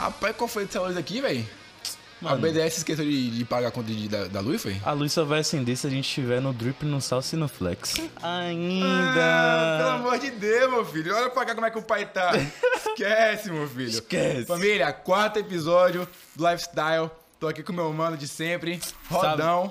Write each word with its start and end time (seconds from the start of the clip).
Rapaz, 0.00 0.34
qual 0.34 0.48
foi 0.48 0.64
essa 0.64 0.80
luz 0.80 0.96
aqui, 0.96 1.20
velho? 1.20 1.46
A 2.24 2.34
BDS 2.34 2.78
esqueceu 2.78 3.04
de, 3.04 3.30
de 3.30 3.44
pagar 3.44 3.68
a 3.68 3.70
conta 3.70 3.92
de, 3.92 4.08
da, 4.08 4.28
da 4.28 4.40
luz, 4.40 4.62
foi? 4.62 4.80
A 4.82 4.92
luz 4.92 5.12
só 5.12 5.26
vai 5.26 5.40
acender 5.40 5.76
se 5.76 5.86
a 5.86 5.90
gente 5.90 6.06
estiver 6.06 6.40
no 6.40 6.54
drip, 6.54 6.86
no 6.86 7.02
salsa 7.02 7.36
e 7.36 7.38
no 7.38 7.46
flex. 7.46 7.96
Ah, 8.22 8.46
pelo 8.48 8.62
Ainda! 8.62 9.92
amor 9.94 10.18
de 10.18 10.30
Deus, 10.30 10.70
meu 10.70 10.84
filho. 10.86 11.14
Olha 11.14 11.28
pra 11.28 11.44
cá 11.44 11.54
como 11.54 11.66
é 11.66 11.70
que 11.70 11.78
o 11.78 11.82
pai 11.82 12.06
tá. 12.06 12.32
Esquece, 12.88 13.50
meu 13.50 13.68
filho. 13.68 13.90
Esquece. 13.90 14.46
Família, 14.46 14.90
quarto 14.90 15.38
episódio 15.38 16.08
do 16.34 16.48
Lifestyle. 16.48 17.10
Tô 17.38 17.46
aqui 17.46 17.62
com 17.62 17.72
meu 17.74 17.92
mano 17.92 18.16
de 18.16 18.26
sempre, 18.26 18.80
Rodão. 19.10 19.70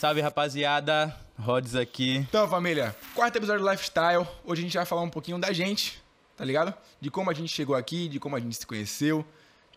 Salve, 0.00 0.20
rapaziada. 0.20 1.14
Rods 1.38 1.76
aqui. 1.76 2.16
Então, 2.16 2.48
família, 2.48 2.96
quarto 3.14 3.36
episódio 3.36 3.64
do 3.64 3.70
Lifestyle. 3.70 4.26
Hoje 4.44 4.62
a 4.62 4.64
gente 4.64 4.76
vai 4.76 4.86
falar 4.86 5.02
um 5.02 5.10
pouquinho 5.10 5.38
da 5.38 5.52
gente, 5.52 6.02
tá 6.36 6.44
ligado? 6.44 6.74
De 7.00 7.12
como 7.12 7.30
a 7.30 7.34
gente 7.34 7.48
chegou 7.52 7.76
aqui, 7.76 8.08
de 8.08 8.18
como 8.18 8.34
a 8.34 8.40
gente 8.40 8.56
se 8.56 8.66
conheceu. 8.66 9.24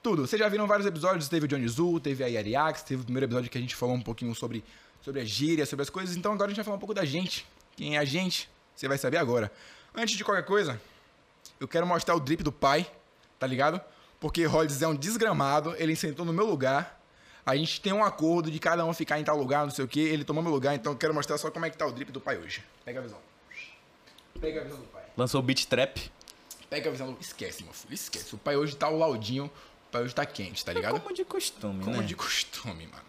Tudo. 0.01 0.25
Vocês 0.25 0.39
já 0.39 0.49
viram 0.49 0.65
vários 0.65 0.87
episódios, 0.87 1.29
teve 1.29 1.45
o 1.45 1.47
Johnny 1.47 1.67
Zul, 1.67 1.99
teve 1.99 2.23
a 2.23 2.27
Yariax, 2.27 2.81
teve 2.81 3.03
o 3.03 3.05
primeiro 3.05 3.27
episódio 3.27 3.51
que 3.51 3.57
a 3.57 3.61
gente 3.61 3.75
falou 3.75 3.95
um 3.95 4.01
pouquinho 4.01 4.33
sobre, 4.33 4.63
sobre 4.99 5.21
a 5.21 5.23
gíria, 5.23 5.63
sobre 5.63 5.83
as 5.83 5.91
coisas. 5.91 6.15
Então 6.15 6.33
agora 6.33 6.47
a 6.47 6.49
gente 6.49 6.57
vai 6.57 6.65
falar 6.65 6.77
um 6.77 6.79
pouco 6.79 6.93
da 6.93 7.05
gente. 7.05 7.45
Quem 7.75 7.95
é 7.95 7.99
a 7.99 8.05
gente, 8.05 8.49
você 8.75 8.87
vai 8.87 8.97
saber 8.97 9.17
agora. 9.17 9.51
Antes 9.93 10.17
de 10.17 10.23
qualquer 10.23 10.43
coisa, 10.43 10.81
eu 11.59 11.67
quero 11.67 11.85
mostrar 11.85 12.15
o 12.15 12.19
drip 12.19 12.41
do 12.41 12.51
pai, 12.51 12.89
tá 13.37 13.45
ligado? 13.45 13.79
Porque 14.19 14.43
Rhodes 14.45 14.81
é 14.81 14.87
um 14.87 14.95
desgramado, 14.95 15.75
ele 15.77 15.95
sentou 15.95 16.25
no 16.25 16.33
meu 16.33 16.47
lugar. 16.47 16.99
A 17.45 17.55
gente 17.55 17.79
tem 17.79 17.93
um 17.93 18.03
acordo 18.03 18.49
de 18.49 18.57
cada 18.57 18.83
um 18.83 18.93
ficar 18.93 19.19
em 19.19 19.23
tal 19.23 19.37
lugar, 19.37 19.65
não 19.65 19.71
sei 19.71 19.85
o 19.85 19.87
que. 19.87 19.99
Ele 19.99 20.23
tomou 20.23 20.41
meu 20.41 20.51
lugar, 20.51 20.73
então 20.73 20.93
eu 20.93 20.97
quero 20.97 21.13
mostrar 21.13 21.37
só 21.37 21.51
como 21.51 21.65
é 21.65 21.69
que 21.69 21.77
tá 21.77 21.85
o 21.85 21.91
drip 21.91 22.11
do 22.11 22.19
pai 22.19 22.37
hoje. 22.39 22.63
Pega 22.83 22.99
a 22.99 23.03
visão. 23.03 23.19
Pega 24.39 24.61
a 24.61 24.63
visão 24.63 24.79
do 24.79 24.87
pai. 24.87 25.03
Lançou 25.15 25.39
o 25.39 25.43
Beat 25.43 25.65
Trap. 25.65 26.11
Pega 26.69 26.89
a 26.89 26.91
visão 26.91 27.11
do... 27.11 27.19
Esquece, 27.19 27.63
meu 27.63 27.73
filho, 27.73 27.93
esquece. 27.93 28.33
O 28.33 28.37
pai 28.37 28.55
hoje 28.55 28.75
tá 28.75 28.87
o 28.89 28.97
laudinho, 28.97 29.51
pai 29.91 30.03
hoje 30.03 30.15
tá 30.15 30.25
quente, 30.25 30.63
tá 30.63 30.73
ligado? 30.73 30.99
Como 30.99 31.13
de 31.15 31.23
costume, 31.25 31.83
Como 31.83 31.97
né? 31.97 32.03
de 32.03 32.15
costume, 32.15 32.87
mano. 32.87 33.03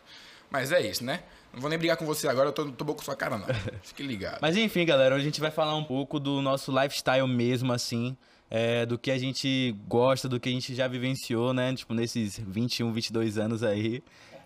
Mas 0.50 0.70
é 0.72 0.80
isso, 0.86 1.04
né? 1.04 1.22
Não 1.52 1.60
vou 1.60 1.68
nem 1.70 1.78
brigar 1.78 1.96
com 1.96 2.04
você 2.06 2.28
agora, 2.28 2.48
eu 2.48 2.52
tô, 2.52 2.70
tô 2.72 2.84
bom 2.84 2.94
com 2.94 3.02
sua 3.02 3.14
cara, 3.16 3.38
não. 3.38 3.46
Fique 3.82 4.02
ligado. 4.02 4.38
Mas 4.40 4.56
enfim, 4.56 4.84
galera, 4.84 5.14
hoje 5.14 5.22
a 5.22 5.26
gente 5.26 5.40
vai 5.40 5.50
falar 5.50 5.74
um 5.76 5.84
pouco 5.84 6.18
do 6.18 6.40
nosso 6.42 6.70
lifestyle 6.72 7.26
mesmo, 7.28 7.72
assim. 7.72 8.16
é, 8.50 8.84
do 8.84 8.98
que 8.98 9.10
a 9.10 9.16
gente 9.18 9.74
gosta, 9.88 10.28
do 10.28 10.38
que 10.38 10.48
a 10.48 10.52
gente 10.52 10.74
já 10.74 10.86
vivenciou, 10.88 11.54
né? 11.54 11.74
Tipo, 11.74 11.94
nesses 11.94 12.38
21, 12.38 12.92
22 12.92 13.38
anos 13.38 13.62
aí. 13.62 14.02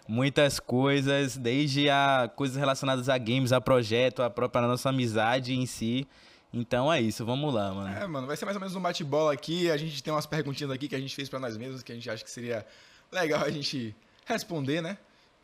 Muitas 0.08 0.60
coisas, 0.60 1.36
desde 1.36 1.90
a 1.90 2.30
coisas 2.36 2.56
relacionadas 2.56 3.08
a 3.08 3.18
games, 3.18 3.50
a 3.52 3.60
projeto, 3.60 4.22
a 4.22 4.30
própria 4.30 4.62
nossa 4.66 4.90
amizade 4.90 5.52
em 5.52 5.66
si. 5.66 6.06
Então 6.52 6.92
é 6.92 7.00
isso, 7.00 7.24
vamos 7.24 7.52
lá, 7.52 7.72
mano. 7.72 7.96
É, 7.96 8.06
mano, 8.06 8.26
vai 8.26 8.36
ser 8.36 8.44
mais 8.44 8.56
ou 8.56 8.60
menos 8.60 8.74
um 8.74 8.80
bate-bola 8.80 9.32
aqui. 9.32 9.70
A 9.70 9.76
gente 9.76 10.02
tem 10.02 10.12
umas 10.12 10.26
perguntinhas 10.26 10.70
aqui 10.70 10.88
que 10.88 10.94
a 10.94 11.00
gente 11.00 11.14
fez 11.14 11.28
pra 11.28 11.38
nós 11.38 11.56
mesmos, 11.56 11.82
que 11.82 11.92
a 11.92 11.94
gente 11.94 12.08
acha 12.08 12.24
que 12.24 12.30
seria 12.30 12.66
legal 13.12 13.42
a 13.42 13.50
gente 13.50 13.94
responder, 14.24 14.80
né? 14.80 14.96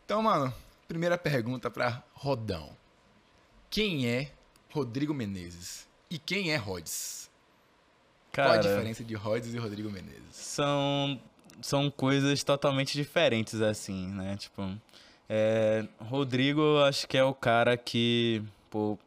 Então, 0.04 0.22
mano, 0.22 0.52
primeira 0.88 1.18
pergunta 1.18 1.70
pra 1.70 2.02
Rodão. 2.14 2.70
Quem 3.70 4.06
é 4.06 4.32
Rodrigo 4.70 5.12
Menezes? 5.14 5.86
E 6.10 6.18
quem 6.18 6.50
é 6.52 6.56
Rhodes? 6.56 7.30
Qual 8.34 8.46
a 8.46 8.50
Cara, 8.50 8.62
diferença 8.62 9.04
de 9.04 9.14
Rhodes 9.14 9.52
e 9.54 9.58
Rodrigo 9.58 9.90
Menezes? 9.90 10.22
são, 10.32 11.20
são 11.60 11.90
coisas 11.90 12.42
totalmente 12.42 12.94
diferentes, 12.94 13.60
assim, 13.60 14.08
né? 14.08 14.36
Tipo, 14.36 14.70
é, 15.28 15.86
Rodrigo, 16.00 16.78
acho 16.84 17.06
que 17.06 17.16
é 17.16 17.24
o 17.24 17.34
cara 17.34 17.76
que, 17.76 18.42
pô, 18.70 18.98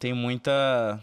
tem 0.00 0.14
muita, 0.14 0.98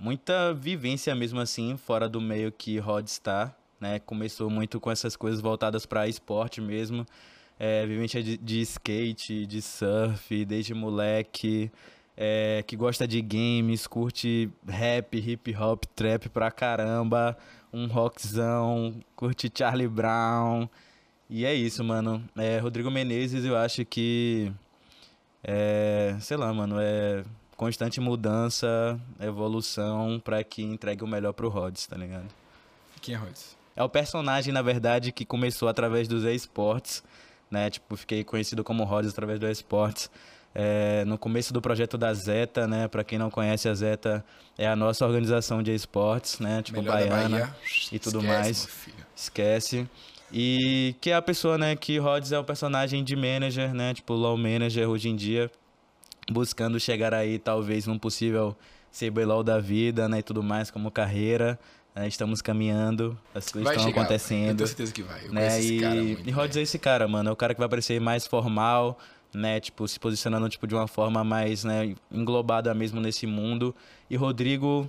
muita 0.00 0.54
vivência 0.54 1.14
mesmo 1.14 1.38
assim, 1.38 1.76
fora 1.76 2.08
do 2.08 2.18
meio 2.18 2.50
que 2.50 2.78
Rod 2.78 3.06
está, 3.06 3.54
né? 3.78 3.98
Começou 3.98 4.48
muito 4.48 4.80
com 4.80 4.90
essas 4.90 5.14
coisas 5.14 5.38
voltadas 5.38 5.84
para 5.84 6.08
esporte 6.08 6.58
mesmo, 6.58 7.06
é, 7.58 7.86
vivência 7.86 8.22
de, 8.22 8.38
de 8.38 8.62
skate, 8.62 9.44
de 9.44 9.60
surf, 9.60 10.46
desde 10.46 10.72
moleque, 10.72 11.70
é, 12.16 12.64
que 12.66 12.74
gosta 12.74 13.06
de 13.06 13.20
games, 13.20 13.86
curte 13.86 14.50
rap, 14.66 15.18
hip 15.18 15.54
hop, 15.54 15.84
trap 15.94 16.30
pra 16.30 16.50
caramba, 16.50 17.36
um 17.70 17.86
rockzão, 17.86 18.94
curte 19.14 19.52
Charlie 19.54 19.88
Brown. 19.88 20.66
E 21.28 21.44
é 21.44 21.52
isso, 21.52 21.84
mano. 21.84 22.24
É, 22.34 22.58
Rodrigo 22.58 22.90
Menezes, 22.90 23.44
eu 23.44 23.58
acho 23.58 23.84
que. 23.84 24.50
É, 25.44 26.16
sei 26.20 26.36
lá, 26.38 26.52
mano, 26.54 26.76
é 26.80 27.22
constante 27.58 28.00
mudança, 28.00 28.98
evolução 29.20 30.22
pra 30.24 30.44
que 30.44 30.62
entregue 30.62 31.02
o 31.02 31.08
melhor 31.08 31.32
pro 31.32 31.48
Rods, 31.48 31.88
tá 31.88 31.96
ligado? 31.96 32.28
Quem 33.02 33.16
é 33.16 33.18
Rhodes? 33.18 33.56
É 33.74 33.82
o 33.82 33.88
personagem, 33.88 34.52
na 34.52 34.62
verdade, 34.62 35.10
que 35.10 35.24
começou 35.24 35.68
através 35.68 36.06
dos 36.06 36.22
esportes, 36.24 37.02
né? 37.50 37.68
Tipo, 37.68 37.96
fiquei 37.96 38.22
conhecido 38.22 38.62
como 38.62 38.84
Rods 38.84 39.10
através 39.10 39.40
dos 39.40 39.50
esportes. 39.50 40.08
É, 40.54 41.04
no 41.04 41.18
começo 41.18 41.52
do 41.52 41.60
projeto 41.60 41.98
da 41.98 42.14
Zeta, 42.14 42.68
né? 42.68 42.86
Pra 42.86 43.02
quem 43.02 43.18
não 43.18 43.28
conhece, 43.28 43.68
a 43.68 43.74
Zeta 43.74 44.24
é 44.56 44.68
a 44.68 44.76
nossa 44.76 45.04
organização 45.04 45.60
de 45.60 45.74
esportes, 45.74 46.38
né? 46.38 46.62
Tipo, 46.62 46.78
Melhor 46.80 46.94
baiana 46.94 47.56
e 47.90 47.98
tudo 47.98 48.20
Esquece, 48.20 48.32
mais. 48.32 48.68
Esquece. 49.16 49.88
E 50.32 50.94
que 51.00 51.10
é 51.10 51.14
a 51.14 51.22
pessoa, 51.22 51.58
né, 51.58 51.74
que 51.74 51.98
Rhodes 51.98 52.30
é 52.30 52.38
o 52.38 52.44
personagem 52.44 53.02
de 53.02 53.16
manager, 53.16 53.72
né, 53.72 53.94
tipo 53.94 54.12
low 54.12 54.36
manager 54.36 54.88
hoje 54.88 55.08
em 55.08 55.16
dia, 55.16 55.50
buscando 56.30 56.78
chegar 56.78 57.14
aí 57.14 57.38
talvez 57.38 57.86
num 57.86 57.98
possível 57.98 58.56
CBLOL 58.92 59.42
da 59.42 59.58
vida, 59.58 60.08
né, 60.08 60.18
e 60.18 60.22
tudo 60.22 60.42
mais 60.42 60.70
como 60.70 60.90
carreira. 60.90 61.58
né, 61.94 62.06
estamos 62.06 62.40
caminhando, 62.40 63.18
as 63.34 63.50
coisas 63.50 63.64
Vai 63.64 63.74
estão 63.74 63.88
chegar, 63.88 64.00
Eu 64.00 64.02
acontecendo. 64.04 64.56
tenho 64.58 64.66
certeza 64.68 64.92
que 64.92 65.02
vai. 65.02 65.26
Eu 65.26 65.32
né, 65.32 65.60
e, 65.60 65.80
cara 65.80 65.94
muito. 65.96 66.28
e 66.28 66.30
Rhodes 66.30 66.56
é 66.56 66.62
esse 66.62 66.78
cara, 66.78 67.08
mano, 67.08 67.28
é 67.30 67.32
o 67.32 67.36
cara 67.36 67.54
que 67.54 67.60
vai 67.60 67.68
parecer 67.68 68.00
mais 68.00 68.26
formal, 68.26 68.98
né, 69.34 69.58
tipo, 69.60 69.86
se 69.88 69.98
posicionando 69.98 70.48
tipo 70.48 70.66
de 70.66 70.74
uma 70.74 70.86
forma 70.86 71.24
mais, 71.24 71.64
né, 71.64 71.94
englobada 72.10 72.72
mesmo 72.72 73.00
nesse 73.00 73.26
mundo. 73.26 73.74
E 74.08 74.16
Rodrigo 74.16 74.88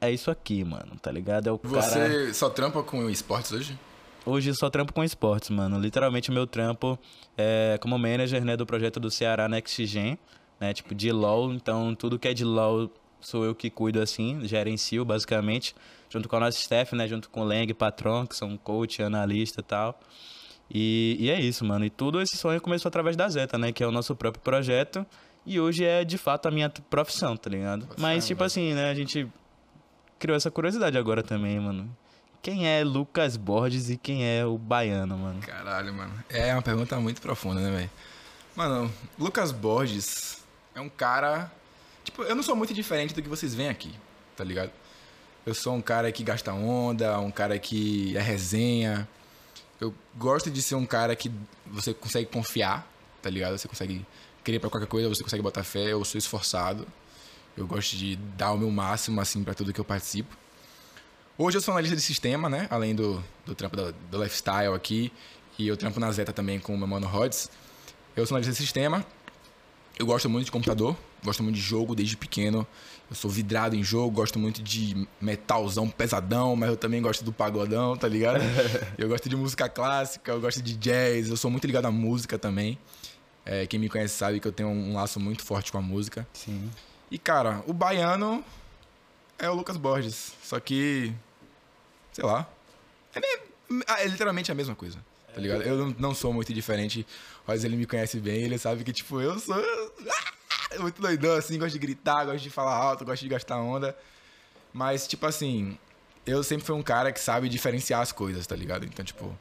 é 0.00 0.10
isso 0.10 0.30
aqui, 0.30 0.62
mano, 0.64 0.92
tá 1.00 1.10
ligado? 1.10 1.48
É 1.48 1.52
o 1.52 1.58
cara 1.58 1.80
Você 1.82 2.34
só 2.34 2.50
trampa 2.50 2.82
com 2.82 3.08
esportes 3.08 3.52
hoje? 3.52 3.78
Hoje 4.26 4.50
eu 4.50 4.54
só 4.54 4.68
trampo 4.70 4.92
com 4.92 5.02
esportes, 5.02 5.50
mano. 5.50 5.78
Literalmente 5.78 6.30
o 6.30 6.32
meu 6.32 6.46
trampo 6.46 6.98
é 7.36 7.78
como 7.80 7.98
manager, 7.98 8.44
né, 8.44 8.56
do 8.56 8.64
projeto 8.66 9.00
do 9.00 9.10
Ceará 9.10 9.48
Next 9.48 9.84
Gen, 9.86 10.18
né, 10.60 10.72
tipo 10.72 10.94
de 10.94 11.10
LoL. 11.12 11.52
Então 11.52 11.94
tudo 11.94 12.18
que 12.18 12.28
é 12.28 12.34
de 12.34 12.44
LoL 12.44 12.90
sou 13.20 13.44
eu 13.44 13.54
que 13.54 13.70
cuido 13.70 14.00
assim, 14.00 14.46
gerencio 14.46 15.04
basicamente, 15.04 15.74
junto 16.10 16.28
com 16.28 16.36
a 16.36 16.40
nossa 16.40 16.58
staff, 16.58 16.94
né, 16.94 17.08
junto 17.08 17.30
com 17.30 17.40
o 17.40 17.44
Leng, 17.44 17.72
Patron, 17.72 18.26
que 18.26 18.36
são 18.36 18.56
coach, 18.56 19.02
analista 19.02 19.60
e 19.60 19.64
tal. 19.64 19.98
E, 20.70 21.16
e 21.18 21.30
é 21.30 21.40
isso, 21.40 21.64
mano. 21.64 21.84
E 21.84 21.90
tudo 21.90 22.20
esse 22.20 22.36
sonho 22.36 22.60
começou 22.60 22.88
através 22.88 23.16
da 23.16 23.28
Zeta, 23.28 23.58
né, 23.58 23.72
que 23.72 23.82
é 23.82 23.86
o 23.86 23.90
nosso 23.90 24.14
próprio 24.14 24.42
projeto. 24.42 25.04
E 25.46 25.60
hoje 25.60 25.84
é 25.84 26.04
de 26.04 26.16
fato 26.16 26.46
a 26.46 26.50
minha 26.50 26.70
profissão, 26.70 27.36
tá 27.36 27.50
ligado? 27.50 27.88
Mas 27.98 28.26
tipo 28.26 28.40
mano. 28.40 28.46
assim, 28.46 28.72
né, 28.72 28.90
a 28.90 28.94
gente 28.94 29.28
criou 30.18 30.36
essa 30.36 30.50
curiosidade 30.50 30.96
agora 30.96 31.22
também, 31.22 31.58
mano. 31.58 31.94
Quem 32.40 32.66
é 32.68 32.84
Lucas 32.84 33.38
Borges 33.38 33.88
e 33.88 33.96
quem 33.96 34.22
é 34.22 34.44
o 34.44 34.58
Baiano, 34.58 35.16
mano? 35.16 35.40
Caralho, 35.40 35.94
mano. 35.94 36.12
É 36.28 36.52
uma 36.52 36.60
pergunta 36.60 36.98
muito 37.00 37.20
profunda, 37.20 37.60
né, 37.60 37.70
velho? 37.70 37.90
Mano, 38.54 38.92
Lucas 39.18 39.50
Borges 39.50 40.43
é 40.74 40.80
um 40.80 40.88
cara. 40.88 41.50
Tipo, 42.02 42.22
eu 42.22 42.34
não 42.34 42.42
sou 42.42 42.54
muito 42.54 42.74
diferente 42.74 43.14
do 43.14 43.22
que 43.22 43.28
vocês 43.28 43.54
veem 43.54 43.68
aqui, 43.68 43.94
tá 44.36 44.44
ligado? 44.44 44.70
Eu 45.46 45.54
sou 45.54 45.74
um 45.74 45.80
cara 45.80 46.10
que 46.10 46.22
gasta 46.22 46.52
onda, 46.52 47.18
um 47.20 47.30
cara 47.30 47.58
que 47.58 48.16
é 48.16 48.20
resenha. 48.20 49.08
Eu 49.80 49.94
gosto 50.16 50.50
de 50.50 50.62
ser 50.62 50.74
um 50.74 50.86
cara 50.86 51.14
que 51.14 51.30
você 51.66 51.92
consegue 51.92 52.28
confiar, 52.30 52.86
tá 53.20 53.28
ligado? 53.28 53.56
Você 53.58 53.68
consegue 53.68 54.04
querer 54.42 54.58
pra 54.58 54.70
qualquer 54.70 54.86
coisa, 54.86 55.08
você 55.08 55.22
consegue 55.22 55.42
botar 55.42 55.64
fé. 55.64 55.92
Eu 55.92 56.04
sou 56.04 56.18
esforçado. 56.18 56.86
Eu 57.56 57.66
gosto 57.66 57.96
de 57.96 58.16
dar 58.16 58.52
o 58.52 58.58
meu 58.58 58.70
máximo, 58.70 59.20
assim, 59.20 59.44
pra 59.44 59.54
tudo 59.54 59.72
que 59.72 59.80
eu 59.80 59.84
participo. 59.84 60.36
Hoje 61.36 61.58
eu 61.58 61.60
sou 61.60 61.72
analista 61.72 61.96
de 61.96 62.02
sistema, 62.02 62.48
né? 62.48 62.66
Além 62.70 62.94
do, 62.94 63.22
do 63.44 63.54
trampo 63.54 63.76
do, 63.76 63.92
do 63.92 64.22
lifestyle 64.22 64.74
aqui. 64.74 65.12
E 65.58 65.68
eu 65.68 65.76
trampo 65.76 66.00
na 66.00 66.10
Zeta 66.10 66.32
também 66.32 66.58
com 66.58 66.74
o 66.74 66.78
meu 66.78 66.86
mano 66.86 67.06
Rods. 67.06 67.50
Eu 68.16 68.26
sou 68.26 68.36
analista 68.36 68.52
de 68.52 68.58
sistema. 68.58 69.04
Eu 69.98 70.06
gosto 70.06 70.28
muito 70.28 70.46
de 70.46 70.52
computador. 70.52 70.96
Gosto 71.22 71.42
muito 71.42 71.56
de 71.56 71.60
jogo 71.60 71.94
desde 71.94 72.16
pequeno. 72.16 72.66
Eu 73.08 73.14
sou 73.14 73.30
vidrado 73.30 73.76
em 73.76 73.82
jogo. 73.82 74.10
Gosto 74.10 74.38
muito 74.38 74.62
de 74.62 75.06
metalzão 75.20 75.88
pesadão. 75.88 76.56
Mas 76.56 76.70
eu 76.70 76.76
também 76.76 77.00
gosto 77.00 77.24
do 77.24 77.32
pagodão, 77.32 77.96
tá 77.96 78.08
ligado? 78.08 78.40
eu 78.98 79.08
gosto 79.08 79.28
de 79.28 79.36
música 79.36 79.68
clássica. 79.68 80.32
Eu 80.32 80.40
gosto 80.40 80.60
de 80.60 80.76
jazz. 80.76 81.28
Eu 81.28 81.36
sou 81.36 81.50
muito 81.50 81.66
ligado 81.66 81.86
à 81.86 81.90
música 81.90 82.38
também. 82.38 82.78
É, 83.46 83.66
quem 83.66 83.78
me 83.78 83.88
conhece 83.88 84.14
sabe 84.14 84.40
que 84.40 84.48
eu 84.48 84.52
tenho 84.52 84.68
um 84.68 84.94
laço 84.94 85.20
muito 85.20 85.42
forte 85.44 85.70
com 85.70 85.78
a 85.78 85.82
música. 85.82 86.26
Sim. 86.32 86.70
E, 87.10 87.18
cara, 87.18 87.62
o 87.66 87.72
baiano 87.72 88.44
é 89.38 89.48
o 89.48 89.54
Lucas 89.54 89.76
Borges. 89.76 90.32
Só 90.42 90.58
que. 90.58 91.12
Sei 92.12 92.24
lá. 92.24 92.48
É, 93.14 94.02
é 94.02 94.08
literalmente 94.08 94.50
a 94.50 94.54
mesma 94.54 94.74
coisa. 94.74 94.98
Tá 95.34 95.40
ligado? 95.40 95.62
Eu 95.62 95.76
não, 95.76 95.96
não 95.98 96.14
sou 96.14 96.32
muito 96.32 96.54
diferente, 96.54 97.04
mas 97.46 97.64
ele 97.64 97.76
me 97.76 97.86
conhece 97.86 98.18
bem. 98.18 98.42
Ele 98.42 98.58
sabe 98.58 98.84
que, 98.84 98.92
tipo, 98.92 99.20
eu 99.20 99.38
sou. 99.38 99.56
muito 100.80 101.00
doidão, 101.00 101.34
assim. 101.34 101.58
Gosto 101.58 101.72
de 101.72 101.78
gritar, 101.78 102.24
gosto 102.24 102.42
de 102.42 102.50
falar 102.50 102.74
alto, 102.74 103.04
gosto 103.04 103.22
de 103.22 103.28
gastar 103.28 103.58
onda. 103.58 103.96
Mas, 104.72 105.06
tipo 105.06 105.26
assim. 105.26 105.78
Eu 106.26 106.42
sempre 106.42 106.64
fui 106.64 106.74
um 106.74 106.82
cara 106.82 107.12
que 107.12 107.20
sabe 107.20 107.50
diferenciar 107.50 108.00
as 108.00 108.10
coisas, 108.10 108.46
tá 108.46 108.56
ligado? 108.56 108.86
Então, 108.86 109.04
tipo. 109.04 109.38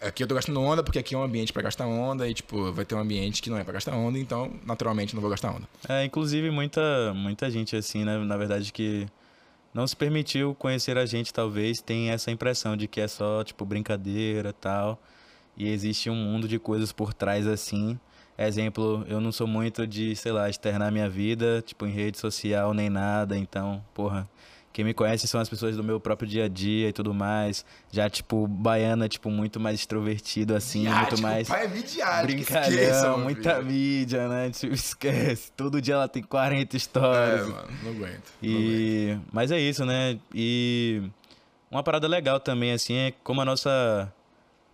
aqui 0.00 0.22
eu 0.22 0.28
tô 0.28 0.34
gastando 0.34 0.60
onda 0.60 0.82
porque 0.82 0.98
aqui 0.98 1.14
é 1.14 1.18
um 1.18 1.22
ambiente 1.24 1.52
pra 1.52 1.60
gastar 1.62 1.86
onda 1.86 2.28
e, 2.28 2.34
tipo, 2.34 2.72
vai 2.72 2.84
ter 2.84 2.94
um 2.94 3.00
ambiente 3.00 3.42
que 3.42 3.50
não 3.50 3.58
é 3.58 3.64
pra 3.64 3.72
gastar 3.72 3.94
onda, 3.96 4.16
então, 4.18 4.52
naturalmente, 4.64 5.14
não 5.14 5.20
vou 5.20 5.30
gastar 5.30 5.50
onda. 5.50 5.68
É, 5.88 6.04
inclusive 6.04 6.50
muita, 6.52 7.12
muita 7.14 7.50
gente 7.50 7.74
assim, 7.74 8.04
né, 8.04 8.16
na 8.18 8.36
verdade 8.36 8.72
que 8.72 9.08
não 9.74 9.86
se 9.86 9.94
permitiu 9.94 10.54
conhecer 10.54 10.96
a 10.96 11.04
gente, 11.04 11.32
talvez, 11.32 11.80
tem 11.80 12.10
essa 12.10 12.30
impressão 12.30 12.76
de 12.76 12.88
que 12.88 13.00
é 13.00 13.08
só, 13.08 13.44
tipo, 13.44 13.64
brincadeira 13.64 14.52
tal. 14.52 15.00
E 15.58 15.68
existe 15.68 16.08
um 16.08 16.14
mundo 16.14 16.46
de 16.46 16.58
coisas 16.58 16.92
por 16.92 17.12
trás 17.12 17.46
assim. 17.46 17.98
Exemplo, 18.38 19.04
eu 19.08 19.20
não 19.20 19.32
sou 19.32 19.48
muito 19.48 19.84
de, 19.84 20.14
sei 20.14 20.30
lá, 20.30 20.48
externar 20.48 20.92
minha 20.92 21.10
vida, 21.10 21.60
tipo, 21.66 21.84
em 21.84 21.90
rede 21.90 22.18
social 22.18 22.72
nem 22.72 22.88
nada, 22.88 23.36
então, 23.36 23.84
porra, 23.92 24.30
quem 24.72 24.84
me 24.84 24.94
conhece 24.94 25.26
são 25.26 25.40
as 25.40 25.48
pessoas 25.48 25.74
do 25.76 25.82
meu 25.82 25.98
próprio 25.98 26.28
dia 26.28 26.44
a 26.44 26.48
dia 26.48 26.90
e 26.90 26.92
tudo 26.92 27.12
mais. 27.12 27.64
Já, 27.90 28.08
tipo, 28.08 28.46
baiana, 28.46 29.08
tipo, 29.08 29.28
muito 29.28 29.58
mais 29.58 29.80
extrovertido, 29.80 30.54
assim, 30.54 30.84
Midiático, 30.84 31.10
muito 31.10 31.20
mais. 31.22 31.48
pai 31.48 31.64
é 31.64 31.68
midiático, 31.68 32.26
Brincalhão, 32.32 33.18
muita 33.18 33.54
filho. 33.56 33.66
mídia, 33.66 34.28
né? 34.28 34.50
Tipo, 34.54 34.74
esquece. 34.74 35.50
Todo 35.56 35.82
dia 35.82 35.94
ela 35.94 36.06
tem 36.06 36.22
40 36.22 36.76
histórias. 36.76 37.40
É, 37.40 37.42
mano, 37.42 37.54
não 37.56 37.56
aguento. 37.56 37.82
não 37.82 37.90
aguento. 37.90 38.32
E... 38.40 39.18
Mas 39.32 39.50
é 39.50 39.58
isso, 39.58 39.84
né? 39.84 40.16
E 40.32 41.02
uma 41.68 41.82
parada 41.82 42.06
legal 42.06 42.38
também, 42.38 42.70
assim, 42.70 42.94
é 42.94 43.12
como 43.24 43.40
a 43.40 43.44
nossa 43.44 44.12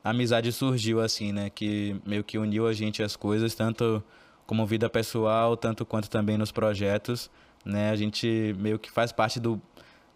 amizade 0.05 0.53
surgiu, 0.53 1.01
assim, 1.01 1.33
né? 1.33 1.49
Que 1.51 1.97
meio 2.05 2.23
que 2.23 2.37
uniu 2.39 2.67
a 2.67 2.73
gente 2.75 3.03
as 3.03 3.17
coisas, 3.17 3.55
tanto 3.55 4.05
como 4.47 4.67
vida 4.67 4.89
pessoal, 4.91 5.57
tanto 5.57 5.87
quanto 5.87 6.11
também 6.11 6.37
nos 6.37 6.53
projetos, 6.53 7.31
né? 7.65 7.91
A 7.91 7.97
gente 7.97 8.55
meio 8.59 8.79
que 8.79 8.91
faz 8.91 9.11
parte 9.11 9.41
do 9.41 9.61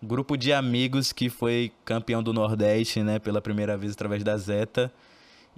grupo 0.03 0.37
de 0.37 0.53
amigos 0.53 1.13
que 1.13 1.31
foi 1.31 1.73
campeão 1.85 2.23
do 2.23 2.33
Nordeste, 2.33 3.03
né? 3.03 3.19
Pela 3.19 3.41
primeira 3.41 3.77
vez 3.77 3.93
através 3.93 4.23
da 4.23 4.37
Zeta. 4.37 4.93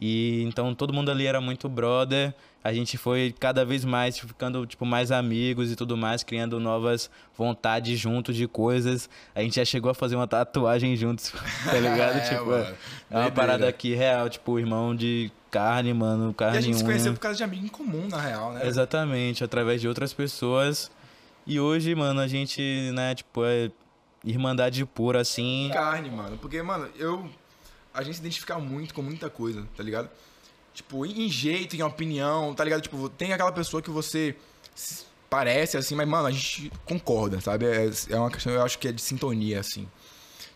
E 0.00 0.43
então 0.44 0.75
todo 0.75 0.93
mundo 0.93 1.11
ali 1.11 1.26
era 1.26 1.41
muito 1.41 1.69
brother. 1.69 2.35
A 2.62 2.73
gente 2.73 2.99
foi 2.99 3.35
cada 3.38 3.64
vez 3.64 3.85
mais 3.85 4.19
ficando 4.19 4.67
tipo 4.67 4.85
mais 4.85 5.11
amigos 5.11 5.73
e 5.73 5.76
tudo 5.76 5.97
mais, 5.97 6.23
criando 6.23 6.61
novas 6.61 7.11
vontades 7.37 7.99
juntos 7.99 8.37
de 8.37 8.47
coisas. 8.47 9.08
A 9.35 9.43
gente 9.43 9.56
já 9.56 9.64
chegou 9.64 9.91
a 9.91 9.94
fazer 9.94 10.17
uma 10.17 10.26
tatuagem 10.26 10.94
juntos, 10.97 11.32
tá 11.64 11.79
ligado? 11.79 12.19
É, 12.19 12.20
tipo, 12.20 12.47
mano. 12.47 12.75
é 13.11 13.19
uma 13.19 13.31
parada 13.31 13.69
aqui 13.69 13.94
real, 13.94 14.29
tipo, 14.29 14.58
irmão 14.58 14.94
de 14.94 15.31
carne, 15.50 15.93
mano, 15.93 16.31
E 16.31 16.35
carne 16.35 16.58
a 16.58 16.61
gente 16.61 16.79
se 16.79 16.85
conheceu 16.85 17.12
por 17.12 17.20
causa 17.20 17.38
de 17.38 17.44
amigo 17.44 17.64
em 17.64 17.69
comum, 17.69 18.06
na 18.08 18.20
real, 18.20 18.52
né? 18.52 18.67
Exatamente, 18.67 19.43
através 19.43 19.81
de 19.81 19.88
outras 19.88 20.12
pessoas. 20.12 20.91
E 21.47 21.58
hoje, 21.58 21.94
mano, 21.94 22.20
a 22.20 22.29
gente, 22.29 22.91
né, 22.93 23.14
tipo, 23.14 23.43
é 23.44 23.70
irmandade 24.25 24.85
pura 24.85 25.20
assim. 25.20 25.70
carne, 25.73 26.11
mano. 26.11 26.37
Porque, 26.38 26.62
mano, 26.62 26.88
eu. 26.97 27.29
A 27.93 28.03
gente 28.03 28.15
se 28.15 28.21
identifica 28.21 28.59
muito 28.59 28.95
com 28.95 29.03
muita 29.03 29.29
coisa, 29.29 29.67
tá 29.77 29.83
ligado? 29.83 30.09
Tipo, 30.73 31.05
em 31.05 31.29
jeito, 31.29 31.77
em 31.77 31.83
opinião, 31.83 32.55
tá 32.55 32.63
ligado? 32.63 32.81
Tipo, 32.81 33.09
tem 33.09 33.33
aquela 33.33 33.53
pessoa 33.53 33.83
que 33.83 33.91
você 33.91 34.37
parece 35.29 35.77
assim, 35.77 35.95
mas, 35.95 36.09
mano, 36.09 36.27
a 36.27 36.31
gente 36.31 36.73
concorda, 36.85 37.41
sabe? 37.41 37.67
É, 37.67 37.91
é 38.11 38.17
uma 38.17 38.31
questão, 38.31 38.53
eu 38.53 38.63
acho 38.63 38.79
que 38.79 38.89
é 38.89 38.93
de 38.93 39.01
sintonia, 39.01 39.61
assim. 39.61 39.89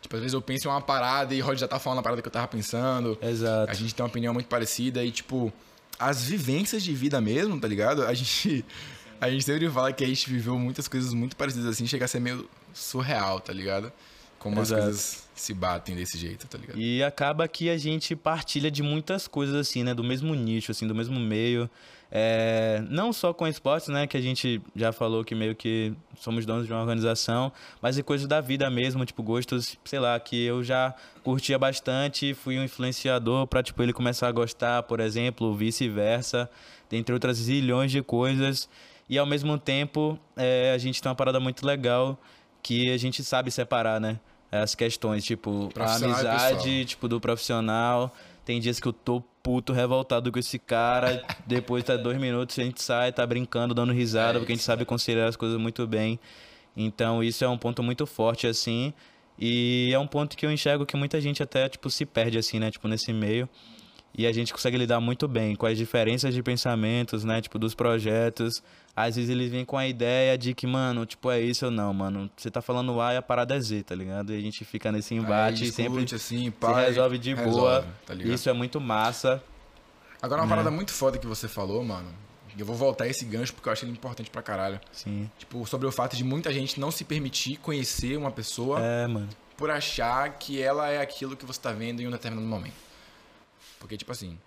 Tipo, 0.01 0.17
às 0.17 0.23
vezes 0.23 0.35
eu 0.35 0.43
penso 0.43 0.69
em 0.69 0.71
uma 0.71 0.81
parada 0.81 1.35
e 1.35 1.41
o 1.41 1.47
Rod 1.47 1.59
já 1.59 1.67
tá 1.67 1.79
falando 1.79 2.01
a 2.01 2.03
parada 2.03 2.21
que 2.21 2.29
eu 2.29 2.33
tava 2.33 2.47
pensando. 2.47 3.19
Exato. 3.23 3.71
A 3.71 3.75
gente 3.75 3.95
tem 3.95 4.05
uma 4.05 4.09
opinião 4.09 4.35
muito 4.35 4.49
parecida 4.49 5.03
e, 5.03 5.11
tipo, 5.11 5.53
as 5.99 6.25
vivências 6.25 6.83
de 6.83 6.93
vida 6.93 7.21
mesmo, 7.21 7.59
tá 7.59 7.67
ligado? 7.69 8.05
A 8.05 8.13
gente. 8.13 8.65
A 9.21 9.31
gente 9.31 9.45
sempre 9.45 9.71
fala 9.71 9.93
que 9.93 10.05
a 10.05 10.07
gente 10.07 10.29
viveu 10.29 10.59
muitas 10.59 10.87
coisas 10.87 11.15
muito 11.15 11.35
parecidas 11.37 11.67
assim, 11.67 11.87
chega 11.87 12.05
a 12.05 12.09
ser 12.09 12.21
meio 12.21 12.47
surreal, 12.75 13.41
tá 13.41 13.53
ligado? 13.53 13.91
Como 14.45 14.61
Exato. 14.61 14.79
as 14.79 14.85
coisas 14.85 15.29
se 15.35 15.55
batem 15.55 15.97
desse 15.97 16.19
jeito, 16.19 16.47
tá 16.47 16.59
ligado? 16.59 16.79
E 16.79 17.03
acaba 17.03 17.49
que 17.49 17.71
a 17.71 17.79
gente 17.79 18.15
partilha 18.15 18.71
de 18.71 18.83
muitas 18.83 19.27
coisas, 19.27 19.55
assim, 19.55 19.83
né? 19.83 19.95
Do 19.95 20.05
mesmo 20.05 20.35
nicho, 20.35 20.71
assim, 20.71 20.87
do 20.87 20.95
mesmo 20.95 21.19
meio. 21.19 21.69
É, 22.13 22.85
não 22.91 23.11
só 23.11 23.33
com 23.33 23.49
esportes, 23.49 23.89
né? 23.89 24.07
Que 24.07 24.19
a 24.19 24.21
gente 24.21 24.61
já 24.77 24.93
falou 24.93 25.25
que 25.25 25.35
meio 25.35 25.57
que 25.57 25.95
somos 26.21 26.45
donos 26.45 26.67
de 26.67 26.73
uma 26.75 26.83
organização, 26.83 27.51
mas 27.81 27.97
de 27.97 28.03
coisas 28.03 28.27
da 28.27 28.43
vida 28.43 28.69
mesmo, 28.69 29.07
tipo, 29.07 29.23
gostos, 29.23 29.79
sei 29.83 29.99
lá, 29.99 30.21
que 30.21 30.45
eu 30.45 30.63
já 30.63 30.95
curtia 31.23 31.59
bastante, 31.59 32.35
fui 32.35 32.59
um 32.59 32.65
influenciador 32.65 33.47
pra, 33.47 33.63
tipo, 33.63 33.83
ele 33.83 33.95
começar 33.95 34.29
a 34.29 34.33
gostar, 34.33 34.83
por 34.83 35.01
exemplo, 35.01 35.55
vice-versa, 35.55 36.51
dentre 36.91 37.15
outras 37.15 37.39
zilhões 37.39 37.91
de 37.91 38.03
coisas. 38.03 38.69
E 39.09 39.17
ao 39.17 39.25
mesmo 39.25 39.57
tempo, 39.57 40.19
é, 40.37 40.71
a 40.75 40.77
gente 40.77 41.01
tem 41.01 41.09
uma 41.09 41.17
parada 41.17 41.41
muito 41.41 41.65
legal 41.65 42.21
que 42.63 42.91
a 42.91 42.99
gente 42.99 43.25
sabe 43.25 43.51
separar, 43.51 43.99
né? 43.99 44.21
As 44.63 44.75
questões, 44.75 45.25
tipo, 45.25 45.71
a 45.77 45.97
amizade, 45.97 46.65
pessoal. 46.65 46.85
tipo, 46.85 47.09
do 47.09 47.21
profissional. 47.21 48.15
Tem 48.45 48.61
dias 48.61 48.79
que 48.79 48.87
eu 48.87 48.93
tô 48.93 49.23
puto, 49.43 49.73
revoltado 49.73 50.31
com 50.31 50.39
esse 50.39 50.59
cara. 50.59 51.23
Depois 51.47 51.83
tá 51.85 51.97
dois 51.97 52.19
minutos, 52.19 52.59
a 52.59 52.63
gente 52.63 52.83
sai, 52.83 53.13
tá 53.13 53.27
brincando, 53.27 53.75
dando 53.75 53.93
risada, 53.93 54.39
É 54.39 54.41
porque 54.41 54.53
a 54.53 54.57
gente 54.57 54.65
sabe 54.65 54.85
considerar 54.85 55.29
as 55.29 55.37
coisas 55.37 55.59
muito 55.59 55.87
bem. 55.87 56.19
Então, 56.77 57.23
isso 57.23 57.45
é 57.45 57.49
um 57.49 57.59
ponto 57.59 57.83
muito 57.83 58.07
forte, 58.07 58.47
assim. 58.47 58.93
E 59.39 59.91
é 59.93 59.99
um 59.99 60.07
ponto 60.07 60.37
que 60.37 60.47
eu 60.47 60.51
enxergo 60.53 60.87
que 60.87 60.97
muita 60.97 61.21
gente 61.21 61.43
até, 61.43 61.69
tipo, 61.69 61.91
se 61.91 62.07
perde, 62.07 62.39
assim, 62.39 62.59
né? 62.59 62.71
Tipo, 62.71 62.89
nesse 62.89 63.13
meio. 63.13 63.49
E 64.17 64.27
a 64.27 64.33
gente 64.33 64.53
consegue 64.53 64.77
lidar 64.77 65.01
muito 65.01 65.27
bem 65.27 65.57
com 65.57 65.67
as 65.67 65.77
diferenças 65.77 66.33
de 66.33 66.43
pensamentos, 66.43 67.25
né? 67.25 67.41
Tipo, 67.41 67.59
dos 67.59 67.75
projetos. 67.75 68.63
Às 68.97 69.17
vezes 69.17 69.29
eles 69.31 69.51
vêm 69.51 69.65
com 69.65 69.77
a 69.77 69.89
ideia 69.89 70.39
de 70.39 70.55
que, 70.55 70.67
mano, 70.69 71.05
tipo, 71.05 71.29
é 71.31 71.41
isso 71.41 71.65
ou 71.67 71.71
não, 71.71 71.93
mano. 71.93 72.31
Você 72.37 72.49
tá 72.51 72.63
falando 72.63 73.01
A 73.01 73.15
e 73.15 73.17
a 73.17 73.23
parada 73.23 73.57
é 73.57 73.61
Z, 73.61 73.83
tá 73.83 73.95
ligado? 73.95 74.33
E 74.33 74.39
a 74.39 74.41
gente 74.41 74.65
fica 74.65 74.93
nesse 74.93 75.15
embate 75.15 75.65
Aí 75.65 75.69
e 75.69 75.73
sempre 75.73 76.05
assim, 76.05 76.53
se 76.53 76.73
resolve 76.77 77.19
de 77.19 77.35
resolve, 77.35 77.51
boa. 77.59 77.87
tá? 78.07 78.15
Isso 78.15 78.49
é 78.49 78.53
muito 78.53 78.81
massa. 78.81 79.43
Agora, 80.23 80.43
uma 80.43 80.47
É. 80.47 80.49
parada 80.51 80.71
muito 80.71 80.93
foda 80.93 81.19
que 81.19 81.27
você 81.27 81.49
falou, 81.49 81.83
mano. 81.85 82.09
Eu 82.57 82.65
vou 82.65 82.77
voltar 82.77 83.09
esse 83.09 83.25
gancho 83.25 83.53
porque 83.53 83.69
eu 83.69 83.73
acho 83.73 83.85
ele 83.85 83.91
importante 83.91 84.31
pra 84.31 84.41
caralho. 84.41 84.81
Sim. 84.93 85.29
Tipo, 85.37 85.67
sobre 85.67 85.89
o 85.89 85.93
fato 85.93 86.15
de 86.17 86.23
muita 86.23 86.53
gente 86.53 86.79
não 86.79 86.93
se 86.93 87.03
permitir 87.05 87.57
conhecer 87.57 88.17
uma 88.17 88.31
pessoa 88.31 88.79
É, 88.81 89.09
mano. 89.09 89.29
por 89.57 89.73
achar 89.73 90.31
que 90.39 90.63
ela 90.63 90.89
é 90.89 91.01
aquilo 91.01 91.37
que 91.37 91.45
você 91.45 91.61
tá 91.61 91.73
vendo 91.73 92.01
em 92.01 92.07
um 92.07 92.13
determinado 92.13 92.47
momento. 92.47 92.75
Porque, 93.81 93.97
tipo 93.97 94.13
assim, 94.13 94.39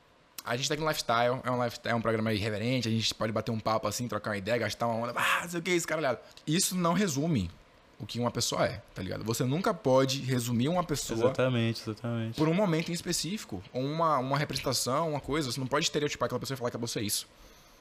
a 0.48 0.56
gente 0.56 0.68
tá 0.68 0.74
aqui 0.76 0.84
no 0.84 0.88
Lifestyle, 0.88 1.42
é 1.44 1.52
um 1.52 1.62
lifestyle, 1.62 1.94
é 1.94 1.96
um 1.96 2.02
programa 2.02 2.34
irreverente, 2.34 2.88
a 2.88 2.92
gente 2.92 3.14
pode 3.14 3.34
bater 3.34 3.52
um 3.52 3.60
papo 3.60 3.88
assim, 3.88 4.08
trocar 4.08 4.32
uma 4.32 4.38
ideia, 4.38 4.58
gastar 4.58 4.88
uma 4.88 4.96
onda, 4.96 5.14
ah, 5.16 5.42
não 5.44 5.50
sei 5.50 5.60
o 5.60 5.64
que, 5.64 5.72
isso, 5.72 5.88
caralhado. 5.88 6.20
Isso 6.46 6.76
não 6.76 6.94
resume 6.94 7.52
o 8.00 8.06
que 8.06 8.18
uma 8.20 8.32
pessoa 8.32 8.66
é, 8.66 8.82
tá 8.96 9.02
ligado? 9.02 9.26
Você 9.26 9.44
nunca 9.44 9.74
pode 9.74 10.22
resumir 10.22 10.70
uma 10.70 10.84
pessoa 10.84 11.20
Exatamente, 11.20 11.82
exatamente. 11.82 12.38
por 12.38 12.48
um 12.48 12.54
momento 12.54 12.90
em 12.90 12.94
específico, 12.94 13.62
ou 13.74 13.84
uma, 13.84 14.18
uma 14.20 14.38
representação, 14.38 15.10
uma 15.10 15.20
coisa. 15.20 15.52
Você 15.52 15.60
não 15.60 15.68
pode 15.68 15.86
estereotipar 15.86 16.28
aquela 16.28 16.40
pessoa 16.40 16.56
e 16.56 16.58
falar 16.58 16.72
que 16.72 16.78
você 16.78 17.00
é 17.00 17.04
isso. 17.04 17.28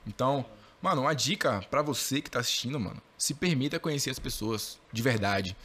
Então, 0.07 0.45
mano, 0.83 1.03
uma 1.03 1.15
dica 1.15 1.65
pra 1.71 1.83
você 1.83 2.21
que 2.21 2.31
tá 2.31 2.41
assistindo, 2.41 2.81
mano, 2.81 3.01
se 3.17 3.35
permita 3.35 3.79
conhecer 3.79 4.11
as 4.11 4.19
pessoas 4.19 4.79
de 4.93 5.03
verdade, 5.03 5.57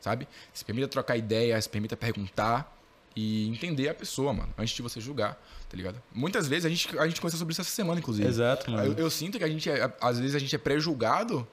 sabe? 0.00 0.28
Se 0.52 0.64
permita 0.64 0.86
trocar 0.86 1.16
ideia, 1.16 1.60
se 1.60 1.68
permita 1.68 1.96
perguntar 1.96 2.72
e 3.16 3.48
entender 3.48 3.88
a 3.88 3.94
pessoa, 3.94 4.32
mano, 4.32 4.52
antes 4.58 4.74
de 4.74 4.82
você 4.82 5.00
julgar, 5.00 5.34
tá 5.68 5.76
ligado? 5.76 6.02
Muitas 6.12 6.48
vezes 6.48 6.64
a 6.66 6.68
gente, 6.68 6.98
a 6.98 7.06
gente 7.06 7.20
conversou 7.20 7.38
sobre 7.38 7.52
isso 7.52 7.60
essa 7.60 7.70
semana, 7.70 8.00
inclusive. 8.00 8.26
Exato, 8.28 8.70
mano. 8.70 8.84
Eu, 8.92 8.94
eu 9.04 9.10
sinto 9.10 9.38
que 9.38 9.44
a 9.44 9.48
gente, 9.48 9.70
é, 9.70 9.92
às 10.00 10.18
vezes, 10.18 10.34
a 10.34 10.38
gente 10.38 10.54
é 10.54 10.58
pré-julgado 10.58 11.46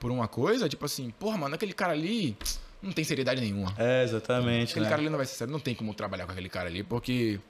por 0.00 0.10
uma 0.10 0.26
coisa, 0.28 0.68
tipo 0.68 0.84
assim, 0.84 1.10
porra, 1.18 1.36
mano, 1.36 1.54
aquele 1.54 1.72
cara 1.72 1.92
ali 1.92 2.36
não 2.82 2.92
tem 2.92 3.04
seriedade 3.04 3.40
nenhuma. 3.40 3.74
É, 3.78 4.02
exatamente, 4.04 4.70
Aquele 4.72 4.84
né? 4.84 4.90
cara 4.90 5.00
ali 5.02 5.10
não 5.10 5.16
vai 5.16 5.26
ser 5.26 5.34
sério, 5.36 5.52
não 5.52 5.60
tem 5.60 5.74
como 5.74 5.92
trabalhar 5.94 6.26
com 6.26 6.32
aquele 6.32 6.48
cara 6.48 6.68
ali, 6.68 6.82
porque. 6.82 7.40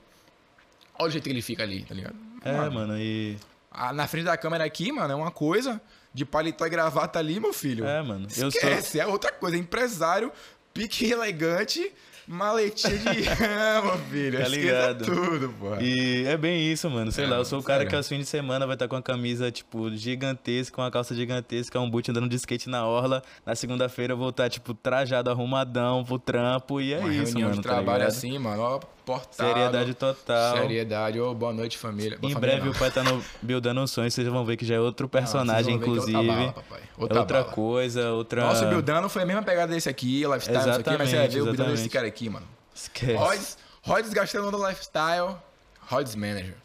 Olha 0.97 1.09
o 1.09 1.11
jeito 1.11 1.25
que 1.25 1.29
ele 1.29 1.41
fica 1.41 1.63
ali, 1.63 1.83
tá 1.83 1.93
ligado? 1.93 2.15
É, 2.43 2.69
mano, 2.69 2.97
e... 2.97 3.37
a- 3.69 3.91
na 3.91 4.07
frente 4.07 4.23
da 4.25 4.37
câmera 4.37 4.63
aqui, 4.63 4.91
mano, 4.91 5.11
é 5.11 5.15
uma 5.15 5.31
coisa. 5.31 5.81
De 6.13 6.23
paletó 6.23 6.65
e 6.65 6.69
gravata 6.69 7.19
ali, 7.19 7.41
meu 7.41 7.51
filho. 7.51 7.85
É, 7.85 8.01
mano. 8.01 8.25
Eu 8.25 8.29
sou... 8.29 8.47
Esquece, 8.47 8.97
é 9.01 9.05
outra 9.05 9.33
coisa. 9.33 9.57
É 9.57 9.59
empresário, 9.59 10.31
pique 10.73 11.11
elegante, 11.11 11.91
maletinha 12.27 12.97
de. 12.97 13.05
meu 13.85 13.97
filho. 14.09 14.39
Tá 14.41 14.47
ligado. 14.47 15.05
tudo, 15.05 15.49
porra. 15.59 15.81
E 15.81 16.25
é 16.25 16.35
bem 16.37 16.71
isso, 16.71 16.89
mano. 16.89 17.11
Sei 17.11 17.25
É, 17.25 17.27
lá, 17.27 17.37
eu 17.37 17.45
sou 17.45 17.59
o 17.59 17.63
cara 17.63 17.79
sério. 17.79 17.89
que 17.89 17.95
aos 17.95 18.07
fins 18.07 18.19
de 18.19 18.25
semana 18.25 18.65
vai 18.65 18.75
estar 18.75 18.87
com 18.87 18.95
a 18.95 19.01
camisa, 19.01 19.51
tipo, 19.51 19.89
gigantesca, 19.95 20.81
uma 20.81 20.91
calça 20.91 21.13
gigantesca, 21.15 21.79
um 21.79 21.89
boot 21.89 22.09
andando 22.11 22.27
de 22.29 22.35
skate 22.35 22.69
na 22.69 22.85
orla. 22.85 23.21
Na 23.45 23.55
segunda-feira 23.55 24.13
eu 24.13 24.17
vou 24.17 24.29
estar, 24.29 24.49
tipo, 24.49 24.73
trajado, 24.73 25.29
arrumadão 25.29 26.03
pro 26.03 26.17
trampo. 26.19 26.81
E 26.81 26.93
é 26.93 26.99
uma 26.99 27.13
isso, 27.13 27.39
mano. 27.39 27.51
de 27.55 27.61
tá 27.61 27.69
trabalho 27.69 28.05
assim, 28.07 28.37
mano, 28.39 28.61
ó, 28.61 28.79
portado. 29.05 29.47
Seriedade 29.49 29.93
total. 29.93 30.57
Seriedade. 30.57 31.19
Ô, 31.19 31.33
boa 31.33 31.53
noite, 31.53 31.77
família. 31.77 32.17
Boa 32.17 32.31
Em 32.31 32.33
família, 32.33 32.55
breve 32.55 32.69
não. 32.69 32.75
o 32.75 32.79
pai 32.79 32.91
tá 32.91 33.03
no 33.03 33.23
Buildando 33.41 33.81
um 33.81 33.87
Sonho, 33.87 34.09
vocês 34.09 34.27
vão 34.27 34.43
ver 34.43 34.57
que 34.57 34.65
já 34.65 34.75
é 34.75 34.79
outro 34.79 35.05
Não, 35.05 35.09
personagem, 35.09 35.77
vão 35.77 35.79
ver 35.79 35.83
que 35.85 35.89
é 35.89 35.93
outra 35.93 36.09
inclusive. 36.11 36.35
bala, 36.39 36.53
papai. 36.53 36.79
É 36.81 37.01
Outra, 37.01 37.19
outra 37.19 37.43
coisa, 37.43 38.11
outra. 38.11 38.41
Nossa, 38.45 38.65
o 38.65 38.69
Bildano 38.69 39.07
foi 39.09 39.21
a 39.21 39.25
mesma 39.25 39.43
pegada 39.43 39.73
desse 39.73 39.87
aqui, 39.89 40.25
lifestyle, 40.25 40.57
isso 40.59 40.69
aqui, 40.79 40.97
mas 40.97 41.09
você 41.09 41.15
vai 41.17 41.27
ver 41.27 41.41
o 41.41 41.43
Bildano 41.45 41.53
Exatamente, 41.53 41.77
desse 41.77 41.89
cara 41.89 42.07
aqui, 42.07 42.29
mano. 42.29 42.47
Esquece. 42.73 43.13
Rods, 43.13 43.57
Rods 43.83 44.13
gastando 44.13 44.51
no 44.51 44.67
lifestyle, 44.67 45.35
Rods 45.87 46.15
manager. 46.15 46.55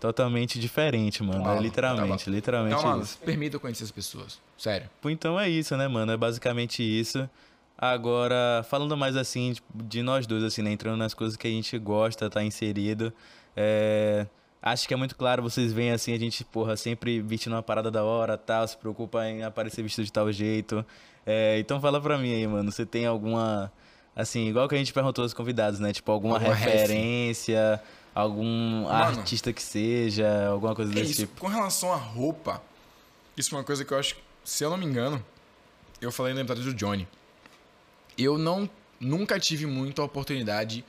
Totalmente 0.00 0.58
diferente, 0.58 1.22
mano. 1.22 1.48
É 1.48 1.60
literalmente, 1.60 2.24
tá 2.24 2.30
literalmente 2.30 2.76
Então, 2.76 2.90
mano, 2.90 3.06
permita 3.24 3.58
conhecer 3.58 3.84
as 3.84 3.90
pessoas. 3.92 4.40
Sério. 4.58 4.90
Então 5.04 5.38
é 5.38 5.48
isso, 5.48 5.76
né, 5.76 5.86
mano? 5.86 6.10
É 6.12 6.16
basicamente 6.16 6.82
isso. 6.82 7.28
Agora, 7.84 8.64
falando 8.70 8.96
mais 8.96 9.16
assim, 9.16 9.54
tipo, 9.54 9.66
de 9.82 10.04
nós 10.04 10.24
dois, 10.24 10.44
assim, 10.44 10.62
né? 10.62 10.70
Entrando 10.70 10.96
nas 10.96 11.14
coisas 11.14 11.36
que 11.36 11.48
a 11.48 11.50
gente 11.50 11.76
gosta, 11.80 12.30
tá 12.30 12.40
inserido. 12.44 13.12
É, 13.56 14.24
acho 14.62 14.86
que 14.86 14.94
é 14.94 14.96
muito 14.96 15.16
claro, 15.16 15.42
vocês 15.42 15.72
veem 15.72 15.90
assim, 15.90 16.14
a 16.14 16.18
gente, 16.18 16.44
porra, 16.44 16.76
sempre 16.76 17.20
vestindo 17.20 17.54
uma 17.54 17.62
parada 17.62 17.90
da 17.90 18.04
hora, 18.04 18.38
tal, 18.38 18.68
se 18.68 18.76
preocupa 18.76 19.26
em 19.26 19.42
aparecer 19.42 19.82
vestido 19.82 20.04
de 20.04 20.12
tal 20.12 20.30
jeito. 20.30 20.86
É, 21.26 21.58
então 21.58 21.80
fala 21.80 22.00
pra 22.00 22.16
mim 22.16 22.32
aí, 22.32 22.46
mano, 22.46 22.70
você 22.70 22.86
tem 22.86 23.04
alguma, 23.04 23.72
assim, 24.14 24.46
igual 24.46 24.68
que 24.68 24.76
a 24.76 24.78
gente 24.78 24.92
perguntou 24.92 25.24
aos 25.24 25.34
convidados, 25.34 25.80
né? 25.80 25.92
Tipo, 25.92 26.12
alguma, 26.12 26.36
Alguma 26.36 26.54
ref? 26.54 26.70
referência, 26.72 27.82
algum 28.14 28.82
Mano. 28.84 29.18
artista 29.18 29.52
que 29.52 29.60
seja, 29.60 30.46
alguma 30.46 30.72
coisa 30.76 30.92
É 30.92 30.94
desse 30.94 31.10
isso. 31.10 31.20
tipo. 31.22 31.40
Com 31.40 31.48
relação 31.48 31.92
à 31.92 31.96
roupa, 31.96 32.62
isso 33.36 33.52
é 33.56 33.58
uma 33.58 33.64
coisa 33.64 33.84
que 33.84 33.92
eu 33.92 33.98
acho, 33.98 34.14
se 34.44 34.62
eu 34.62 34.70
não 34.70 34.76
me 34.76 34.86
engano, 34.86 35.20
eu 36.00 36.12
falei 36.12 36.32
no 36.32 36.38
episódio 36.38 36.62
do 36.62 36.74
Johnny. 36.74 37.08
Eu 38.16 38.38
não 38.38 38.68
nunca 39.00 39.38
tive 39.38 39.66
muita 39.66 40.02
oportunidade 40.02 40.84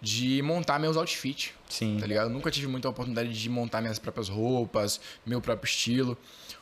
de 0.00 0.42
montar 0.42 0.78
meus 0.80 0.96
outfits, 0.96 1.52
Sim. 1.68 1.98
tá 2.00 2.06
ligado? 2.06 2.26
Eu 2.26 2.30
nunca 2.30 2.50
tive 2.50 2.66
muita 2.66 2.88
oportunidade 2.88 3.32
de 3.32 3.48
montar 3.48 3.80
minhas 3.80 3.98
próprias 3.98 4.28
roupas, 4.28 5.00
meu 5.24 5.40
próprio 5.40 5.68
estilo, 5.68 6.18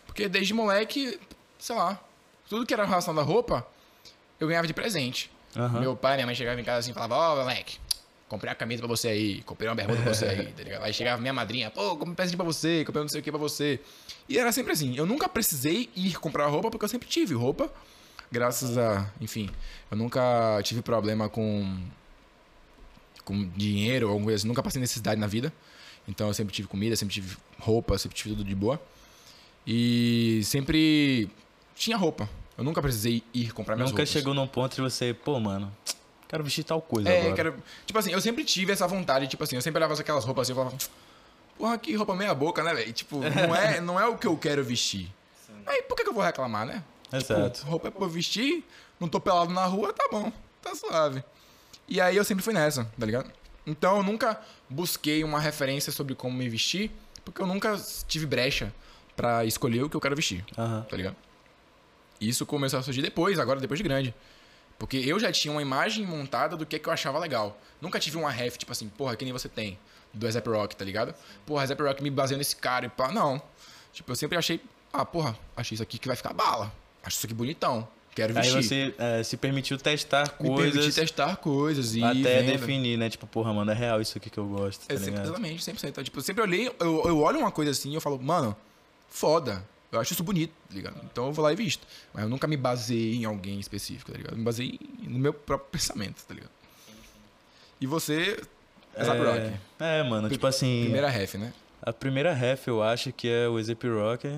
porque 0.06 0.28
desde 0.28 0.52
moleque, 0.52 1.18
sei 1.58 1.74
lá, 1.74 1.98
tudo 2.48 2.66
que 2.66 2.74
era 2.74 2.84
relacionado 2.84 3.22
à 3.22 3.24
roupa, 3.24 3.66
eu 4.38 4.46
ganhava 4.46 4.66
de 4.66 4.74
presente. 4.74 5.30
Aham. 5.56 5.80
Meu 5.80 5.96
pai, 5.96 6.16
minha 6.16 6.26
mãe 6.26 6.34
chegava 6.34 6.60
em 6.60 6.64
casa 6.64 6.80
assim 6.80 6.90
e 6.90 6.94
falava, 6.94 7.16
ó, 7.16 7.36
moleque, 7.36 7.78
comprei 8.28 8.52
a 8.52 8.54
camisa 8.54 8.80
pra 8.82 8.88
você 8.88 9.08
aí, 9.08 9.42
comprei 9.42 9.68
uma 9.68 9.74
bermuda 9.74 10.02
pra 10.02 10.12
você 10.14 10.26
aí, 10.26 10.46
tá 10.52 10.62
ligado? 10.62 10.84
Aí 10.84 10.92
chegava 10.92 11.20
minha 11.20 11.32
madrinha, 11.32 11.70
pô, 11.70 11.90
comprei 11.96 12.12
um 12.12 12.14
presente 12.14 12.36
pra 12.36 12.44
você, 12.44 12.84
comprei 12.84 13.02
não 13.02 13.08
sei 13.08 13.20
o 13.20 13.24
que 13.24 13.30
pra 13.30 13.40
você. 13.40 13.80
E 14.28 14.38
era 14.38 14.52
sempre 14.52 14.72
assim, 14.72 14.96
eu 14.96 15.06
nunca 15.06 15.28
precisei 15.28 15.88
ir 15.96 16.18
comprar 16.18 16.46
roupa 16.46 16.70
porque 16.70 16.84
eu 16.84 16.88
sempre 16.88 17.08
tive 17.08 17.34
roupa, 17.34 17.72
graças 18.30 18.76
a, 18.78 19.10
enfim, 19.20 19.50
eu 19.90 19.96
nunca 19.96 20.60
tive 20.62 20.82
problema 20.82 21.28
com 21.28 21.78
com 23.24 23.48
dinheiro 23.50 24.06
ou 24.06 24.12
alguma 24.12 24.26
coisa 24.26 24.38
assim, 24.38 24.48
nunca 24.48 24.62
passei 24.62 24.80
necessidade 24.80 25.20
na 25.20 25.26
vida. 25.26 25.52
Então 26.08 26.26
eu 26.26 26.34
sempre 26.34 26.52
tive 26.54 26.66
comida, 26.66 26.96
sempre 26.96 27.14
tive 27.14 27.36
roupa, 27.58 27.96
sempre 27.98 28.16
tive 28.16 28.30
tudo 28.30 28.42
de 28.44 28.54
boa. 28.54 28.80
E 29.66 30.40
sempre 30.44 31.30
tinha 31.74 31.96
roupa. 31.96 32.28
Eu 32.56 32.64
nunca 32.64 32.82
precisei 32.82 33.22
ir 33.32 33.52
comprar 33.52 33.76
minhas 33.76 33.90
Nunca 33.90 34.02
roupas. 34.02 34.12
chegou 34.12 34.34
num 34.34 34.46
ponto 34.46 34.74
de 34.74 34.80
você, 34.80 35.14
pô, 35.14 35.38
mano, 35.38 35.70
quero 36.28 36.42
vestir 36.42 36.64
tal 36.64 36.80
coisa 36.80 37.08
É, 37.08 37.20
agora. 37.20 37.34
quero. 37.34 37.54
Tipo 37.86 37.98
assim, 37.98 38.10
eu 38.10 38.20
sempre 38.20 38.42
tive 38.44 38.72
essa 38.72 38.86
vontade, 38.86 39.28
tipo 39.28 39.42
assim, 39.44 39.56
eu 39.56 39.62
sempre 39.62 39.78
olhava 39.78 39.94
aquelas 39.98 40.24
roupas 40.24 40.46
assim 40.46 40.52
e 40.52 40.56
falava, 40.56 40.76
porra, 41.56 41.78
que 41.78 41.94
roupa 41.94 42.14
meia 42.16 42.34
boca, 42.34 42.62
né, 42.64 42.74
velho? 42.74 42.92
Tipo, 42.92 43.18
não 43.20 43.54
é, 43.54 43.80
não 43.80 44.00
é 44.00 44.06
o 44.06 44.16
que 44.16 44.26
eu 44.26 44.36
quero 44.36 44.64
vestir. 44.64 45.10
Aí 45.66 45.82
por 45.82 45.96
que, 45.96 46.02
que 46.02 46.08
eu 46.10 46.14
vou 46.14 46.22
reclamar, 46.24 46.66
né? 46.66 46.82
Exato. 47.12 47.58
Tipo, 47.60 47.70
roupa 47.70 47.88
é 47.88 47.90
pra 47.90 48.04
eu 48.04 48.08
vestir, 48.08 48.64
não 48.98 49.08
tô 49.08 49.20
pelado 49.20 49.52
na 49.52 49.64
rua, 49.64 49.92
tá 49.92 50.08
bom, 50.10 50.32
tá 50.62 50.74
suave. 50.74 51.22
E 51.88 52.00
aí 52.00 52.16
eu 52.16 52.24
sempre 52.24 52.44
fui 52.44 52.54
nessa, 52.54 52.84
tá 52.98 53.06
ligado? 53.06 53.30
Então 53.66 53.98
eu 53.98 54.02
nunca 54.02 54.40
busquei 54.68 55.22
uma 55.24 55.40
referência 55.40 55.92
sobre 55.92 56.14
como 56.14 56.36
me 56.36 56.48
vestir, 56.48 56.90
porque 57.24 57.42
eu 57.42 57.46
nunca 57.46 57.76
tive 58.06 58.26
brecha 58.26 58.72
pra 59.16 59.44
escolher 59.44 59.82
o 59.82 59.90
que 59.90 59.96
eu 59.96 60.00
quero 60.00 60.16
vestir 60.16 60.44
Aham. 60.56 60.86
tá 60.88 60.96
ligado? 60.96 61.16
Isso 62.20 62.46
começou 62.46 62.78
a 62.78 62.82
surgir 62.82 63.02
depois, 63.02 63.38
agora 63.38 63.60
depois 63.60 63.78
de 63.78 63.84
grande. 63.84 64.14
Porque 64.78 64.96
eu 64.96 65.18
já 65.18 65.30
tinha 65.30 65.52
uma 65.52 65.60
imagem 65.60 66.06
montada 66.06 66.56
do 66.56 66.64
que, 66.64 66.78
que 66.78 66.88
eu 66.88 66.92
achava 66.92 67.18
legal. 67.18 67.58
Nunca 67.80 67.98
tive 67.98 68.16
uma 68.16 68.30
ref, 68.30 68.56
tipo 68.56 68.72
assim, 68.72 68.88
porra, 68.88 69.14
que 69.16 69.24
nem 69.24 69.32
você 69.32 69.48
tem, 69.48 69.78
do 70.12 70.26
Azap 70.26 70.48
Rock, 70.48 70.76
tá 70.76 70.84
ligado? 70.84 71.14
Porra, 71.44 71.62
Azap 71.62 71.82
Rock 71.82 72.02
me 72.02 72.10
baseou 72.10 72.38
nesse 72.38 72.56
cara 72.56 72.86
e 72.86 72.88
pá. 72.88 73.10
Não. 73.12 73.42
Tipo, 73.92 74.12
eu 74.12 74.16
sempre 74.16 74.38
achei, 74.38 74.60
ah, 74.92 75.04
porra, 75.04 75.36
achei 75.56 75.74
isso 75.74 75.82
aqui 75.82 75.98
que 75.98 76.06
vai 76.06 76.16
ficar 76.16 76.32
bala. 76.32 76.72
Acho 77.02 77.16
isso 77.16 77.26
aqui 77.26 77.34
bonitão. 77.34 77.86
Quero 78.14 78.36
Aí 78.36 78.50
vestir. 78.50 78.62
você 78.62 78.94
é, 78.98 79.22
se 79.22 79.36
permitiu 79.36 79.78
testar 79.78 80.22
me 80.40 80.48
permitir 80.48 80.72
coisas 80.72 80.94
testar 80.94 81.36
coisas 81.36 81.94
e 81.94 82.02
até 82.02 82.42
vendo. 82.42 82.52
definir, 82.58 82.98
né? 82.98 83.08
Tipo, 83.08 83.26
porra, 83.26 83.52
mano, 83.54 83.70
é 83.70 83.74
real 83.74 84.00
isso 84.00 84.18
aqui 84.18 84.28
que 84.28 84.36
eu 84.38 84.46
gosto, 84.46 84.86
tá 84.86 84.94
É, 84.94 84.98
sempre- 84.98 85.22
exatamente, 85.22 85.62
100%. 85.62 85.88
Então, 85.90 86.02
tipo, 86.04 86.18
eu 86.18 86.22
sempre 86.22 86.42
olhei, 86.42 86.66
eu, 86.80 87.04
eu 87.06 87.18
olho 87.20 87.38
uma 87.38 87.52
coisa 87.52 87.70
assim 87.70 87.92
e 87.92 87.94
eu 87.94 88.00
falo, 88.00 88.20
mano, 88.20 88.54
foda. 89.08 89.64
Eu 89.92 89.98
acho 90.00 90.12
isso 90.12 90.22
bonito, 90.22 90.52
tá 90.68 90.74
ligado? 90.74 90.96
Então 91.04 91.26
eu 91.26 91.32
vou 91.32 91.42
lá 91.44 91.52
e 91.52 91.56
visto. 91.56 91.86
Mas 92.12 92.22
eu 92.24 92.28
nunca 92.28 92.46
me 92.46 92.56
baseei 92.56 93.14
em 93.16 93.24
alguém 93.24 93.58
específico, 93.58 94.10
tá 94.12 94.16
ligado? 94.18 94.34
Eu 94.34 94.38
me 94.38 94.44
baseei 94.44 94.78
no 95.02 95.18
meu 95.18 95.32
próprio 95.32 95.68
pensamento, 95.70 96.22
tá 96.26 96.34
ligado? 96.34 96.50
E 97.80 97.86
você, 97.86 98.40
é 98.94 99.04
Zap 99.04 99.18
Rock. 99.20 99.52
É, 99.78 100.02
mano, 100.02 100.28
tipo 100.28 100.46
assim, 100.46 100.82
Primeira 100.82 101.08
ref, 101.08 101.34
né? 101.36 101.52
a 101.82 101.92
primeira 101.92 102.32
ref 102.34 102.66
eu 102.68 102.82
acho 102.82 103.12
que 103.12 103.28
é 103.28 103.48
o 103.48 103.58
Ezep 103.58 103.86
Rock. 103.88 104.28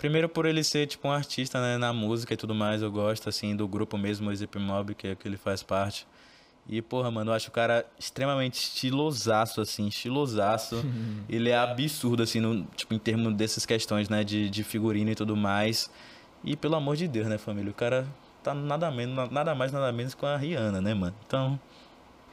Primeiro 0.00 0.30
por 0.30 0.46
ele 0.46 0.64
ser, 0.64 0.86
tipo, 0.86 1.06
um 1.06 1.12
artista, 1.12 1.60
né, 1.60 1.76
na 1.76 1.92
música 1.92 2.32
e 2.32 2.36
tudo 2.36 2.54
mais, 2.54 2.80
eu 2.80 2.90
gosto, 2.90 3.28
assim, 3.28 3.54
do 3.54 3.68
grupo 3.68 3.98
mesmo, 3.98 4.30
o 4.30 4.32
Ezep 4.32 4.58
Mob, 4.58 4.94
que 4.94 5.08
é 5.08 5.14
que 5.14 5.28
ele 5.28 5.36
faz 5.36 5.62
parte. 5.62 6.06
E, 6.66 6.80
porra, 6.80 7.10
mano, 7.10 7.30
eu 7.30 7.34
acho 7.34 7.50
o 7.50 7.52
cara 7.52 7.84
extremamente 7.98 8.54
estilosaço, 8.54 9.60
assim, 9.60 9.88
estilosaço. 9.88 10.82
ele 11.28 11.50
é 11.50 11.58
absurdo, 11.58 12.22
assim, 12.22 12.40
no, 12.40 12.64
tipo, 12.74 12.94
em 12.94 12.98
termos 12.98 13.34
dessas 13.34 13.66
questões, 13.66 14.08
né, 14.08 14.24
de, 14.24 14.48
de 14.48 14.64
figurino 14.64 15.10
e 15.10 15.14
tudo 15.14 15.36
mais. 15.36 15.90
E, 16.42 16.56
pelo 16.56 16.76
amor 16.76 16.96
de 16.96 17.06
Deus, 17.06 17.26
né, 17.26 17.36
família, 17.36 17.70
o 17.70 17.74
cara 17.74 18.08
tá 18.42 18.54
nada, 18.54 18.90
menos, 18.90 19.30
nada 19.30 19.54
mais, 19.54 19.70
nada 19.70 19.92
menos 19.92 20.14
com 20.14 20.24
a 20.24 20.34
Rihanna, 20.34 20.80
né, 20.80 20.94
mano? 20.94 21.14
Então, 21.26 21.60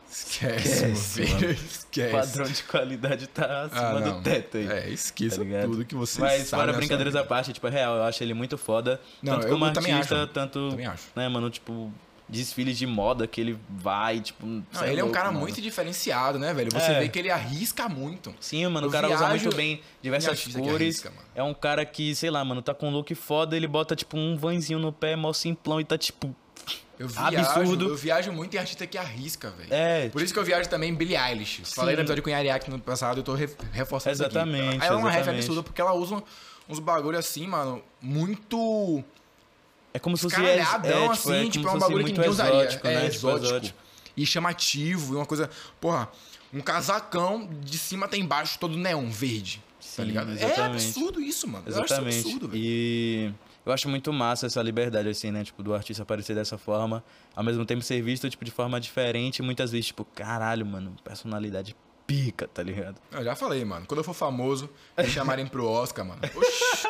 Esquece, 0.10 0.86
meu 0.86 0.94
Esquece, 0.94 1.26
filho. 1.26 1.34
mano. 1.42 1.52
Esquece. 1.52 2.08
o 2.16 2.20
padrão 2.20 2.46
de 2.46 2.64
qualidade 2.64 3.28
tá 3.28 3.64
acima 3.64 3.82
Ah, 3.98 4.00
do 4.00 4.22
teto 4.22 4.58
aí. 4.58 4.68
É, 4.68 4.90
esqueça 4.90 5.44
tá 5.44 5.62
tudo 5.64 5.86
que 5.86 5.96
você 5.96 6.20
Mas 6.22 6.44
sabe 6.48 6.62
fora 6.62 6.72
na 6.72 6.78
brincadeiras 6.78 7.16
à 7.16 7.24
parte, 7.24 7.54
tipo, 7.54 7.68
é 7.68 7.70
real, 7.70 7.98
eu 7.98 8.04
acho 8.04 8.24
ele 8.24 8.34
muito 8.34 8.58
foda. 8.58 9.00
Não, 9.22 9.34
tanto 9.36 9.48
eu 9.48 9.54
como 9.58 9.72
também 9.74 9.94
artista, 9.94 10.24
acho. 10.24 10.28
tanto, 10.34 10.70
Também 10.72 10.86
acho. 10.86 11.04
né, 11.16 11.28
mano, 11.28 11.50
tipo, 11.50 11.92
desfiles 12.30 12.78
de 12.78 12.86
moda 12.86 13.26
que 13.26 13.40
ele 13.40 13.58
vai, 13.70 14.20
tipo... 14.20 14.46
Não, 14.46 14.64
cê 14.74 14.86
ele 14.90 15.00
é 15.00 15.04
um 15.04 15.08
louco, 15.08 15.14
cara 15.14 15.28
mano. 15.28 15.40
muito 15.40 15.62
diferenciado, 15.62 16.38
né, 16.38 16.54
velho? 16.54 16.70
Você 16.74 16.92
É. 16.92 17.00
vê 17.00 17.10
que 17.10 17.18
ele 17.20 17.30
arrisca 17.32 17.88
muito. 17.88 18.34
Sim, 18.40 18.68
mano, 18.68 18.88
Eu 18.88 18.90
o 18.90 18.92
cara 18.94 19.08
usa 19.08 19.18
viajo 19.28 19.44
muito 19.46 19.56
bem 19.56 19.82
diversas 20.02 20.44
cores. 20.48 20.74
arrisca, 20.76 21.12
é 21.34 21.42
um 21.44 21.54
cara 21.54 21.86
que, 21.86 22.14
sei 22.16 22.30
lá, 22.30 22.44
mano, 22.44 22.62
tá 22.62 22.74
com 22.74 22.90
um 22.90 22.92
look 22.92 23.14
foda, 23.16 23.56
ele 23.56 23.68
bota, 23.68 23.96
tipo, 23.96 24.18
um 24.18 24.36
vanzinho 24.38 24.78
no 24.80 24.92
pé, 24.92 25.16
mó 25.16 25.32
simplão 25.34 25.80
e 25.80 25.86
tá, 25.86 25.98
tipo... 25.98 26.36
Eu 27.00 27.08
viajo, 27.08 27.38
Absurdo. 27.38 27.90
eu 27.90 27.96
viajo 27.96 28.32
muito 28.32 28.56
em 28.56 28.58
artista 28.58 28.88
que 28.88 28.98
arrisca, 28.98 29.52
velho. 29.52 29.68
É, 29.72 30.10
Por 30.10 30.22
isso 30.22 30.34
que 30.34 30.40
eu 30.40 30.44
viajo 30.44 30.68
também 30.68 30.90
em 30.90 30.96
Billie 30.96 31.16
Eilish. 31.16 31.62
Falei 31.76 31.92
Sim. 31.94 31.98
no 31.98 32.02
episódio 32.02 32.24
com 32.24 32.34
Ariak 32.34 32.70
no 32.72 32.80
passado, 32.80 33.20
eu 33.20 33.24
tô 33.24 33.36
re- 33.36 33.50
reforçando 33.72 34.14
isso 34.16 34.24
Exatamente, 34.24 34.78
aqui. 34.78 34.86
Ela 34.88 34.96
é 34.96 34.98
uma 35.00 35.10
ref 35.12 35.18
exatamente. 35.22 35.40
absurda 35.44 35.64
porque 35.64 35.80
ela 35.80 35.94
usa 35.94 36.24
uns 36.68 36.80
bagulho 36.80 37.18
assim, 37.18 37.46
mano, 37.46 37.84
muito 38.02 39.04
é 39.94 40.00
como 40.00 40.18
se 40.18 40.24
fosse... 40.24 40.36
escaralhadão, 40.36 41.04
é, 41.06 41.08
assim, 41.10 41.48
é, 41.48 41.50
tipo, 41.50 41.66
como 41.66 41.70
é 41.70 41.72
um 41.72 41.74
se 41.74 41.80
fosse 41.80 41.80
bagulho 41.82 42.06
que 42.06 42.12
ninguém 42.14 42.30
usaria. 42.30 42.54
exótico, 42.64 42.88
é 42.88 42.94
né? 42.96 43.10
Tipo, 43.10 43.30
exótico. 43.38 43.78
E 44.18 44.26
chamativo, 44.26 45.14
e 45.14 45.16
uma 45.18 45.26
coisa, 45.28 45.50
porra, 45.80 46.10
um 46.52 46.62
casacão 46.62 47.48
de 47.62 47.78
cima 47.78 48.08
até 48.08 48.18
embaixo 48.18 48.58
todo 48.58 48.76
neon 48.76 49.08
verde, 49.10 49.62
tá 49.80 50.02
Sim, 50.02 50.04
ligado? 50.06 50.32
É 50.32 50.34
exatamente. 50.34 50.84
absurdo 50.86 51.22
isso, 51.22 51.48
mano. 51.48 51.64
Eu 51.68 51.74
acho 51.76 51.86
Exatamente. 51.94 52.18
isso 52.18 52.28
absurdo, 52.28 52.48
velho. 52.50 52.64
e 52.64 53.34
eu 53.68 53.74
acho 53.74 53.88
muito 53.90 54.12
massa 54.14 54.46
essa 54.48 54.62
liberdade, 54.62 55.10
assim, 55.10 55.30
né? 55.32 55.44
Tipo, 55.44 55.62
do 55.62 55.74
artista 55.76 56.04
aparecer 56.04 56.34
dessa 56.36 56.58
forma, 56.58 57.04
ao 57.36 57.44
mesmo 57.44 57.66
tempo 57.66 57.82
ser 57.82 58.02
visto, 58.02 58.30
tipo, 58.30 58.44
de 58.46 58.52
forma 58.52 58.80
diferente, 58.80 59.42
muitas 59.42 59.72
vezes, 59.72 59.88
tipo, 59.88 60.06
caralho, 60.06 60.66
mano, 60.66 60.96
personalidade 61.04 61.76
pica, 62.06 62.48
tá 62.48 62.64
ligado? 62.64 62.96
Eu 63.12 63.24
já 63.24 63.36
falei, 63.36 63.64
mano. 63.66 63.86
Quando 63.86 64.00
eu 64.00 64.04
for 64.04 64.14
famoso, 64.14 64.70
me 64.98 65.08
chamarem 65.08 65.46
pro 65.46 65.68
Oscar, 65.68 66.06
mano. 66.06 66.22
Oxi. 66.36 66.88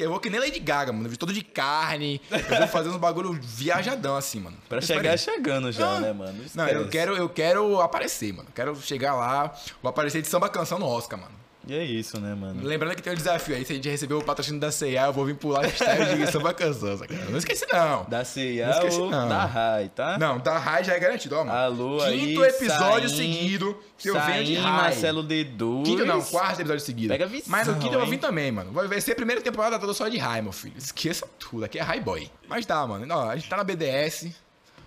Eu 0.00 0.10
vou 0.10 0.18
que 0.18 0.28
nem 0.28 0.40
Lady 0.40 0.58
Gaga, 0.58 0.92
mano. 0.92 1.14
Todo 1.16 1.32
de 1.32 1.42
carne. 1.42 2.20
Eu 2.30 2.58
vou 2.58 2.66
fazer 2.66 2.88
uns 2.88 2.96
bagulho 2.96 3.32
viajadão 3.40 4.16
assim, 4.16 4.40
mano. 4.40 4.56
Pra 4.68 4.80
chegar 4.80 5.16
chegando 5.16 5.70
já, 5.70 5.96
Ah. 5.96 6.00
né, 6.00 6.12
mano? 6.12 6.42
Não, 6.54 6.66
eu 6.66 6.88
quero, 6.88 7.14
eu 7.16 7.28
quero 7.28 7.80
aparecer, 7.80 8.32
mano. 8.32 8.48
Quero 8.54 8.74
chegar 8.82 9.14
lá, 9.14 9.54
vou 9.82 9.90
aparecer 9.90 10.22
de 10.22 10.26
samba 10.28 10.48
canção 10.48 10.78
no 10.78 10.86
Oscar, 10.86 11.20
mano. 11.20 11.34
E 11.66 11.74
é 11.74 11.82
isso, 11.82 12.20
né, 12.20 12.32
mano? 12.32 12.62
Lembrando 12.62 12.94
que 12.94 13.02
tem 13.02 13.12
um 13.12 13.16
desafio 13.16 13.56
aí, 13.56 13.64
se 13.64 13.72
a 13.72 13.74
gente 13.76 13.88
receber 13.88 14.14
o 14.14 14.22
patrocínio 14.22 14.60
da 14.60 14.70
C&A, 14.70 15.06
eu 15.06 15.12
vou 15.12 15.24
vir 15.26 15.34
pular 15.34 15.62
hashtag 15.62 16.14
de 16.16 16.30
samba 16.30 16.54
canção, 16.54 16.96
saca? 16.96 17.12
Não 17.28 17.36
esquece 17.38 17.66
não. 17.72 18.04
Da 18.04 18.18
Não 18.18 18.24
CIA 18.24 18.70
esqueci, 18.70 19.00
ou 19.00 19.10
não. 19.10 19.28
da 19.28 19.44
RAI, 19.44 19.88
tá? 19.88 20.16
Não, 20.16 20.38
da 20.38 20.58
Rai 20.58 20.84
já 20.84 20.94
é 20.94 21.00
garantido, 21.00 21.34
ó, 21.34 21.44
mano. 21.44 21.58
Alô 21.58 22.00
aí, 22.02 22.20
Quinto 22.20 22.44
episódio 22.44 23.08
Saim, 23.08 23.32
seguido 23.32 23.76
que 23.98 24.08
eu 24.08 24.20
venho 24.20 24.44
de 24.44 24.54
Rai. 24.54 24.72
Marcelo 24.72 25.24
D2. 25.24 25.84
Quinto 25.84 26.06
não, 26.06 26.22
quarto 26.22 26.60
episódio 26.60 26.84
seguido. 26.84 27.08
Pega 27.12 27.26
visão, 27.26 27.46
Mas 27.48 27.66
no 27.66 27.74
quinto 27.74 27.94
eu 27.94 27.98
vou 27.98 28.06
vir 28.08 28.14
hein? 28.14 28.20
também, 28.20 28.52
mano. 28.52 28.70
Vai 28.72 29.00
ser 29.00 29.12
a 29.12 29.16
primeira 29.16 29.40
temporada 29.42 29.76
toda 29.76 29.92
só 29.92 30.06
de 30.08 30.18
High, 30.18 30.42
meu 30.42 30.52
filho. 30.52 30.74
Esqueça 30.78 31.26
tudo. 31.38 31.64
Aqui 31.64 31.80
é 31.80 31.82
High 31.82 32.00
Boy. 32.00 32.30
Mas 32.48 32.64
tá, 32.64 32.86
mano. 32.86 33.06
Ó, 33.12 33.28
a 33.28 33.34
gente 33.36 33.48
tá 33.48 33.56
na 33.56 33.64
BDS. 33.64 34.28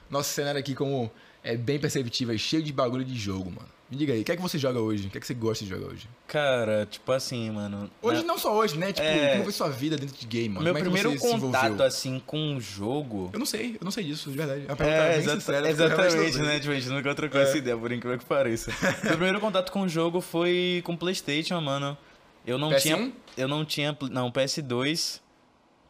Nosso 0.10 0.30
cenário 0.32 0.60
aqui, 0.60 0.74
como 0.74 1.12
é 1.44 1.58
bem 1.58 1.78
perceptível, 1.78 2.34
é 2.34 2.38
cheio 2.38 2.64
de 2.64 2.72
bagulho 2.72 3.04
de 3.04 3.16
jogo, 3.20 3.52
mano. 3.52 3.68
Me 3.92 3.98
diga 3.98 4.14
aí, 4.14 4.22
o 4.22 4.24
que 4.24 4.32
é 4.32 4.36
que 4.36 4.42
você 4.42 4.58
joga 4.60 4.80
hoje? 4.80 5.08
O 5.08 5.10
que 5.10 5.18
é 5.18 5.22
que 5.22 5.26
você 5.26 5.34
gosta 5.34 5.64
de 5.66 5.70
jogar 5.72 5.88
hoje? 5.88 6.08
Cara, 6.28 6.88
tipo 6.90 7.12
assim, 7.12 7.50
mano. 7.50 7.90
Hoje 8.04 8.22
na- 8.22 8.28
não 8.28 8.38
só 8.38 8.56
hoje, 8.56 8.78
né? 8.78 8.94
Tipo, 8.94 9.08
É. 9.08 9.32
como 9.32 9.44
foi 9.46 9.52
sua 9.54 9.70
vida 9.70 9.98
dentro 9.98 10.16
de 10.16 10.28
game, 10.28 10.50
mano? 10.50 10.64
Meu 10.64 10.74
como 10.76 10.78
é 10.78 10.92
primeiro 10.92 11.12
se 11.20 11.28
contato, 11.28 11.82
assim, 11.82 12.22
com 12.24 12.38
um 12.40 12.62
jogo... 12.62 13.32
Eu 13.34 13.40
não 13.40 13.48
sei, 13.48 13.72
eu 13.82 13.84
não 13.84 13.90
sei 13.92 14.04
disso, 14.04 14.30
de 14.30 14.38
verdade. 14.38 14.66
É 14.68 14.84
É, 14.84 15.18
exata- 15.18 15.40
sincera, 15.40 15.70
exatamente, 15.70 16.38
né? 16.38 16.60
Tipo, 16.60 16.72
a 16.72 16.76
gente 16.76 16.90
nunca 16.90 17.16
trocou 17.16 17.42
essa 17.42 17.58
ideia, 17.58 17.76
por 17.76 17.92
incrível 17.92 18.20
que 18.20 18.26
pareça. 18.26 18.72
Meu 19.04 19.14
primeiro 19.14 19.40
contato 19.40 19.72
com 19.72 19.82
o 19.82 19.90
jogo 19.90 20.22
foi 20.22 20.82
com 20.86 20.96
Playstation, 20.96 21.60
mano. 21.60 21.98
Eu 22.46 22.58
não 22.60 22.70
PS1? 22.70 22.82
tinha... 22.82 23.12
Eu 23.38 23.48
não 23.48 23.66
tinha... 23.66 23.98
Não, 24.12 24.32
PS2. 24.32 25.20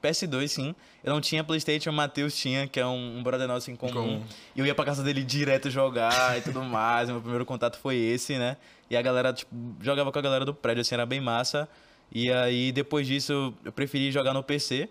PS2, 0.04 0.48
sim. 0.48 0.76
Eu 1.04 1.14
não 1.14 1.22
tinha 1.22 1.44
Playstation, 1.44 1.90
o 1.90 1.94
Matheus 1.94 2.36
tinha, 2.36 2.68
que 2.68 2.80
é 2.80 2.86
um, 2.86 3.18
um 3.18 3.24
brother 3.24 3.48
nosso 3.48 3.70
em 3.72 3.76
comum. 3.76 3.94
comum. 3.94 4.24
E 4.56 4.60
eu 4.60 4.66
ia 4.66 4.76
pra 4.76 4.86
casa 4.86 5.04
dele 5.04 5.24
direto 5.24 5.70
jogar 5.70 6.38
e 6.38 6.42
tudo 6.42 6.64
mais. 6.64 7.10
Meu 7.10 7.20
primeiro 7.20 7.46
contato 7.46 7.78
foi 7.78 7.96
esse, 7.96 8.38
né? 8.38 8.58
E 8.90 8.98
a 8.98 9.02
galera, 9.02 9.32
tipo, 9.34 9.52
jogava 9.82 10.12
com 10.12 10.20
a 10.20 10.22
galera 10.22 10.46
do 10.46 10.54
prédio, 10.54 10.82
assim, 10.82 10.96
era 10.96 11.06
bem 11.06 11.22
massa. 11.22 11.68
E 12.12 12.32
aí, 12.32 12.72
depois 12.72 13.06
disso, 13.06 13.54
eu 13.64 13.72
preferi 13.72 14.12
jogar 14.12 14.34
no 14.34 14.44
PC. 14.44 14.90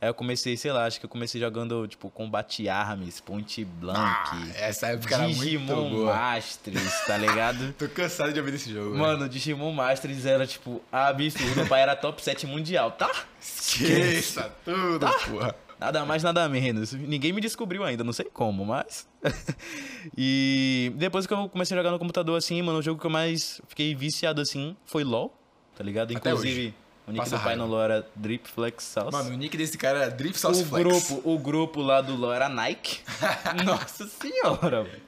Aí 0.00 0.08
eu 0.08 0.14
comecei, 0.14 0.56
sei 0.56 0.72
lá, 0.72 0.86
acho 0.86 0.98
que 0.98 1.04
eu 1.04 1.10
comecei 1.10 1.38
jogando, 1.38 1.86
tipo, 1.86 2.08
Combate 2.08 2.66
Arms, 2.70 3.20
Point 3.20 3.64
Blank, 3.66 3.98
Ah, 3.98 4.46
essa 4.54 4.86
época 4.86 5.14
era 5.14 5.24
muito 5.24 5.40
Digimon 5.40 5.90
boa. 5.90 6.14
Masters, 6.14 7.06
tá 7.06 7.18
ligado? 7.18 7.72
Tô 7.78 7.86
cansado 7.86 8.32
de 8.32 8.38
ouvir 8.38 8.52
desse 8.52 8.72
jogo. 8.72 8.96
Mano, 8.96 9.28
Digimon 9.28 9.72
Masters 9.72 10.24
era, 10.24 10.46
tipo, 10.46 10.80
absurdo. 10.90 11.54
Meu 11.54 11.66
pai 11.66 11.82
era 11.82 11.94
top 11.94 12.22
7 12.22 12.46
mundial, 12.46 12.92
tá? 12.92 13.10
Esqueça 13.38 14.50
tudo, 14.64 15.06
porra. 15.28 15.54
Nada 15.78 16.04
mais, 16.04 16.22
nada 16.22 16.48
menos. 16.48 16.92
Ninguém 16.92 17.32
me 17.32 17.40
descobriu 17.40 17.84
ainda, 17.84 18.02
não 18.04 18.12
sei 18.12 18.26
como, 18.26 18.64
mas. 18.64 19.06
e 20.16 20.92
depois 20.96 21.26
que 21.26 21.32
eu 21.32 21.48
comecei 21.48 21.74
a 21.76 21.80
jogar 21.80 21.90
no 21.90 21.98
computador 21.98 22.36
assim, 22.36 22.60
mano, 22.62 22.78
o 22.78 22.82
jogo 22.82 23.00
que 23.00 23.06
eu 23.06 23.10
mais 23.10 23.60
fiquei 23.68 23.94
viciado 23.94 24.40
assim 24.40 24.76
foi 24.84 25.04
LOL, 25.04 25.34
tá 25.74 25.84
ligado? 25.84 26.14
Até 26.14 26.30
Inclusive, 26.30 26.74
o 27.10 27.12
nick 27.12 27.24
Passa 27.24 27.36
do 27.36 27.42
pai 27.42 27.54
raiva. 27.54 27.66
no 27.66 27.70
LOL 27.70 27.82
era 27.82 28.06
Drip 28.14 28.48
Flex 28.48 28.84
Sauce. 28.84 29.12
Mano, 29.12 29.30
o 29.30 29.36
nick 29.36 29.56
desse 29.56 29.76
cara 29.76 29.98
era 29.98 30.10
Drift 30.10 30.38
Sauce 30.38 30.62
o 30.62 30.66
Flex. 30.66 30.84
grupo, 30.84 31.28
o 31.28 31.38
grupo 31.38 31.82
lá 31.82 32.00
do 32.00 32.14
LOL 32.14 32.32
era 32.32 32.48
Nike. 32.48 33.00
Nossa 33.64 34.06
senhora, 34.06 34.84
velho. 34.84 35.02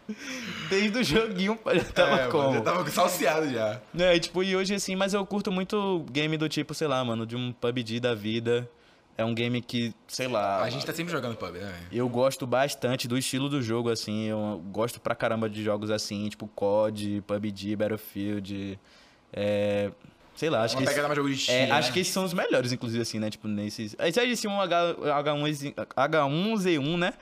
Desde 0.68 0.98
o 0.98 1.04
joguinho 1.04 1.56
pai, 1.56 1.78
já 1.78 1.84
tava 1.84 2.20
é, 2.22 2.26
como? 2.28 2.44
Mano, 2.44 2.56
eu 2.56 2.62
tava 2.62 2.90
salseado 2.90 3.48
já. 3.50 3.80
É, 3.98 4.16
e, 4.16 4.20
tipo, 4.20 4.42
e 4.42 4.54
hoje 4.56 4.74
assim, 4.74 4.96
mas 4.96 5.14
eu 5.14 5.24
curto 5.24 5.50
muito 5.52 6.04
game 6.10 6.36
do 6.36 6.48
tipo, 6.48 6.74
sei 6.74 6.88
lá, 6.88 7.04
mano, 7.04 7.24
de 7.24 7.36
um 7.36 7.52
PUBG 7.52 8.00
da 8.00 8.14
vida. 8.14 8.68
É 9.16 9.24
um 9.24 9.34
game 9.34 9.60
que, 9.60 9.94
sei 10.08 10.26
lá. 10.26 10.62
A 10.62 10.70
gente 10.70 10.84
tá 10.86 10.92
sempre 10.92 11.12
jogando 11.12 11.36
pub, 11.36 11.52
né? 11.52 11.72
Eu 11.92 12.08
gosto 12.08 12.46
bastante 12.46 13.06
do 13.06 13.16
estilo 13.16 13.48
do 13.48 13.62
jogo, 13.62 13.90
assim. 13.90 14.24
Eu 14.24 14.60
gosto 14.72 14.98
pra 14.98 15.14
caramba 15.14 15.48
de 15.50 15.62
jogos 15.62 15.90
assim, 15.90 16.28
tipo 16.30 16.48
COD, 16.48 17.22
PUBG, 17.26 17.76
Battlefield. 17.76 18.78
É. 19.32 19.90
Sei 20.42 20.50
lá, 20.50 20.64
acho 20.64 20.74
Uma 20.74 20.80
que. 20.82 20.88
pegada 20.88 21.06
mais 21.06 21.16
jogo 21.16 21.28
de 21.32 21.36
É, 21.48 21.62
China, 21.62 21.76
acho 21.76 21.86
né? 21.86 21.94
que 21.94 22.00
esses 22.00 22.12
são 22.12 22.24
os 22.24 22.34
melhores, 22.34 22.72
inclusive, 22.72 23.00
assim, 23.00 23.20
né? 23.20 23.30
Tipo, 23.30 23.46
nesses. 23.46 23.94
Esse 23.96 24.18
aí 24.18 24.26
disse 24.28 24.48
um 24.48 24.60
H, 24.60 24.96
H1, 25.22 25.72
H1Z1, 25.94 26.96
né? 26.98 27.12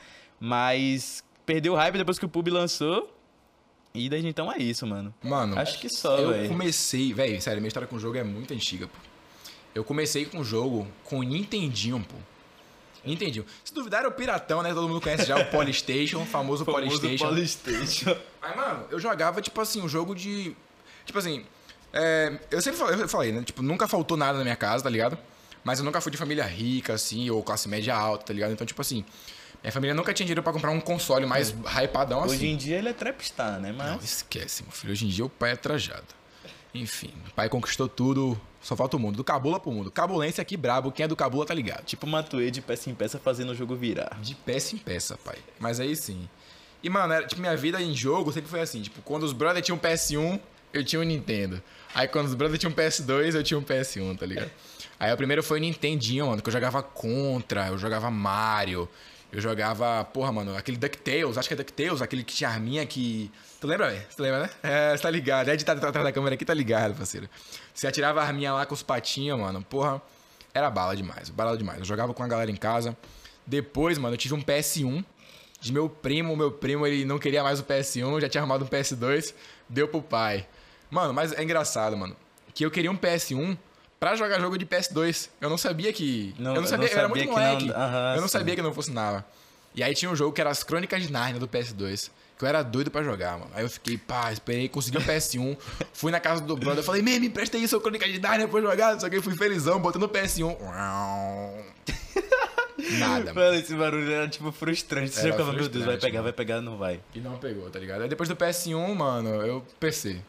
Mas 0.41 1.23
perdeu 1.45 1.75
o 1.75 1.77
hype 1.77 1.99
depois 1.99 2.19
que 2.19 2.25
o 2.25 2.29
Pub 2.31 2.49
lançou. 2.49 3.15
E 3.93 4.09
desde 4.09 4.27
então 4.27 4.51
é 4.51 4.57
isso, 4.57 4.87
mano. 4.87 5.15
Mano, 5.23 5.59
Acho 5.59 5.79
que 5.79 5.91
só, 5.91 6.17
eu 6.17 6.31
velho. 6.31 6.49
comecei... 6.49 7.13
Velho, 7.13 7.39
sério, 7.43 7.61
minha 7.61 7.69
história 7.69 7.87
com 7.87 7.97
o 7.97 8.01
jogo 8.01 8.17
é 8.17 8.25
muito 8.25 8.55
antiga, 8.55 8.87
pô. 8.87 8.97
Eu 9.75 9.85
comecei 9.85 10.25
com 10.25 10.39
o 10.39 10.45
jogo 10.45 10.89
com 11.05 11.19
o 11.19 11.23
Nintendinho, 11.23 12.01
pô. 12.03 12.17
Nintendinho. 13.05 13.45
Se 13.63 13.75
duvidar, 13.75 14.01
era 14.01 14.09
o 14.09 14.13
Piratão, 14.13 14.63
né? 14.63 14.73
Todo 14.73 14.89
mundo 14.89 15.03
conhece 15.03 15.27
já 15.27 15.37
o 15.39 15.45
Polystation, 15.53 16.23
o 16.23 16.25
famoso, 16.25 16.65
Polystation. 16.65 17.27
Polystation. 17.29 18.17
Mas, 18.41 18.57
mano, 18.57 18.87
eu 18.91 18.99
jogava, 18.99 19.43
tipo 19.43 19.61
assim, 19.61 19.83
um 19.83 19.89
jogo 19.91 20.15
de. 20.15 20.57
Tipo 21.05 21.19
assim. 21.19 21.45
É, 21.93 22.39
eu 22.51 22.61
sempre 22.61 22.79
falei, 22.79 23.03
eu 23.03 23.09
falei, 23.09 23.33
né? 23.33 23.43
Tipo, 23.43 23.63
nunca 23.63 23.89
faltou 23.89 24.17
nada 24.17 24.39
na 24.39 24.45
minha 24.45 24.57
casa, 24.57 24.85
tá 24.85 24.91
ligado? 24.91 25.19
Mas 25.63 25.79
eu 25.79 25.85
nunca 25.85 26.01
fui 26.01 26.11
de 26.11 26.19
família 26.19 26.45
rica, 26.45 26.95
assim, 26.95 27.29
ou 27.31 27.43
classe 27.43 27.69
média 27.69 27.95
alta, 27.95 28.27
tá 28.27 28.33
ligado? 28.33 28.53
Então, 28.53 28.67
tipo 28.67 28.81
assim, 28.81 29.05
minha 29.63 29.73
família 29.73 29.95
nunca 29.95 30.15
tinha 30.15 30.25
dinheiro 30.25 30.43
pra 30.43 30.53
comprar 30.53 30.71
um 30.71 30.81
console 30.81 31.27
mais 31.27 31.51
hypadão 31.51 32.23
assim. 32.25 32.35
Hoje 32.35 32.47
em 32.47 32.57
dia 32.57 32.79
ele 32.79 32.89
é 32.89 32.93
trapstar, 32.93 33.61
né? 33.61 33.73
Não, 33.73 33.97
Mas. 33.97 34.05
esquece, 34.05 34.63
meu 34.63 34.73
filho. 34.73 34.93
Hoje 34.93 35.05
em 35.07 35.09
dia 35.09 35.25
o 35.25 35.29
pai 35.29 35.53
é 35.53 35.57
trajado. 35.57 36.07
Enfim, 36.73 37.13
o 37.29 37.33
pai 37.33 37.49
conquistou 37.49 37.89
tudo, 37.89 38.41
só 38.63 38.77
falta 38.77 38.97
o 38.97 39.01
mundo. 39.01 39.17
Do 39.17 39.25
Cabula 39.25 39.59
pro 39.61 39.73
mundo. 39.73 39.91
Cabulense 39.91 40.41
aqui 40.41 40.57
brabo, 40.57 40.93
quem 40.93 41.05
é 41.05 41.09
do 41.09 41.17
Cabula 41.17 41.45
tá 41.45 41.53
ligado. 41.53 41.85
Tipo 41.85 42.07
Matuê 42.07 42.51
de 42.51 42.63
peça 42.63 42.89
em 42.89 42.95
peça 42.95 43.19
fazendo 43.19 43.51
o 43.51 43.55
jogo 43.55 43.75
virar. 43.75 44.17
De 44.23 44.35
peça 44.35 44.75
em 44.75 44.79
peça, 44.79 45.19
pai. 45.19 45.37
Mas 45.59 45.79
aí 45.79 45.95
sim. 45.95 46.29
E, 46.83 46.89
mano, 46.89 47.13
era, 47.13 47.27
tipo, 47.27 47.41
minha 47.41 47.57
vida 47.57 47.83
em 47.83 47.95
jogo 47.95 48.33
sempre 48.33 48.49
foi 48.49 48.61
assim. 48.61 48.81
Tipo, 48.81 49.03
quando 49.03 49.25
os 49.25 49.35
brothers 49.35 49.67
tinham 49.67 49.77
um 49.77 49.81
PS1, 49.81 50.41
eu 50.73 50.83
tinha 50.83 51.01
um 51.01 51.05
Nintendo. 51.05 51.63
Aí 51.95 52.07
quando 52.09 52.27
os 52.27 52.35
brothers 52.35 52.59
tinham 52.59 52.73
um 52.73 52.75
PS2, 52.75 53.35
eu 53.35 53.43
tinha 53.43 53.59
um 53.59 53.63
PS1, 53.63 54.19
tá 54.19 54.27
ligado? 54.27 54.51
Aí 54.99 55.13
o 55.13 55.17
primeiro 55.17 55.43
foi 55.43 55.59
o 55.59 55.61
Nintendinho, 55.61 56.27
mano, 56.27 56.43
que 56.43 56.49
eu 56.49 56.53
jogava 56.53 56.83
Contra, 56.83 57.69
eu 57.69 57.79
jogava 57.79 58.11
Mario, 58.11 58.89
eu 59.33 59.41
jogava, 59.41 60.05
porra, 60.05 60.33
mano, 60.33 60.57
aquele 60.57 60.77
DuckTales, 60.77 61.39
acho 61.39 61.49
que 61.49 61.55
é 61.55 61.57
DuckTales, 61.57 62.03
aquele 62.03 62.23
que 62.23 62.35
tinha 62.35 62.51
arminha 62.51 62.85
que... 62.85 63.31
Tu 63.61 63.67
lembra, 63.67 63.91
velho? 63.91 64.03
Tu 64.17 64.23
lembra, 64.23 64.43
né? 64.43 64.51
É, 64.63 64.97
você 64.97 65.03
tá 65.03 65.11
ligado. 65.11 65.49
É 65.49 65.55
estar 65.55 65.73
atrás 65.73 65.93
da 65.95 66.13
câmera 66.13 66.35
aqui, 66.35 66.45
tá 66.45 66.55
ligado, 66.55 66.95
parceiro. 66.95 67.29
Você 67.75 67.87
atirava 67.87 68.21
a 68.21 68.25
arminha 68.25 68.53
lá 68.53 68.67
com 68.67 68.75
os 68.75 68.83
patinhos, 68.83 69.39
mano, 69.39 69.63
porra, 69.63 70.03
era 70.53 70.71
bala 70.71 70.97
demais, 70.97 71.31
bala 71.31 71.57
demais. 71.57 71.79
Eu 71.79 71.85
jogava 71.85 72.13
com 72.13 72.23
a 72.23 72.29
galera 72.29 72.51
em 72.51 72.57
casa. 72.57 72.97
Depois, 73.47 73.99
mano, 73.99 74.15
eu 74.15 74.19
tive 74.19 74.35
um 74.35 74.43
PS1 74.43 75.05
de 75.61 75.73
meu 75.73 75.89
primo. 75.89 76.37
Meu 76.37 76.51
primo, 76.51 76.87
ele 76.87 77.05
não 77.05 77.19
queria 77.19 77.43
mais 77.43 77.61
o 77.61 77.65
PS1, 77.65 78.21
já 78.21 78.29
tinha 78.29 78.41
arrumado 78.41 78.65
um 78.65 78.69
PS2, 78.69 79.35
deu 79.69 79.87
pro 79.89 80.03
pai. 80.03 80.47
Mano, 80.91 81.15
mas 81.15 81.33
é 81.33 81.43
engraçado, 81.43 81.97
mano, 81.97 82.17
que 82.55 82.65
eu 82.65 82.71
queria 82.71 82.91
um 82.91 82.97
PS1 82.97 83.57
pra 83.99 84.17
jogar 84.17 84.41
jogo 84.41 84.57
de 84.59 84.67
PS2. 84.67 85.29
Eu 85.41 85.49
não 85.51 85.59
sabia 85.59 85.93
que... 85.93 86.35
Não- 86.39 86.55
eu 86.55 86.63
não 86.63 86.69
sabia, 86.69 86.87
não 86.89 86.93
eu 86.95 86.99
era 86.99 87.09
sabia 87.09 87.09
muito 87.09 87.21
que 87.23 87.41
não- 87.41 87.49
moleque. 87.49 87.71
Aham, 87.71 88.15
eu 88.17 88.21
não 88.21 88.29
sim. 88.29 88.33
sabia 88.33 88.57
que 88.57 88.63
não 88.63 88.75
funcionava. 88.75 89.25
E 89.75 89.83
aí 89.85 89.95
tinha 89.95 90.11
um 90.11 90.17
jogo 90.17 90.33
que 90.33 90.41
era 90.41 90.51
as 90.51 90.63
Crônicas 90.65 91.03
de 91.03 91.13
Narnia 91.13 91.39
do 91.39 91.47
PS2. 91.47 92.11
Que 92.37 92.45
eu 92.45 92.49
era 92.49 92.63
doido 92.63 92.91
pra 92.91 93.03
jogar, 93.03 93.33
mano. 93.39 93.51
Aí 93.55 93.63
eu 93.63 93.69
fiquei, 93.69 93.99
pá, 93.99 94.33
esperei, 94.33 94.67
consegui 94.69 94.97
um 94.97 95.03
PS1. 95.03 95.57
fui 95.93 96.11
na 96.11 96.19
casa 96.19 96.41
do 96.41 96.57
brother, 96.57 96.83
falei, 96.83 97.03
me, 97.03 97.15
empresta 97.19 97.57
aí 97.59 97.69
seu 97.69 97.81
Crônicas 97.81 98.11
de 98.11 98.19
Narnia 98.19 98.49
pra 98.49 98.59
eu 98.59 98.63
jogar. 98.63 98.99
Só 98.99 99.09
que 99.11 99.17
eu 99.19 99.23
fui 99.23 99.37
felizão, 99.37 99.79
botando 99.79 100.05
o 100.05 100.09
PS1. 100.09 100.57
Nada, 102.99 103.33
mano. 103.35 103.47
Mano, 103.47 103.55
esse 103.59 103.75
barulho 103.75 104.11
era 104.11 104.27
tipo 104.29 104.51
frustrante. 104.51 105.11
Você 105.11 105.31
ficava, 105.31 105.53
meu 105.53 105.69
Deus, 105.69 105.85
vai 105.85 105.99
pegar, 105.99 106.13
mano. 106.15 106.25
vai 106.25 106.33
pegar, 106.33 106.61
não 106.63 106.77
vai. 106.77 107.01
E 107.15 107.21
não 107.21 107.37
pegou, 107.37 107.69
tá 107.71 107.79
ligado? 107.79 108.03
Aí 108.03 108.09
depois 108.09 108.29
do 108.29 108.35
PS1, 108.35 108.95
mano, 108.95 109.29
eu 109.43 109.65
PC. 109.79 110.21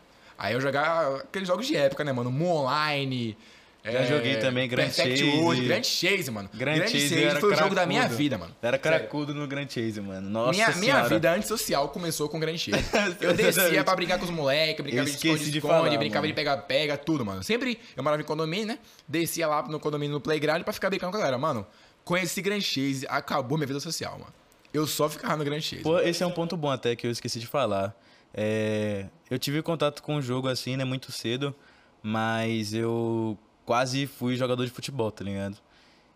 Aí 0.42 0.56
eu 0.56 0.60
jogava 0.60 1.18
aqueles 1.18 1.48
jogos 1.48 1.68
de 1.68 1.76
época, 1.76 2.04
né, 2.04 2.12
mano? 2.12 2.32
Moon 2.32 2.64
Online. 2.64 3.38
Já 3.86 4.06
joguei 4.08 4.38
também, 4.38 4.68
Grand 4.68 4.86
Perfect 4.86 5.20
Chase. 5.20 5.38
World, 5.38 5.66
Grand 5.68 5.84
Chase, 5.84 6.32
mano. 6.32 6.50
Grand, 6.52 6.88
Chase, 6.88 7.24
era 7.24 7.40
foi 7.40 7.54
o 7.54 7.56
jogo 7.56 7.76
da 7.76 7.86
minha 7.86 8.08
vida, 8.08 8.40
mano. 8.40 8.56
Era 8.60 8.80
Sério. 8.80 9.00
cracudo 9.00 9.36
no 9.36 9.46
Grand 9.46 9.70
Chase, 9.70 10.02
mano. 10.02 10.28
Nossa 10.28 10.52
Minha, 10.52 10.76
minha 10.78 11.04
vida 11.04 11.32
antissocial 11.32 11.90
começou 11.90 12.28
com 12.28 12.40
Grand 12.40 12.58
Chase. 12.58 12.84
Eu 13.22 13.36
descia 13.36 13.84
pra 13.84 13.96
brincar 13.96 14.18
com 14.18 14.26
os 14.26 14.32
moleques, 14.32 14.84
brincava 14.84 15.06
de 15.08 15.16
esconde-esconde, 15.16 15.98
brincava 16.00 16.24
mano. 16.24 16.28
de 16.28 16.34
pega-pega, 16.34 16.98
tudo, 16.98 17.24
mano. 17.24 17.44
Sempre 17.44 17.80
eu 17.96 18.02
morava 18.02 18.20
em 18.20 18.26
condomínio, 18.26 18.66
né? 18.66 18.80
Descia 19.08 19.48
lá 19.48 19.62
no 19.68 19.80
condomínio 19.80 20.16
no 20.16 20.22
playground 20.22 20.64
pra 20.64 20.74
ficar 20.74 20.90
brincando 20.90 21.12
com 21.12 21.18
a 21.18 21.20
galera. 21.20 21.38
Mano, 21.38 21.68
conheci 22.04 22.42
Grand 22.42 22.62
Chase, 22.62 23.06
acabou 23.08 23.60
minha 23.60 23.68
vida 23.68 23.80
social, 23.80 24.14
mano. 24.14 24.41
Eu 24.74 24.88
só 24.88 25.10
ficava 25.10 25.38
no 25.38 25.44
Grand 25.44 25.62
Chase. 25.62 25.84
Pô, 25.84 26.00
esse 26.00 26.24
é 26.24 26.26
um 26.26 26.32
ponto 26.32 26.56
bom 26.56 26.70
até 26.70 26.96
que 26.96 27.06
eu 27.06 27.12
esqueci 27.12 27.40
de 27.40 27.48
falar. 27.48 27.96
É, 28.34 29.08
eu 29.30 29.38
tive 29.38 29.62
contato 29.62 30.02
com 30.02 30.16
o 30.16 30.22
jogo 30.22 30.48
assim, 30.48 30.78
né, 30.78 30.86
muito 30.86 31.12
cedo, 31.12 31.54
mas 32.02 32.74
eu 32.74 33.38
quase 33.66 34.08
fui 34.08 34.36
jogador 34.36 34.66
de 34.66 34.72
futebol, 34.72 35.12
tá 35.12 35.24
ligado? 35.24 35.58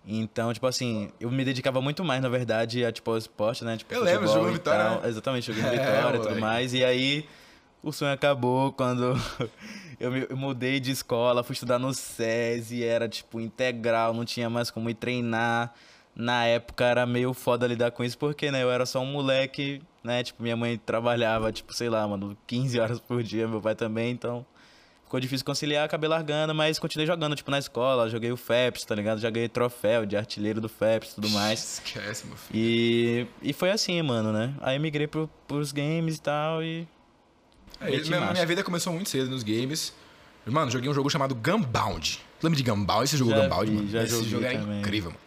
Então, 0.07 0.53
tipo 0.53 0.67
assim, 0.67 1.11
eu 1.19 1.31
me 1.31 1.43
dedicava 1.43 1.81
muito 1.81 2.03
mais, 2.03 2.21
na 2.21 2.29
verdade, 2.29 2.85
a 2.85 2.91
tipo 2.91 3.09
ao 3.09 3.17
esporte, 3.17 3.65
né? 3.65 3.75
Tipo, 3.75 3.93
Eu 3.93 4.03
lembro, 4.03 4.27
jogou 4.27 4.51
Vitória, 4.51 5.01
né? 5.01 5.07
Exatamente, 5.07 5.51
joguei 5.51 5.63
É, 5.65 5.69
Vitória 5.69 6.17
e 6.17 6.21
tudo 6.21 6.39
mais. 6.39 6.73
E 6.73 6.85
aí 6.85 7.27
o 7.81 7.91
sonho 7.91 8.13
acabou 8.13 8.71
quando 8.71 9.19
eu 9.99 10.11
me 10.11 10.27
eu 10.29 10.37
mudei 10.37 10.79
de 10.79 10.91
escola, 10.91 11.43
fui 11.43 11.53
estudar 11.53 11.79
no 11.79 11.93
SESI, 11.93 12.83
era 12.83 13.09
tipo 13.09 13.41
integral, 13.41 14.13
não 14.13 14.25
tinha 14.25 14.49
mais 14.49 14.69
como 14.69 14.89
ir 14.89 14.95
treinar. 14.95 15.73
Na 16.15 16.45
época 16.45 16.85
era 16.85 17.05
meio 17.05 17.33
foda 17.33 17.67
lidar 17.67 17.91
com 17.91 18.03
isso, 18.03 18.17
porque, 18.17 18.49
né, 18.49 18.63
eu 18.63 18.71
era 18.71 18.85
só 18.85 19.01
um 19.01 19.05
moleque, 19.05 19.81
né, 20.01 20.23
tipo, 20.23 20.41
minha 20.41 20.55
mãe 20.55 20.77
trabalhava, 20.77 21.51
tipo, 21.51 21.73
sei 21.73 21.89
lá, 21.89 22.07
mano, 22.07 22.37
15 22.47 22.79
horas 22.79 22.99
por 22.99 23.21
dia, 23.21 23.47
meu 23.47 23.59
pai 23.59 23.75
também, 23.75 24.11
então 24.11 24.45
ficou 25.03 25.19
difícil 25.19 25.45
conciliar, 25.45 25.85
acabei 25.85 26.09
largando, 26.09 26.55
mas 26.55 26.79
continuei 26.79 27.05
jogando, 27.05 27.35
tipo, 27.35 27.51
na 27.51 27.59
escola, 27.59 28.09
joguei 28.09 28.31
o 28.31 28.37
FEPS, 28.37 28.85
tá 28.85 28.95
ligado? 28.95 29.19
Já 29.19 29.29
ganhei 29.29 29.49
troféu 29.49 30.05
de 30.05 30.15
artilheiro 30.15 30.61
do 30.61 30.69
FEPS 30.69 31.11
e 31.11 31.15
tudo 31.15 31.29
mais. 31.31 31.81
Esquece, 31.85 32.25
meu 32.27 32.37
filho. 32.37 32.59
E, 32.59 33.27
e 33.41 33.51
foi 33.53 33.69
assim, 33.71 34.01
mano, 34.01 34.31
né? 34.31 34.53
Aí 34.61 34.79
migrei 34.79 35.07
pro, 35.07 35.29
pros 35.47 35.73
games 35.73 36.15
e 36.15 36.21
tal, 36.21 36.63
e 36.63 36.87
É, 37.81 37.89
minha, 37.89 38.31
minha 38.31 38.45
vida 38.45 38.63
começou 38.63 38.93
muito 38.93 39.09
cedo 39.09 39.29
nos 39.29 39.43
games. 39.43 39.93
Mano, 40.45 40.71
joguei 40.71 40.89
um 40.89 40.93
jogo 40.93 41.09
chamado 41.09 41.35
Gunbound. 41.35 42.21
Lembra 42.41 42.57
de 42.57 42.63
Gunbound? 42.63 43.03
Esse 43.03 43.17
jogo 43.17 43.33
Gunbound, 43.33 43.71
mano? 43.71 43.97
Esse 44.03 44.23
jogo 44.23 44.45
era 44.45 44.59
também. 44.59 44.79
incrível, 44.79 45.11
mano. 45.11 45.24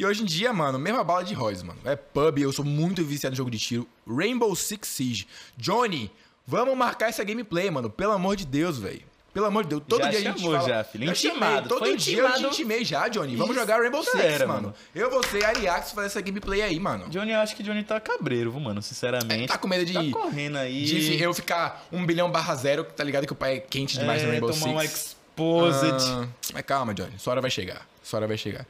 E 0.00 0.04
hoje 0.06 0.22
em 0.22 0.24
dia, 0.24 0.50
mano, 0.50 0.78
mesma 0.78 1.04
bala 1.04 1.22
de 1.22 1.34
Royce, 1.34 1.62
mano. 1.62 1.78
É 1.84 1.94
pub, 1.94 2.38
eu 2.38 2.50
sou 2.50 2.64
muito 2.64 3.04
viciado 3.04 3.34
em 3.34 3.36
jogo 3.36 3.50
de 3.50 3.58
tiro. 3.58 3.86
Rainbow 4.08 4.56
Six 4.56 4.88
Siege. 4.88 5.28
Johnny, 5.58 6.10
vamos 6.46 6.74
marcar 6.74 7.10
essa 7.10 7.22
gameplay, 7.22 7.70
mano. 7.70 7.90
Pelo 7.90 8.12
amor 8.12 8.34
de 8.34 8.46
Deus, 8.46 8.78
velho. 8.78 9.02
Pelo 9.34 9.44
amor 9.44 9.64
de 9.64 9.68
Deus, 9.68 9.82
todo 9.86 10.02
Já 10.02 10.08
dia 10.08 10.18
a 10.18 10.22
gente 10.22 10.42
fala... 10.42 10.66
já, 10.66 10.82
filho. 10.84 11.04
Eu 11.04 11.10
Intimado, 11.10 11.44
chamei, 11.44 11.68
todo 11.68 11.78
foi 11.80 11.96
dia 11.98 12.16
eu 12.16 12.24
te 12.24 12.30
intimado. 12.30 12.46
intimei 12.54 12.82
já, 12.82 13.08
Johnny. 13.08 13.36
Vamos 13.36 13.50
Isso 13.54 13.60
jogar 13.60 13.78
Rainbow 13.78 14.02
Six, 14.02 14.14
era, 14.24 14.46
mano. 14.46 14.62
mano. 14.62 14.74
Eu, 14.94 15.10
você 15.10 15.40
e 15.40 15.44
Ariax 15.44 15.92
fazer 15.92 16.06
essa 16.06 16.20
gameplay 16.22 16.62
aí, 16.62 16.80
mano. 16.80 17.06
Johnny, 17.10 17.32
eu 17.32 17.40
acho 17.40 17.54
que 17.54 17.62
Johnny 17.62 17.84
tá 17.84 18.00
cabreiro, 18.00 18.58
mano? 18.58 18.80
Sinceramente. 18.80 19.48
Tá 19.48 19.58
com 19.58 19.68
medo 19.68 19.84
de... 19.84 19.92
Tá 19.92 20.02
correndo 20.18 20.56
aí. 20.56 20.82
De 20.82 21.22
eu 21.22 21.34
ficar 21.34 21.86
um 21.92 22.06
bilhão 22.06 22.30
barra 22.30 22.54
zero, 22.54 22.84
tá 22.84 23.04
ligado 23.04 23.26
que 23.26 23.34
o 23.34 23.36
pai 23.36 23.56
é 23.56 23.60
quente 23.60 23.98
demais 23.98 24.22
é, 24.22 24.24
no 24.24 24.30
Rainbow 24.32 24.50
tomar 24.50 24.60
Six. 24.62 24.72
um 24.72 24.80
exposed. 24.82 26.08
Ah, 26.10 26.26
mas 26.54 26.62
calma, 26.62 26.94
Johnny. 26.94 27.18
Sua 27.18 27.32
hora 27.34 27.42
vai 27.42 27.50
chegar. 27.50 27.86
Sua 28.02 28.20
hora 28.20 28.26
vai 28.26 28.38
chegar. 28.38 28.66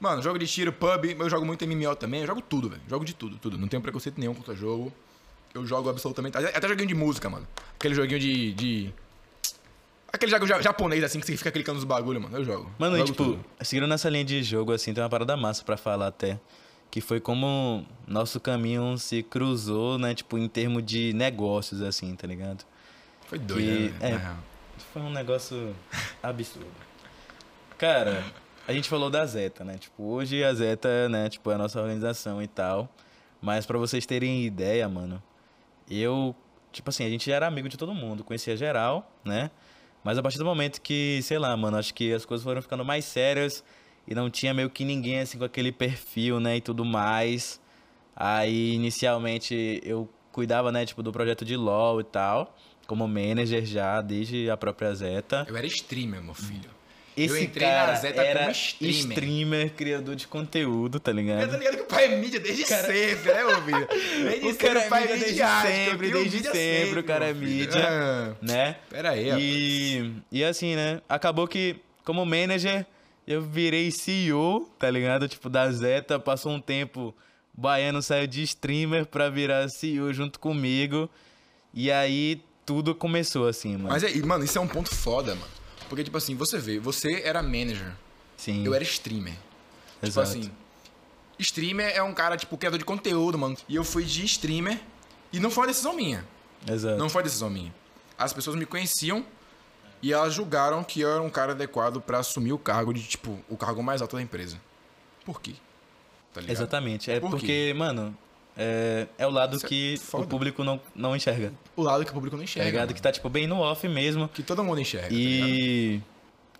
Mano, 0.00 0.22
jogo 0.22 0.38
de 0.38 0.46
tiro, 0.46 0.72
pub, 0.72 1.04
eu 1.18 1.28
jogo 1.30 1.44
muito 1.44 1.66
MMO 1.66 1.96
também, 1.96 2.20
eu 2.20 2.26
jogo 2.26 2.40
tudo, 2.40 2.68
velho. 2.68 2.82
Jogo 2.88 3.04
de 3.04 3.14
tudo, 3.14 3.36
tudo. 3.36 3.58
Não 3.58 3.66
tenho 3.66 3.82
preconceito 3.82 4.18
nenhum 4.18 4.34
contra 4.34 4.54
jogo. 4.54 4.92
Eu 5.54 5.66
jogo 5.66 5.88
absolutamente. 5.88 6.36
Até 6.36 6.68
joguinho 6.68 6.86
de 6.88 6.94
música, 6.94 7.28
mano. 7.28 7.46
Aquele 7.74 7.94
joguinho 7.94 8.20
de. 8.20 8.52
de... 8.52 8.94
Aquele 10.12 10.30
jogo 10.30 10.46
ja- 10.46 10.60
japonês, 10.62 11.02
assim, 11.02 11.18
que 11.20 11.26
você 11.26 11.36
fica 11.36 11.50
clicando 11.50 11.76
nos 11.76 11.84
bagulho, 11.84 12.20
mano. 12.20 12.36
Eu 12.36 12.44
jogo. 12.44 12.70
Mano, 12.78 12.94
e, 12.96 12.98
jogo 13.00 13.10
tipo, 13.12 13.24
tudo. 13.24 13.44
seguindo 13.62 13.86
nessa 13.86 14.08
linha 14.08 14.24
de 14.24 14.42
jogo, 14.42 14.72
assim, 14.72 14.94
tem 14.94 15.02
uma 15.02 15.10
parada 15.10 15.36
massa 15.36 15.64
pra 15.64 15.76
falar 15.76 16.06
até. 16.08 16.38
Que 16.90 17.00
foi 17.00 17.20
como 17.20 17.84
nosso 18.06 18.38
caminho 18.40 18.96
se 18.98 19.22
cruzou, 19.22 19.98
né? 19.98 20.14
Tipo, 20.14 20.38
em 20.38 20.48
termos 20.48 20.82
de 20.84 21.12
negócios, 21.12 21.82
assim, 21.82 22.14
tá 22.14 22.26
ligado? 22.26 22.64
Foi 23.26 23.38
doido, 23.38 23.92
que- 23.94 23.98
né? 24.04 24.12
é. 24.14 24.82
Foi 24.92 25.02
um 25.02 25.10
negócio 25.10 25.74
absurdo. 26.22 26.66
Cara, 27.76 28.24
a 28.68 28.72
gente 28.74 28.86
falou 28.86 29.08
da 29.08 29.24
Zeta, 29.24 29.64
né? 29.64 29.78
Tipo, 29.78 30.02
hoje 30.02 30.44
a 30.44 30.52
Zeta, 30.52 31.08
né, 31.08 31.30
tipo, 31.30 31.50
é 31.50 31.54
a 31.54 31.58
nossa 31.58 31.80
organização 31.80 32.42
e 32.42 32.46
tal. 32.46 32.86
Mas 33.40 33.64
pra 33.64 33.78
vocês 33.78 34.04
terem 34.04 34.44
ideia, 34.44 34.86
mano, 34.86 35.22
eu, 35.90 36.36
tipo 36.70 36.90
assim, 36.90 37.02
a 37.02 37.08
gente 37.08 37.32
era 37.32 37.46
amigo 37.46 37.66
de 37.66 37.78
todo 37.78 37.94
mundo, 37.94 38.22
conhecia 38.22 38.54
geral, 38.58 39.10
né? 39.24 39.50
Mas 40.04 40.18
a 40.18 40.22
partir 40.22 40.36
do 40.36 40.44
momento 40.44 40.82
que, 40.82 41.18
sei 41.22 41.38
lá, 41.38 41.56
mano, 41.56 41.78
acho 41.78 41.94
que 41.94 42.12
as 42.12 42.26
coisas 42.26 42.44
foram 42.44 42.60
ficando 42.60 42.84
mais 42.84 43.06
sérias 43.06 43.64
e 44.06 44.14
não 44.14 44.28
tinha 44.28 44.52
meio 44.52 44.68
que 44.68 44.84
ninguém 44.84 45.20
assim 45.20 45.38
com 45.38 45.44
aquele 45.44 45.72
perfil, 45.72 46.38
né, 46.38 46.58
e 46.58 46.60
tudo 46.60 46.84
mais. 46.84 47.58
Aí, 48.14 48.74
inicialmente, 48.74 49.80
eu 49.82 50.06
cuidava, 50.30 50.70
né, 50.70 50.84
tipo, 50.84 51.02
do 51.02 51.10
projeto 51.10 51.42
de 51.42 51.56
LoL 51.56 52.02
e 52.02 52.04
tal, 52.04 52.54
como 52.86 53.08
manager 53.08 53.64
já, 53.64 54.02
desde 54.02 54.50
a 54.50 54.58
própria 54.58 54.94
Zeta. 54.94 55.46
Eu 55.48 55.56
era 55.56 55.66
streamer, 55.66 56.22
meu 56.22 56.34
filho. 56.34 56.76
Esse 57.22 57.34
eu 57.34 57.42
entrei 57.42 57.66
cara 57.68 57.92
na 57.92 57.98
Zeta 57.98 58.22
era 58.22 58.40
como 58.40 58.50
streamer. 58.52 58.98
streamer, 59.00 59.70
criador 59.72 60.16
de 60.16 60.26
conteúdo, 60.26 61.00
tá 61.00 61.10
Eu 61.10 61.14
tô 61.14 61.20
ligado? 61.20 61.58
ligado 61.58 61.76
que 61.76 61.82
o 61.82 61.86
pai 61.86 62.04
é 62.04 62.16
mídia 62.16 62.40
desde 62.40 62.64
sempre, 62.66 63.32
né, 63.32 63.44
meu 63.44 63.62
filho? 63.64 63.88
Desde 64.28 64.46
O 64.48 64.56
cara 64.56 64.80
é 64.80 64.88
pai 64.88 65.00
mídia 65.00 65.16
desde 65.16 65.30
midiático, 65.32 65.68
eu 65.68 65.90
sempre, 65.90 66.10
desde 66.10 66.36
mídia 66.36 66.52
sempre, 66.52 67.00
o 67.00 67.04
cara 67.04 67.24
é 67.28 67.34
mídia. 67.34 67.88
Ah, 67.88 68.34
Né? 68.40 68.76
pera 68.88 69.10
aí. 69.10 69.30
E, 69.38 70.12
e 70.32 70.44
assim, 70.44 70.74
né? 70.76 71.00
Acabou 71.08 71.46
que, 71.48 71.76
como 72.04 72.24
manager, 72.24 72.86
eu 73.26 73.42
virei 73.42 73.90
CEO, 73.90 74.68
tá 74.78 74.90
ligado? 74.90 75.28
Tipo, 75.28 75.48
da 75.50 75.70
Zeta. 75.70 76.18
Passou 76.18 76.52
um 76.52 76.60
tempo, 76.60 77.14
o 77.56 77.60
Baiano 77.60 78.00
saiu 78.00 78.26
de 78.26 78.42
streamer 78.42 79.04
pra 79.06 79.28
virar 79.28 79.68
CEO 79.68 80.12
junto 80.14 80.38
comigo. 80.40 81.10
E 81.74 81.90
aí, 81.92 82.40
tudo 82.64 82.94
começou 82.94 83.46
assim, 83.46 83.72
mano. 83.76 83.88
Mas, 83.90 84.02
é, 84.02 84.14
mano, 84.24 84.44
isso 84.44 84.56
é 84.56 84.60
um 84.60 84.66
ponto 84.68 84.94
foda, 84.94 85.34
mano. 85.34 85.58
Porque, 85.88 86.04
tipo 86.04 86.16
assim, 86.16 86.34
você 86.34 86.58
vê, 86.58 86.78
você 86.78 87.22
era 87.24 87.42
manager, 87.42 87.92
Sim, 88.36 88.64
eu 88.64 88.74
era 88.74 88.84
streamer. 88.84 89.34
Tipo 89.94 90.06
exato. 90.06 90.28
assim, 90.28 90.50
streamer 91.38 91.90
é 91.94 92.02
um 92.02 92.12
cara, 92.14 92.36
tipo, 92.36 92.56
criador 92.56 92.78
de 92.78 92.84
conteúdo, 92.84 93.38
mano. 93.38 93.56
E 93.68 93.74
eu 93.74 93.84
fui 93.84 94.04
de 94.04 94.24
streamer 94.24 94.80
e 95.32 95.40
não 95.40 95.50
foi 95.50 95.62
uma 95.62 95.68
decisão 95.68 95.92
minha. 95.94 96.24
exato. 96.68 96.98
Não 96.98 97.08
foi 97.08 97.22
decisão 97.22 97.50
minha. 97.50 97.74
As 98.16 98.32
pessoas 98.32 98.56
me 98.56 98.66
conheciam 98.66 99.24
e 100.02 100.12
elas 100.12 100.34
julgaram 100.34 100.82
que 100.84 101.00
eu 101.00 101.10
era 101.10 101.22
um 101.22 101.30
cara 101.30 101.52
adequado 101.52 102.00
pra 102.00 102.18
assumir 102.18 102.52
o 102.52 102.58
cargo 102.58 102.92
de, 102.92 103.02
tipo, 103.02 103.38
o 103.48 103.56
cargo 103.56 103.82
mais 103.82 104.00
alto 104.02 104.16
da 104.16 104.22
empresa. 104.22 104.60
Por 105.24 105.40
quê? 105.40 105.54
Tá 106.32 106.40
ligado? 106.40 106.56
Exatamente. 106.56 107.10
É 107.10 107.18
Por 107.20 107.30
porque, 107.30 107.46
quê? 107.46 107.74
mano, 107.76 108.16
é, 108.58 109.06
é 109.16 109.26
o 109.26 109.30
lado 109.30 109.56
Isso 109.56 109.64
é 109.64 109.68
que 109.68 109.96
foda. 109.98 110.24
o 110.24 110.26
público 110.26 110.64
não, 110.64 110.80
não 110.94 111.14
enxerga. 111.16 111.52
O 111.76 111.82
lado 111.82 112.04
que 112.04 112.10
o 112.10 112.14
público 112.14 112.36
não 112.36 112.42
Tá 112.42 112.50
enxerga. 112.50 112.68
ligado? 112.70 112.82
mano. 112.88 112.94
Que 112.94 113.00
tá, 113.02 113.12
tipo, 113.12 113.28
bem 113.30 113.46
no 113.46 113.60
off 113.60 113.86
mesmo. 113.88 114.28
Que 114.28 114.42
todo 114.42 114.62
mundo 114.64 114.80
enxerga, 114.80 115.08
tá? 115.08 115.14
E. 115.14 116.00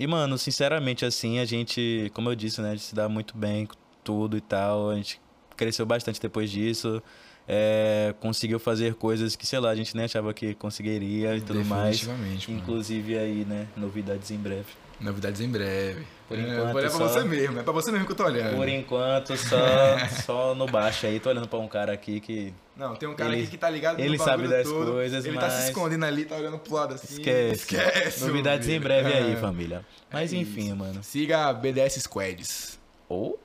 E, 0.00 0.06
mano, 0.06 0.38
sinceramente, 0.38 1.04
assim, 1.04 1.40
a 1.40 1.44
gente, 1.44 2.08
como 2.14 2.30
eu 2.30 2.36
disse, 2.36 2.60
né, 2.60 2.68
a 2.68 2.72
gente 2.72 2.84
se 2.84 2.94
dá 2.94 3.08
muito 3.08 3.36
bem 3.36 3.66
com 3.66 3.74
tudo 4.04 4.36
e 4.36 4.40
tal. 4.40 4.90
A 4.90 4.94
gente 4.94 5.20
cresceu 5.56 5.84
bastante 5.84 6.20
depois 6.20 6.48
disso. 6.50 7.02
é, 7.48 8.14
conseguiu 8.20 8.60
fazer 8.60 8.94
coisas 8.94 9.34
que, 9.34 9.44
sei 9.46 9.58
lá, 9.58 9.70
a 9.70 9.74
gente 9.74 9.96
nem 9.96 10.04
achava 10.04 10.32
que 10.32 10.54
conseguiria 10.54 11.34
e 11.36 11.40
tudo 11.40 11.64
mais. 11.64 12.02
Mano. 12.04 12.20
Inclusive 12.48 13.18
aí, 13.18 13.44
né, 13.44 13.66
novidades 13.76 14.30
em 14.30 14.36
breve. 14.36 14.66
Novidades 15.00 15.40
em 15.40 15.48
breve. 15.48 16.04
Por 16.26 16.36
é, 16.38 16.42
enquanto, 16.42 16.74
olhar 16.76 16.90
pra 16.90 16.98
só- 16.98 17.08
você 17.08 17.24
mesmo. 17.24 17.60
É 17.60 17.62
pra 17.62 17.72
você 17.72 17.90
mesmo 17.92 18.04
que 18.06 18.12
eu 18.12 18.16
tô 18.16 18.24
olhando. 18.24 18.56
Por 18.56 18.68
enquanto, 18.68 19.36
só, 19.36 19.56
só 20.26 20.54
no 20.54 20.66
baixo 20.66 21.06
aí. 21.06 21.20
Tô 21.20 21.30
olhando 21.30 21.48
pra 21.48 21.58
um 21.58 21.68
cara 21.68 21.92
aqui 21.92 22.20
que 22.20 22.52
Não, 22.76 22.94
tem 22.96 23.08
um 23.08 23.14
cara 23.14 23.30
Ele- 23.32 23.42
aqui 23.42 23.50
que 23.52 23.56
tá 23.58 23.70
ligado 23.70 24.00
ele 24.00 24.18
sabe 24.18 24.46
das 24.48 24.66
todo. 24.68 24.92
coisas, 24.92 25.24
Ele 25.24 25.38
tá 25.38 25.48
se 25.50 25.56
mas- 25.56 25.68
escondendo 25.68 26.04
ali, 26.04 26.24
tá 26.24 26.36
olhando 26.36 26.58
pro 26.58 26.74
lado 26.74 26.94
assim. 26.94 27.14
esquece. 27.14 27.54
Esquece. 27.76 28.24
Novidades 28.26 28.68
em 28.68 28.78
breve 28.80 29.12
aí, 29.12 29.32
É. 29.32 29.36
família. 29.36 29.84
Mas 30.12 30.32
É 30.32 30.36
enfim, 30.36 30.66
isso. 30.66 30.76
mano. 30.76 31.02
Siga 31.02 31.46
a 31.46 31.52
BDS 31.52 32.00
Squads. 32.02 32.78
Oh, 33.08 33.36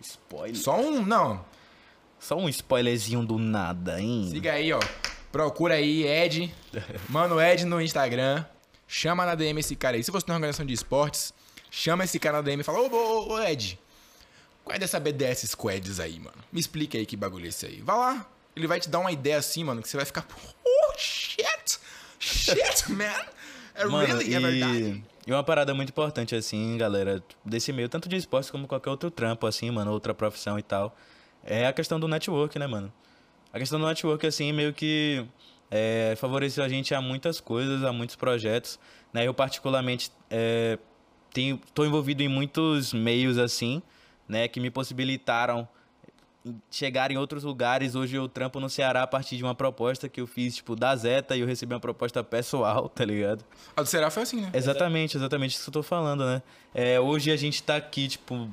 spoiler. 0.00 0.56
Só 0.56 0.78
um. 0.78 1.04
Não. 1.04 1.44
Só 2.18 2.36
um 2.36 2.48
spoilerzinho 2.48 3.24
do 3.24 3.38
nada, 3.38 4.00
hein? 4.00 4.28
Siga 4.30 4.52
aí, 4.52 4.72
ó. 4.72 4.80
Procura 5.32 5.74
aí, 5.74 6.06
Ed. 6.06 6.52
Mano, 7.08 7.40
Ed 7.40 7.64
no 7.64 7.80
Instagram. 7.80 8.44
Chama 8.92 9.24
na 9.24 9.36
DM 9.36 9.60
esse 9.60 9.76
cara 9.76 9.96
aí. 9.96 10.02
Se 10.02 10.10
você 10.10 10.26
tem 10.26 10.32
uma 10.32 10.38
organização 10.38 10.66
de 10.66 10.74
esportes, 10.74 11.32
chama 11.70 12.02
esse 12.02 12.18
cara 12.18 12.38
na 12.38 12.42
DM 12.42 12.60
e 12.60 12.64
fala: 12.64 12.80
Ô, 12.80 12.88
ô, 12.88 13.34
ô, 13.34 13.40
Ed, 13.40 13.78
qual 14.64 14.74
é 14.74 14.80
dessa 14.80 14.98
BDS 14.98 15.48
Squads 15.48 16.00
aí, 16.00 16.18
mano? 16.18 16.36
Me 16.50 16.58
explica 16.58 16.98
aí 16.98 17.06
que 17.06 17.16
bagulho 17.16 17.46
é 17.46 17.50
esse 17.50 17.66
aí. 17.66 17.80
Vai 17.82 17.96
lá. 17.96 18.26
Ele 18.56 18.66
vai 18.66 18.80
te 18.80 18.88
dar 18.88 18.98
uma 18.98 19.12
ideia 19.12 19.38
assim, 19.38 19.62
mano, 19.62 19.80
que 19.80 19.88
você 19.88 19.96
vai 19.96 20.04
ficar. 20.04 20.26
Oh, 20.64 20.98
shit! 20.98 21.78
Shit, 22.18 22.90
man! 22.90 23.04
É 23.76 23.84
Mano, 23.84 24.04
really? 24.04 24.34
É 24.34 24.40
verdade? 24.40 25.04
e, 25.24 25.32
uma 25.32 25.44
parada 25.44 25.72
muito 25.72 25.90
importante, 25.90 26.34
assim, 26.34 26.76
galera, 26.76 27.22
desse 27.44 27.72
meio, 27.72 27.88
tanto 27.88 28.08
de 28.08 28.16
esporte 28.16 28.50
como 28.50 28.66
qualquer 28.66 28.90
outro 28.90 29.08
trampo, 29.08 29.46
assim, 29.46 29.70
mano, 29.70 29.92
outra 29.92 30.12
profissão 30.12 30.58
e 30.58 30.62
tal, 30.62 30.96
é 31.44 31.68
a 31.68 31.72
questão 31.72 32.00
do 32.00 32.08
network, 32.08 32.58
né, 32.58 32.66
mano? 32.66 32.92
A 33.52 33.58
questão 33.60 33.78
do 33.78 33.86
network, 33.86 34.26
assim, 34.26 34.52
meio 34.52 34.74
que 34.74 35.24
é, 35.70 36.14
favoreceu 36.16 36.64
a 36.64 36.68
gente 36.68 36.94
a 36.94 37.00
muitas 37.00 37.40
coisas, 37.40 37.84
a 37.84 37.92
muitos 37.92 38.16
projetos, 38.16 38.78
né? 39.12 39.26
Eu, 39.26 39.32
particularmente, 39.32 40.10
é, 40.28 40.78
tô 41.74 41.84
envolvido 41.84 42.22
em 42.22 42.28
muitos 42.28 42.92
meios, 42.92 43.38
assim, 43.38 43.82
né, 44.28 44.48
que 44.48 44.60
me 44.60 44.70
possibilitaram 44.70 45.68
chegar 46.70 47.10
em 47.10 47.18
outros 47.18 47.44
lugares. 47.44 47.94
Hoje 47.94 48.16
eu 48.16 48.28
trampo 48.28 48.58
no 48.60 48.68
Ceará 48.68 49.02
a 49.02 49.06
partir 49.06 49.36
de 49.36 49.44
uma 49.44 49.54
proposta 49.54 50.08
que 50.08 50.20
eu 50.20 50.26
fiz, 50.26 50.56
tipo, 50.56 50.74
da 50.74 50.94
Zeta, 50.96 51.36
e 51.36 51.40
eu 51.40 51.46
recebi 51.46 51.74
uma 51.74 51.80
proposta 51.80 52.24
pessoal, 52.24 52.88
tá 52.88 53.04
ligado? 53.04 53.44
A 53.76 53.82
do 53.82 53.88
Será 53.88 54.10
foi 54.10 54.22
assim, 54.22 54.40
né? 54.40 54.50
Exatamente, 54.54 55.16
exatamente 55.16 55.54
isso 55.54 55.64
que 55.64 55.68
eu 55.68 55.74
tô 55.74 55.82
falando, 55.82 56.24
né? 56.24 56.42
É, 56.74 56.98
hoje 56.98 57.30
a 57.30 57.36
gente 57.36 57.62
tá 57.62 57.76
aqui, 57.76 58.08
tipo, 58.08 58.48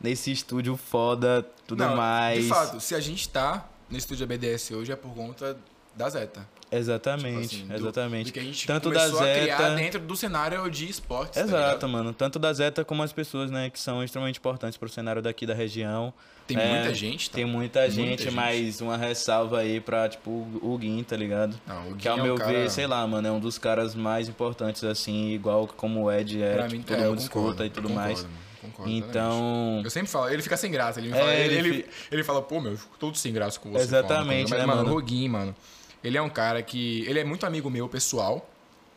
nesse 0.00 0.30
estúdio 0.30 0.76
foda, 0.76 1.46
tudo 1.66 1.82
Não, 1.82 1.96
mais. 1.96 2.44
De 2.44 2.48
fato, 2.48 2.80
se 2.80 2.94
a 2.94 3.00
gente 3.00 3.28
tá 3.28 3.68
no 3.88 3.96
estúdio 3.96 4.26
BDS 4.26 4.70
hoje 4.72 4.92
é 4.92 4.96
por 4.96 5.12
conta 5.14 5.58
da 5.96 6.08
Zeta. 6.08 6.46
Exatamente, 6.72 7.48
Tipo 7.48 7.62
assim, 7.62 7.66
do- 7.66 7.74
exatamente. 7.74 8.26
Do 8.26 8.32
que 8.32 8.38
a 8.38 8.42
gente 8.42 8.66
Tanto 8.66 8.90
da 8.90 9.00
começou 9.00 9.20
a 9.20 9.32
criar 9.34 9.56
Zeta. 9.58 9.74
dentro 9.74 10.00
do 10.00 10.16
cenário 10.16 10.70
de 10.70 10.88
esportes. 10.88 11.34
tá 11.34 11.40
Exato, 11.40 11.64
ligado? 11.74 11.88
mano. 11.88 12.12
Tanto 12.12 12.38
da 12.38 12.52
Zeta 12.52 12.84
como 12.84 13.02
as 13.02 13.12
pessoas, 13.12 13.50
né, 13.50 13.70
que 13.70 13.78
são 13.78 14.02
extremamente 14.04 14.38
importantes 14.38 14.76
pro 14.78 14.88
cenário 14.88 15.20
daqui 15.20 15.46
da 15.46 15.54
região. 15.54 16.12
Tem 16.46 16.56
É, 16.58 16.66
muita 16.80 16.94
gente, 16.94 17.30
tá? 17.30 17.36
Tem 17.36 17.44
muita, 17.44 17.80
Muita 17.80 17.90
gente, 17.94 18.22
gente. 18.24 18.34
mas 18.34 18.80
uma 18.80 18.96
ressalva 18.96 19.60
aí 19.60 19.80
pra, 19.80 20.08
tipo, 20.08 20.30
o 20.60 20.76
Guin, 20.78 21.02
tá 21.04 21.16
ligado? 21.16 21.58
Não, 21.66 21.90
o 21.90 21.96
Que 21.96 22.08
ao 22.08 22.18
é 22.18 22.22
meu 22.22 22.34
cara- 22.36 22.50
ver, 22.52 22.70
sei 22.70 22.86
lá, 22.88 23.06
mano, 23.06 23.28
é 23.28 23.30
um 23.30 23.38
dos 23.38 23.56
caras 23.58 23.94
mais 23.94 24.28
importantes, 24.28 24.82
assim, 24.82 25.30
igual 25.30 25.68
como 25.68 26.04
o 26.04 26.12
Ed 26.12 26.42
é, 26.42 26.54
Pra 26.54 26.68
mim, 26.68 26.82
todo 26.82 27.00
é, 27.00 27.06
mundo 27.08 27.20
escuta 27.20 27.64
e 27.66 27.70
tudo 27.70 27.88
concordo, 27.88 27.94
mais. 28.08 28.22
mano, 28.24 28.34
concordo 28.62 28.90
Então, 28.90 29.80
Eu 29.84 29.90
sempre 29.90 30.08
falo, 30.10 30.28
ele 30.28 30.42
fica 30.42 30.56
sem 30.56 30.70
graça. 30.72 30.98
Ele 31.00 31.12
É, 31.12 31.16
fala, 31.16 31.34
ele, 31.34 31.54
ele 31.54 31.86
ele, 32.10 32.24
fala, 32.24 32.42
pô, 32.42 32.60
meu, 32.60 32.72
eu 32.72 32.78
fico 32.78 32.96
todo 32.98 33.16
sem 33.16 33.32
graça 33.32 33.58
com 33.60 33.70
você. 33.70 33.84
Exatamente, 33.84 34.48
falando, 34.50 34.60
né, 34.62 34.66
Mas, 34.66 34.66
mano, 34.66 34.82
mano? 34.82 34.90
o 34.90 34.94
Roguin, 35.00 35.28
mano, 35.28 35.54
ele 36.02 36.16
é 36.16 36.22
um 36.22 36.30
cara 36.30 36.62
que. 36.62 37.04
Ele 37.06 37.18
é 37.18 37.24
muito 37.24 37.44
amigo 37.46 37.70
meu, 37.70 37.88
pessoal. 37.88 38.48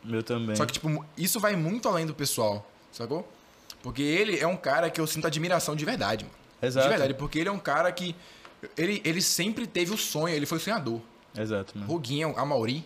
meu 0.03 0.23
também. 0.23 0.55
Só 0.55 0.65
que, 0.65 0.73
tipo, 0.73 1.05
isso 1.17 1.39
vai 1.39 1.55
muito 1.55 1.87
além 1.87 2.05
do 2.05 2.13
pessoal, 2.13 2.69
sacou? 2.91 3.27
Porque 3.81 4.01
ele 4.01 4.39
é 4.39 4.47
um 4.47 4.55
cara 4.55 4.89
que 4.89 4.99
eu 4.99 5.05
sinto 5.05 5.27
admiração 5.27 5.75
de 5.75 5.83
verdade, 5.83 6.23
mano. 6.23 6.35
Exato. 6.61 6.85
De 6.85 6.89
verdade, 6.89 7.13
porque 7.15 7.39
ele 7.39 7.49
é 7.49 7.51
um 7.51 7.59
cara 7.59 7.91
que. 7.91 8.15
Ele, 8.77 9.01
ele 9.03 9.21
sempre 9.21 9.67
teve 9.67 9.93
o 9.93 9.97
sonho, 9.97 10.33
ele 10.33 10.45
foi 10.45 10.57
sonhador. 10.57 11.01
Exato, 11.37 11.77
mano. 11.77 11.91
Roguinho, 11.91 12.33
a 12.37 12.45
Mauri, 12.45 12.83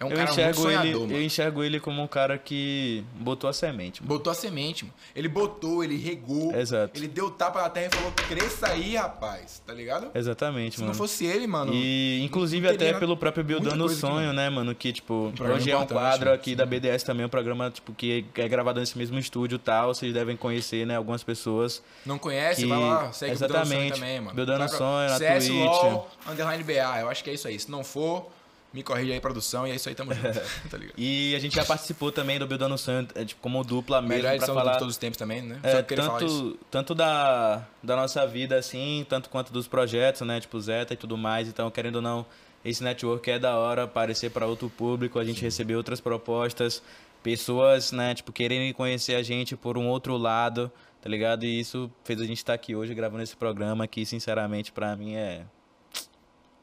é 0.00 0.04
um 0.04 0.10
eu 0.10 0.16
cara 0.16 0.30
enxergo, 0.30 0.60
sonhador, 0.60 0.86
ele, 0.86 0.98
mano. 0.98 1.12
eu 1.12 1.22
enxergo 1.22 1.62
ele 1.64 1.80
como 1.80 2.02
um 2.02 2.06
cara 2.06 2.36
que 2.36 3.04
botou 3.20 3.48
a 3.48 3.52
semente, 3.52 4.02
mano. 4.02 4.08
Botou 4.14 4.30
a 4.30 4.34
semente, 4.34 4.84
mano. 4.84 4.94
Ele 5.14 5.28
botou, 5.28 5.84
ele 5.84 5.96
regou. 5.96 6.54
Exato. 6.54 6.98
Ele 6.98 7.06
deu 7.08 7.30
tapa 7.30 7.62
na 7.62 7.70
terra 7.70 7.90
e 7.92 7.96
falou: 7.96 8.12
cresça 8.28 8.68
aí, 8.68 8.96
rapaz. 8.96 9.62
Tá 9.64 9.72
ligado? 9.72 10.10
Exatamente, 10.14 10.74
Se 10.76 10.80
mano. 10.80 10.92
não 10.92 10.98
fosse 10.98 11.24
ele, 11.24 11.46
mano. 11.46 11.72
E 11.72 12.22
inclusive 12.24 12.68
até 12.68 12.92
pelo 12.94 13.16
próprio 13.16 13.44
Buildando 13.44 13.84
o 13.84 13.88
Sonho, 13.88 14.14
mano. 14.26 14.32
né, 14.32 14.50
mano? 14.50 14.74
Que, 14.74 14.92
tipo, 14.92 15.32
programa 15.36 15.60
hoje 15.60 15.70
é 15.70 15.76
um 15.78 15.86
quadro 15.86 16.32
aqui 16.32 16.50
Sim. 16.50 16.56
da 16.56 16.66
BDS 16.66 17.02
também, 17.04 17.24
um 17.24 17.28
programa, 17.28 17.70
tipo, 17.70 17.92
que 17.94 18.24
é 18.36 18.48
gravado 18.48 18.80
nesse 18.80 18.98
mesmo 18.98 19.18
estúdio 19.18 19.56
e 19.56 19.58
tal. 19.60 19.94
Vocês 19.94 20.12
devem 20.12 20.36
conhecer, 20.36 20.86
né, 20.86 20.96
algumas 20.96 21.22
pessoas. 21.22 21.82
Não 22.04 22.18
conhece? 22.18 22.62
Que- 22.62 22.68
Vai 22.68 22.78
lá, 22.80 23.12
segue 23.12 23.34
o 23.34 23.38
Buildando 23.38 23.54
Exatamente. 23.54 23.80
Sonho 23.88 23.94
também, 23.94 24.20
mano. 24.20 24.34
Buildando 24.34 24.58
Vai 24.58 24.68
pra 24.68 24.76
Sonho 24.78 25.08
na 25.10 25.18
CS 25.18 25.46
Twitch. 25.46 25.60
LOL, 25.64 26.10
underline 26.28 26.64
BA, 26.64 27.00
eu 27.00 27.08
acho 27.08 27.22
que 27.22 27.30
é 27.30 27.34
isso 27.34 27.46
aí. 27.48 27.58
Se 27.58 27.70
não 27.70 27.84
for, 27.84 28.26
Me 28.74 28.82
corrige 28.82 29.12
aí, 29.12 29.20
produção, 29.20 29.64
e 29.68 29.70
é 29.70 29.76
isso 29.76 29.88
aí, 29.88 29.94
tamo 29.94 30.12
junto. 30.12 30.40
tá 30.68 30.76
ligado? 30.76 30.94
E 30.98 31.32
a 31.36 31.38
gente 31.38 31.54
já 31.54 31.64
participou 31.64 32.10
também 32.10 32.40
do 32.40 32.46
Buildando 32.46 32.76
Sonho, 32.76 33.06
é, 33.14 33.24
tipo, 33.24 33.40
como 33.40 33.62
dupla 33.62 34.02
mesmo, 34.02 34.16
Melhor 34.16 34.34
edição 34.34 34.52
falar... 34.52 34.72
de 34.72 34.78
todos 34.80 34.94
os 34.94 34.98
tempos 34.98 35.16
também, 35.16 35.42
né? 35.42 35.60
É, 35.62 35.80
tanto, 35.80 36.58
tanto 36.68 36.92
da, 36.92 37.64
da 37.80 37.94
nossa 37.94 38.26
vida, 38.26 38.56
assim, 38.56 39.06
tanto 39.08 39.30
quanto 39.30 39.52
dos 39.52 39.68
projetos, 39.68 40.22
né? 40.22 40.40
Tipo, 40.40 40.60
Zeta 40.60 40.92
e 40.92 40.96
tudo 40.96 41.16
mais. 41.16 41.46
Então, 41.46 41.70
querendo 41.70 41.96
ou 41.96 42.02
não, 42.02 42.26
esse 42.64 42.82
network 42.82 43.30
é 43.30 43.38
da 43.38 43.56
hora 43.56 43.84
aparecer 43.84 44.32
para 44.32 44.44
outro 44.44 44.68
público, 44.68 45.20
a 45.20 45.24
gente 45.24 45.40
receber 45.40 45.76
outras 45.76 46.00
propostas, 46.00 46.82
pessoas, 47.22 47.92
né, 47.92 48.12
tipo, 48.12 48.32
quererem 48.32 48.72
conhecer 48.72 49.14
a 49.14 49.22
gente 49.22 49.56
por 49.56 49.78
um 49.78 49.86
outro 49.86 50.16
lado, 50.16 50.70
tá 51.00 51.08
ligado? 51.08 51.44
E 51.44 51.60
isso 51.60 51.88
fez 52.02 52.20
a 52.20 52.24
gente 52.24 52.38
estar 52.38 52.54
aqui 52.54 52.74
hoje 52.74 52.92
gravando 52.92 53.22
esse 53.22 53.36
programa 53.36 53.86
que, 53.86 54.04
sinceramente, 54.04 54.72
pra 54.72 54.96
mim 54.96 55.14
é. 55.14 55.44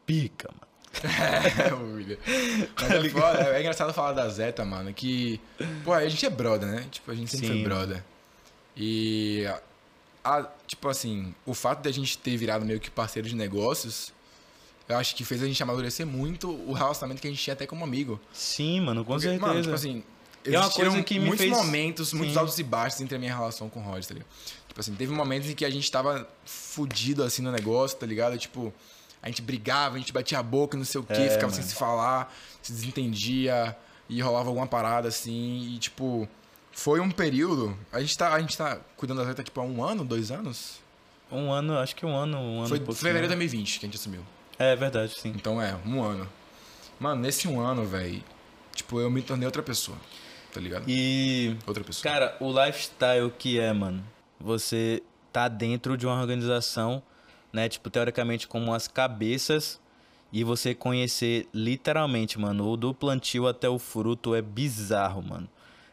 Pica, 0.06 0.50
mano. 0.52 0.71
É. 1.04 1.72
Mas 2.82 3.06
é, 3.06 3.10
foda, 3.10 3.44
é 3.56 3.60
engraçado 3.62 3.94
falar 3.94 4.14
da 4.14 4.28
Zeta, 4.30 4.64
mano, 4.66 4.94
que. 4.94 5.40
Pô, 5.84 5.94
a 5.94 6.08
gente 6.08 6.26
é 6.26 6.30
brother, 6.30 6.68
né? 6.70 6.86
Tipo, 6.92 7.12
a 7.12 7.16
gente 7.16 7.32
sempre 7.32 7.48
Sim. 7.48 7.54
foi 7.54 7.64
brother. 7.64 8.04
E. 8.76 9.46
a- 10.24 10.48
tipo 10.68 10.88
assim, 10.90 11.34
o 11.46 11.54
fato 11.54 11.82
de 11.82 11.90
a 11.90 11.92
gente 11.92 12.18
ter 12.18 12.36
virado 12.38 12.66
meio 12.66 12.80
que 12.80 12.90
parceiro 12.90 13.28
de 13.28 13.36
negócios, 13.36 14.14
eu 14.88 14.98
acho 14.98 15.16
que 15.16 15.24
fez 15.26 15.42
a 15.42 15.46
gente 15.46 15.62
amadurecer 15.64 16.06
muito 16.06 16.50
o 16.50 16.74
relacionamento 16.74 17.22
que 17.22 17.28
a 17.28 17.32
gente 17.32 17.42
tinha 17.42 17.54
até 17.54 17.66
como 17.66 17.84
amigo. 17.84 18.20
Sim, 18.34 18.82
mano, 18.82 19.04
com 19.04 19.14
Porque, 19.14 19.28
certeza. 19.30 19.48
Mano, 19.48 19.62
tipo 19.62 19.74
assim, 19.76 20.04
É 20.46 20.58
uma 20.60 20.70
coisa 20.70 21.04
que 21.04 21.20
me 21.20 21.26
muitos 21.28 21.46
fez- 21.46 21.52
momentos, 21.58 22.14
muitos 22.14 22.34
Sim. 22.34 22.40
altos 22.40 22.60
e 22.60 22.64
baixos 22.64 23.02
entre 23.02 23.16
a 23.16 23.20
minha 23.20 23.36
relação 23.36 23.70
com 23.70 23.80
o 23.80 23.84
Rod, 23.84 24.04
tá 24.06 24.14
ligado? 24.14 24.30
Tipo 24.68 24.80
assim, 24.80 24.94
teve 24.96 25.12
momentos 25.14 25.50
em 25.50 25.56
que 25.56 25.66
a 25.66 25.70
gente 25.70 25.90
tava 25.92 26.28
fudido 26.46 27.24
assim 27.24 27.42
no 27.42 27.52
negócio, 27.52 27.98
tá 27.98 28.06
ligado? 28.06 28.38
Tipo, 28.38 28.74
a 29.22 29.28
gente 29.28 29.42
brigava, 29.42 29.96
a 29.96 30.00
gente 30.00 30.12
batia 30.12 30.40
a 30.40 30.44
boca, 30.44 30.78
não 30.78 30.86
sei 30.86 31.00
o 31.02 31.04
quê, 31.04 31.14
É, 31.14 31.30
ficava 31.30 31.44
mano. 31.44 31.54
sem 31.54 31.64
se 31.64 31.76
falar, 31.76 32.34
se 32.62 32.72
desentendia 32.72 33.76
e 34.10 34.22
rolava 34.22 34.50
alguma 34.50 34.68
parada 34.68 35.08
assim, 35.08 35.74
e 35.74 35.78
tipo, 35.78 36.28
foi 36.72 37.00
um 37.00 37.10
período. 37.12 37.78
A 37.92 38.02
gente 38.02 38.18
tá, 38.18 38.34
a 38.34 38.40
gente 38.40 38.58
tá 38.58 38.80
cuidando 38.98 39.20
da 39.20 39.26
Zeta 39.26 39.44
tipo 39.44 39.60
há 39.60 39.64
um 39.64 39.84
ano, 39.84 40.04
dois 40.04 40.32
anos? 40.32 40.80
Um 41.32 41.52
ano, 41.52 41.78
acho 41.78 41.96
que 41.96 42.06
um 42.06 42.16
ano, 42.16 42.38
um 42.38 42.60
ano 42.60 42.68
Foi 42.68 42.80
fevereiro 42.96 43.28
de 43.28 43.36
2020 43.36 43.80
que 43.80 43.86
a 43.86 43.88
gente 43.88 43.98
assumiu. 43.98 44.22
É 44.60 44.76
verdade, 44.76 45.14
sim. 45.18 45.30
Então 45.36 45.62
é, 45.62 45.78
um 45.86 46.04
ano. 46.04 46.28
Mano, 47.00 47.22
nesse 47.22 47.48
um 47.48 47.60
ano, 47.60 47.86
velho, 47.86 48.22
tipo, 48.76 49.00
eu 49.00 49.10
me 49.10 49.22
tornei 49.22 49.46
outra 49.46 49.64
pessoa, 49.64 49.98
tá 50.54 50.60
ligado? 50.60 50.84
E 50.88 51.56
Outra 51.66 51.84
pessoa. 51.84 52.04
Cara, 52.14 52.38
o 52.40 52.52
lifestyle 52.52 53.32
que 53.32 53.60
é, 53.60 53.72
mano, 53.74 54.04
você 54.40 55.02
tá 55.32 55.48
dentro 55.48 55.98
de 55.98 56.06
uma 56.06 56.20
organização, 56.20 57.02
né, 57.52 57.68
tipo, 57.70 57.90
teoricamente 57.90 58.48
como 58.48 58.74
as 58.74 58.88
cabeças 58.88 59.80
e 60.32 60.44
você 60.44 60.74
conhecer 60.74 61.48
literalmente, 61.54 62.40
mano, 62.40 62.70
o 62.70 62.78
do 62.78 62.94
plantio 62.94 63.48
até 63.48 63.68
o 63.68 63.78
fruto 63.78 64.34
é 64.34 64.42
bizarro, 64.42 65.22
mano. 65.22 65.48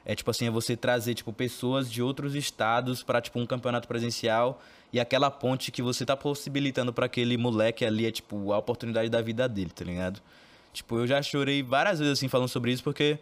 É 0.06 0.14
tipo 0.14 0.30
assim, 0.30 0.46
é 0.46 0.50
você 0.50 0.74
trazer 0.74 1.14
tipo 1.14 1.32
pessoas 1.32 1.90
de 1.90 2.02
outros 2.02 2.34
estados 2.34 3.02
pra 3.02 3.20
tipo 3.20 3.38
um 3.38 3.44
campeonato 3.44 3.86
presencial 3.86 4.62
e 4.90 4.98
aquela 4.98 5.30
ponte 5.30 5.70
que 5.70 5.82
você 5.82 6.06
tá 6.06 6.16
possibilitando 6.16 6.94
pra 6.94 7.06
aquele 7.06 7.36
moleque 7.36 7.84
ali 7.84 8.06
é 8.06 8.10
tipo 8.10 8.52
a 8.52 8.58
oportunidade 8.58 9.10
da 9.10 9.20
vida 9.20 9.46
dele, 9.46 9.70
tá 9.70 9.84
ligado? 9.84 10.22
Tipo, 10.72 10.98
eu 10.98 11.06
já 11.06 11.20
chorei 11.20 11.62
várias 11.62 11.98
vezes 11.98 12.14
assim 12.14 12.28
falando 12.28 12.48
sobre 12.48 12.72
isso 12.72 12.82
porque 12.82 13.18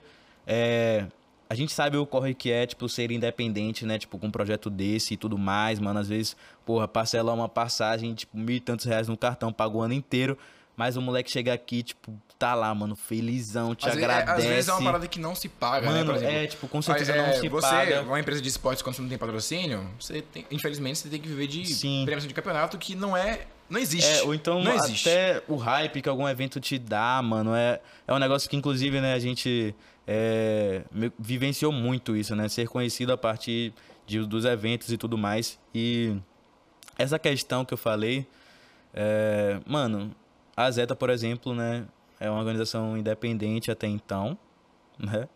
é, 0.46 1.06
a 1.48 1.54
gente 1.54 1.72
sabe 1.72 1.96
o 1.96 2.04
corre 2.06 2.34
que 2.34 2.50
é, 2.50 2.66
tipo, 2.66 2.88
ser 2.88 3.10
independente, 3.10 3.86
né? 3.86 3.98
Tipo, 3.98 4.18
com 4.18 4.26
um 4.26 4.30
projeto 4.30 4.68
desse 4.68 5.14
e 5.14 5.16
tudo 5.16 5.38
mais, 5.38 5.78
mano. 5.78 6.00
Às 6.00 6.08
vezes, 6.08 6.36
porra, 6.64 6.88
parcelar 6.88 7.34
uma 7.34 7.48
passagem, 7.48 8.14
tipo, 8.14 8.36
mil 8.36 8.56
e 8.56 8.60
tantos 8.60 8.84
reais 8.84 9.06
no 9.08 9.16
cartão, 9.16 9.52
paga 9.52 9.76
o 9.76 9.80
ano 9.82 9.94
inteiro. 9.94 10.36
Mas 10.76 10.94
o 10.96 11.00
moleque 11.00 11.30
chega 11.30 11.54
aqui, 11.54 11.82
tipo, 11.82 12.12
tá 12.38 12.54
lá, 12.54 12.74
mano, 12.74 12.94
felizão, 12.94 13.74
te 13.74 13.88
Às 13.88 13.94
vezes, 13.94 14.08
é, 14.08 14.12
agradece. 14.12 14.46
às 14.46 14.54
vezes 14.54 14.68
é 14.68 14.72
uma 14.74 14.82
parada 14.82 15.08
que 15.08 15.18
não 15.18 15.34
se 15.34 15.48
paga, 15.48 15.86
né? 15.86 16.00
Mano, 16.00 16.12
Por 16.12 16.16
exemplo, 16.16 16.34
é, 16.34 16.46
tipo, 16.46 16.68
com 16.68 16.82
certeza 16.82 17.12
é, 17.12 17.26
não 17.26 17.40
se 17.40 17.48
você, 17.48 17.66
paga. 17.66 18.02
uma 18.02 18.20
empresa 18.20 18.42
de 18.42 18.48
esportes, 18.48 18.82
quando 18.82 18.94
você 18.94 19.02
não 19.02 19.08
tem 19.08 19.16
patrocínio, 19.16 19.88
você 19.98 20.20
tem, 20.20 20.44
infelizmente 20.50 20.98
você 20.98 21.08
tem 21.08 21.18
que 21.18 21.28
viver 21.28 21.46
de 21.46 21.64
Sim. 21.66 22.02
premiação 22.04 22.28
de 22.28 22.34
campeonato 22.34 22.76
que 22.76 22.94
não 22.94 23.16
é. 23.16 23.46
Não 23.70 23.80
existe. 23.80 24.18
É, 24.18 24.22
ou 24.22 24.34
então 24.34 24.62
não 24.62 24.74
existe. 24.74 25.08
até 25.08 25.42
o 25.48 25.56
hype 25.56 26.02
que 26.02 26.08
algum 26.08 26.28
evento 26.28 26.60
te 26.60 26.78
dá, 26.78 27.22
mano, 27.22 27.54
é, 27.54 27.80
é 28.06 28.12
um 28.12 28.18
negócio 28.18 28.48
que, 28.48 28.56
inclusive, 28.56 29.00
né, 29.00 29.14
a 29.14 29.18
gente 29.18 29.74
é, 30.06 30.84
vivenciou 31.18 31.72
muito 31.72 32.16
isso, 32.16 32.34
né? 32.36 32.48
Ser 32.48 32.68
conhecido 32.68 33.12
a 33.12 33.16
partir 33.16 33.72
de- 34.06 34.24
dos 34.26 34.44
eventos 34.44 34.90
e 34.92 34.96
tudo 34.96 35.18
mais. 35.18 35.58
E 35.74 36.16
essa 36.98 37.18
questão 37.18 37.64
que 37.64 37.74
eu 37.74 37.78
falei, 37.78 38.26
é, 38.94 39.60
mano, 39.66 40.14
a 40.56 40.70
Zeta, 40.70 40.94
por 40.96 41.10
exemplo, 41.10 41.54
né, 41.54 41.86
é 42.20 42.30
uma 42.30 42.38
organização 42.38 42.96
independente 42.96 43.70
até 43.70 43.86
então, 43.86 44.38
né? 44.98 45.28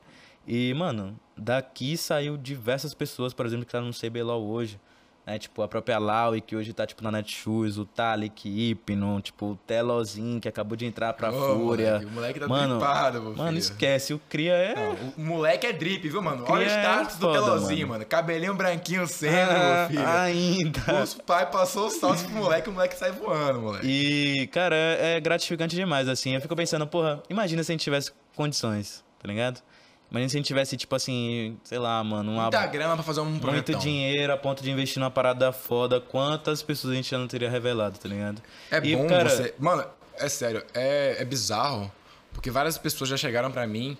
E, 0.46 0.72
mano, 0.74 1.18
daqui 1.36 1.96
saiu 1.96 2.36
diversas 2.36 2.94
pessoas, 2.94 3.34
por 3.34 3.44
exemplo, 3.44 3.66
que 3.66 3.72
tá 3.72 3.80
no 3.80 3.92
CBLOL 3.92 4.42
hoje. 4.48 4.80
Né? 5.26 5.38
Tipo, 5.38 5.62
a 5.62 5.68
própria 5.68 5.98
Laui, 5.98 6.40
que 6.40 6.56
hoje 6.56 6.72
tá, 6.72 6.86
tipo, 6.86 7.04
na 7.04 7.10
Netshoes, 7.12 7.76
o 7.76 7.84
Talik, 7.84 8.48
Hypno, 8.48 9.20
tipo, 9.20 9.52
o 9.52 9.56
Telozinho, 9.56 10.40
que 10.40 10.48
acabou 10.48 10.76
de 10.76 10.86
entrar 10.86 11.12
pra 11.12 11.30
Ô, 11.30 11.56
Fúria. 11.58 11.92
moleque, 11.92 12.06
o 12.06 12.10
moleque 12.10 12.40
tá 12.40 12.48
mano, 12.48 12.78
dripado, 12.78 13.22
meu 13.22 13.30
mano, 13.36 13.48
filho. 13.50 13.58
esquece, 13.58 14.14
o 14.14 14.18
Cria 14.30 14.54
é... 14.54 14.74
Não, 14.74 14.96
o 15.18 15.20
moleque 15.20 15.66
é 15.66 15.72
drip, 15.72 16.08
viu, 16.08 16.22
mano? 16.22 16.44
Olha 16.48 16.66
o 16.66 16.70
é 16.70 16.80
status 16.82 17.16
do 17.16 17.26
foda, 17.26 17.38
Telozinho, 17.38 17.80
mano. 17.86 17.98
mano. 18.00 18.06
Cabelinho 18.06 18.54
branquinho 18.54 19.06
sendo, 19.06 19.50
Ah, 19.52 19.86
meu 19.90 19.98
filho. 19.98 20.08
ainda. 20.08 21.02
Os 21.02 21.14
pai 21.14 21.50
passou 21.50 21.86
o 21.86 21.90
salto 21.90 22.24
pro 22.24 22.32
moleque, 22.34 22.68
o 22.68 22.72
moleque 22.72 22.96
sai 22.96 23.12
voando, 23.12 23.60
moleque. 23.60 23.86
E, 23.86 24.46
cara, 24.48 24.74
é, 24.74 25.16
é 25.16 25.20
gratificante 25.20 25.76
demais, 25.76 26.08
assim. 26.08 26.34
Eu 26.34 26.40
fico 26.40 26.56
pensando, 26.56 26.86
porra, 26.86 27.22
imagina 27.28 27.62
se 27.62 27.70
a 27.70 27.74
gente 27.74 27.84
tivesse 27.84 28.10
condições, 28.34 29.04
tá 29.22 29.28
ligado? 29.28 29.60
Imagina 30.10 30.28
se 30.28 30.36
a 30.36 30.38
gente 30.38 30.46
tivesse, 30.46 30.76
tipo 30.76 30.94
assim, 30.96 31.56
sei 31.62 31.78
lá, 31.78 32.02
mano, 32.02 32.32
uma, 32.32 32.42
Muita 32.42 32.66
grana 32.66 32.94
pra 32.94 33.02
fazer 33.02 33.20
um 33.20 33.26
muito 33.26 33.74
dinheiro 33.76 34.32
a 34.32 34.36
ponto 34.36 34.62
de 34.62 34.70
investir 34.70 34.98
numa 34.98 35.10
parada 35.10 35.52
foda. 35.52 36.00
Quantas 36.00 36.62
pessoas 36.62 36.92
a 36.92 36.96
gente 36.96 37.10
já 37.10 37.18
não 37.18 37.28
teria 37.28 37.48
revelado, 37.48 37.98
tá 37.98 38.08
ligado? 38.08 38.42
É 38.70 38.78
E, 38.78 38.96
bom 38.96 39.06
cara, 39.06 39.30
você. 39.30 39.54
Mano, 39.58 39.84
é 40.18 40.28
sério, 40.28 40.64
é, 40.74 41.16
é 41.20 41.24
bizarro. 41.24 41.90
Porque 42.32 42.50
várias 42.50 42.76
pessoas 42.76 43.08
já 43.10 43.16
chegaram 43.16 43.50
pra 43.50 43.66
mim 43.66 43.96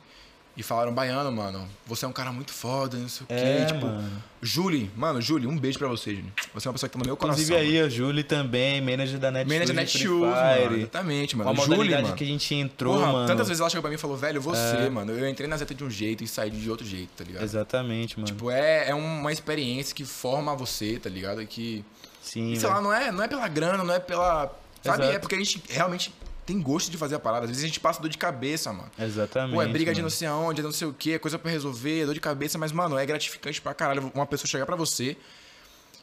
e 0.56 0.62
falaram, 0.62 0.92
Baiano, 0.92 1.30
mano, 1.30 1.66
você 1.86 2.04
é 2.04 2.08
um 2.08 2.12
cara 2.12 2.32
muito 2.32 2.52
foda, 2.52 2.96
não 2.96 3.08
sei 3.08 3.24
o 3.24 3.26
quê. 3.28 3.34
É, 3.34 3.64
tipo, 3.66 3.86
mano. 3.86 4.22
Julie, 4.42 4.90
mano, 4.96 5.20
Julie, 5.20 5.46
um 5.46 5.56
beijo 5.56 5.78
pra 5.78 5.86
você, 5.86 6.10
Julie. 6.10 6.32
Você 6.52 6.66
é 6.66 6.68
uma 6.68 6.74
pessoa 6.74 6.88
que 6.88 6.92
tá 6.94 6.98
no 6.98 7.06
meu 7.06 7.16
coração. 7.16 7.42
Inclusive 7.42 7.78
aí, 7.78 7.80
a 7.80 7.88
Julie 7.88 8.24
também, 8.24 8.80
manager 8.80 9.18
da 9.18 9.30
Netshoes. 9.30 9.52
Manager 9.52 9.66
de 9.66 9.80
Netshoes, 9.80 10.20
mano. 10.20 10.76
Exatamente, 10.76 11.36
mano. 11.36 11.50
a 11.50 11.54
Julie, 11.54 11.90
mano. 11.90 12.14
que 12.14 12.24
a 12.24 12.26
gente 12.26 12.54
entrou, 12.54 12.94
Porra, 12.94 13.12
mano. 13.12 13.24
É. 13.24 13.26
tantas 13.28 13.48
vezes 13.48 13.60
ela 13.60 13.70
chegou 13.70 13.82
pra 13.82 13.90
mim 13.90 13.94
e 13.96 13.98
falou, 13.98 14.16
velho, 14.16 14.40
você, 14.40 14.90
mano, 14.90 15.12
eu 15.12 15.28
entrei 15.28 15.48
na 15.48 15.56
Zeta 15.56 15.74
de 15.74 15.84
um 15.84 15.90
jeito 15.90 16.24
e 16.24 16.26
saí 16.26 16.50
de 16.50 16.70
outro 16.70 16.86
jeito, 16.86 17.10
tá 17.16 17.24
ligado? 17.24 17.42
Exatamente, 17.42 18.18
mano. 18.18 18.26
Tipo, 18.26 18.50
é, 18.50 18.90
é 18.90 18.94
uma 18.94 19.32
experiência 19.32 19.94
que 19.94 20.04
forma 20.04 20.54
você, 20.56 20.98
tá 20.98 21.08
ligado? 21.08 21.46
Que, 21.46 21.84
Sim, 22.22 22.54
sei 22.54 22.62
velho. 22.62 22.74
lá, 22.74 22.80
não 22.80 22.92
é, 22.92 23.12
não 23.12 23.22
é 23.22 23.28
pela 23.28 23.46
grana, 23.48 23.84
não 23.84 23.94
é 23.94 24.00
pela... 24.00 24.52
Sabe? 24.82 25.02
Exato. 25.02 25.16
É 25.16 25.18
porque 25.18 25.34
a 25.34 25.38
gente 25.38 25.62
realmente 25.68 26.12
tem 26.50 26.60
gosto 26.60 26.90
de 26.90 26.96
fazer 26.96 27.14
a 27.14 27.18
parada. 27.20 27.44
Às 27.44 27.50
vezes 27.50 27.62
a 27.64 27.66
gente 27.68 27.78
passa 27.78 28.00
dor 28.02 28.08
de 28.08 28.18
cabeça, 28.18 28.72
mano. 28.72 28.90
Exatamente. 28.98 29.54
Pô, 29.54 29.62
é 29.62 29.68
briga 29.68 29.92
de 29.92 30.00
mano. 30.00 30.06
não 30.06 30.10
sei 30.10 30.26
aonde, 30.26 30.62
não 30.62 30.72
sei 30.72 30.88
o 30.88 30.92
que, 30.92 31.12
é 31.12 31.18
coisa 31.18 31.38
pra 31.38 31.50
resolver, 31.50 32.06
dor 32.06 32.14
de 32.14 32.20
cabeça, 32.20 32.58
mas, 32.58 32.72
mano, 32.72 32.98
é 32.98 33.06
gratificante 33.06 33.60
pra 33.62 33.72
caralho 33.72 34.10
uma 34.14 34.26
pessoa 34.26 34.48
chegar 34.48 34.66
pra 34.66 34.74
você 34.74 35.16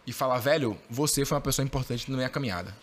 e 0.05 0.13
falar, 0.13 0.39
velho, 0.39 0.77
você 0.89 1.25
foi 1.25 1.36
uma 1.36 1.41
pessoa 1.41 1.65
importante 1.65 2.10
na 2.10 2.15
minha 2.15 2.29
caminhada. 2.29 2.73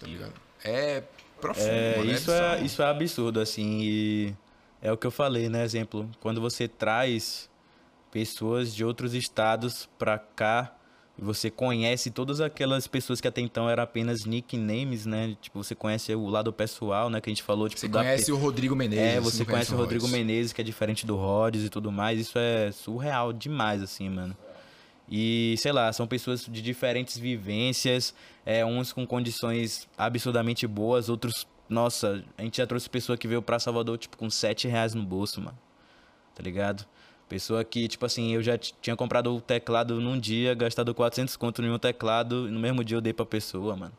Tá 0.00 0.06
ligado? 0.06 0.32
É 0.64 1.02
profundo, 1.40 1.68
É, 1.68 1.98
mano. 1.98 2.10
isso, 2.10 2.30
é, 2.30 2.60
isso 2.62 2.82
é 2.82 2.86
absurdo, 2.86 3.38
assim, 3.40 3.80
e 3.82 4.34
é 4.80 4.90
o 4.90 4.96
que 4.96 5.06
eu 5.06 5.10
falei, 5.10 5.50
né? 5.50 5.62
Exemplo, 5.62 6.08
quando 6.20 6.40
você 6.40 6.66
traz 6.66 7.50
pessoas 8.10 8.74
de 8.74 8.82
outros 8.82 9.12
estados 9.12 9.86
pra 9.98 10.18
cá, 10.18 10.72
e 11.16 11.22
você 11.22 11.48
conhece 11.48 12.10
todas 12.10 12.40
aquelas 12.40 12.88
pessoas 12.88 13.20
que 13.20 13.28
até 13.28 13.40
então 13.40 13.70
eram 13.70 13.84
apenas 13.84 14.24
nicknames, 14.24 15.06
né? 15.06 15.36
Tipo, 15.40 15.62
você 15.62 15.74
conhece 15.74 16.12
o 16.12 16.26
lado 16.26 16.52
pessoal, 16.52 17.08
né? 17.08 17.20
Que 17.20 17.30
a 17.30 17.32
gente 17.32 17.42
falou, 17.42 17.68
tipo, 17.68 17.80
Você 17.80 17.88
conhece 17.88 18.32
o 18.32 18.36
Rodrigo 18.36 18.74
Menezes. 18.74 19.04
É, 19.04 19.20
você 19.20 19.44
conhece 19.44 19.72
o 19.72 19.76
Rodrigo. 19.76 20.08
Menezes, 20.08 20.52
que 20.52 20.60
é 20.60 20.64
diferente 20.64 21.06
do 21.06 21.14
Rhodes 21.14 21.64
e 21.64 21.68
tudo 21.68 21.92
mais. 21.92 22.18
Isso 22.18 22.36
é 22.36 22.72
surreal 22.72 23.32
demais, 23.32 23.80
assim, 23.80 24.08
mano. 24.08 24.36
E, 25.08 25.54
sei 25.58 25.70
lá, 25.70 25.92
são 25.92 26.06
pessoas 26.06 26.46
de 26.46 26.60
diferentes 26.60 27.16
vivências, 27.16 28.12
é, 28.44 28.64
uns 28.64 28.92
com 28.92 29.06
condições 29.06 29.88
absurdamente 29.96 30.66
boas, 30.66 31.08
outros. 31.08 31.46
Nossa, 31.68 32.24
a 32.36 32.42
gente 32.42 32.56
já 32.56 32.66
trouxe 32.66 32.90
pessoa 32.90 33.16
que 33.16 33.28
veio 33.28 33.40
pra 33.40 33.60
Salvador, 33.60 33.98
tipo, 33.98 34.16
com 34.16 34.28
7 34.28 34.66
reais 34.66 34.94
no 34.94 35.02
bolso, 35.04 35.40
mano. 35.40 35.58
Tá 36.34 36.42
ligado? 36.42 36.84
Pessoa 37.28 37.64
que, 37.64 37.88
tipo 37.88 38.04
assim, 38.04 38.34
eu 38.34 38.42
já 38.42 38.56
tinha 38.58 38.94
comprado 38.94 39.34
o 39.34 39.40
teclado 39.40 40.00
num 40.00 40.18
dia, 40.18 40.54
gastado 40.54 40.94
400 40.94 41.36
conto 41.36 41.62
em 41.62 41.70
um 41.70 41.78
teclado, 41.78 42.46
e 42.48 42.50
no 42.50 42.60
mesmo 42.60 42.84
dia 42.84 42.96
eu 42.96 43.00
dei 43.00 43.12
pra 43.12 43.24
pessoa, 43.24 43.74
mano. 43.76 43.92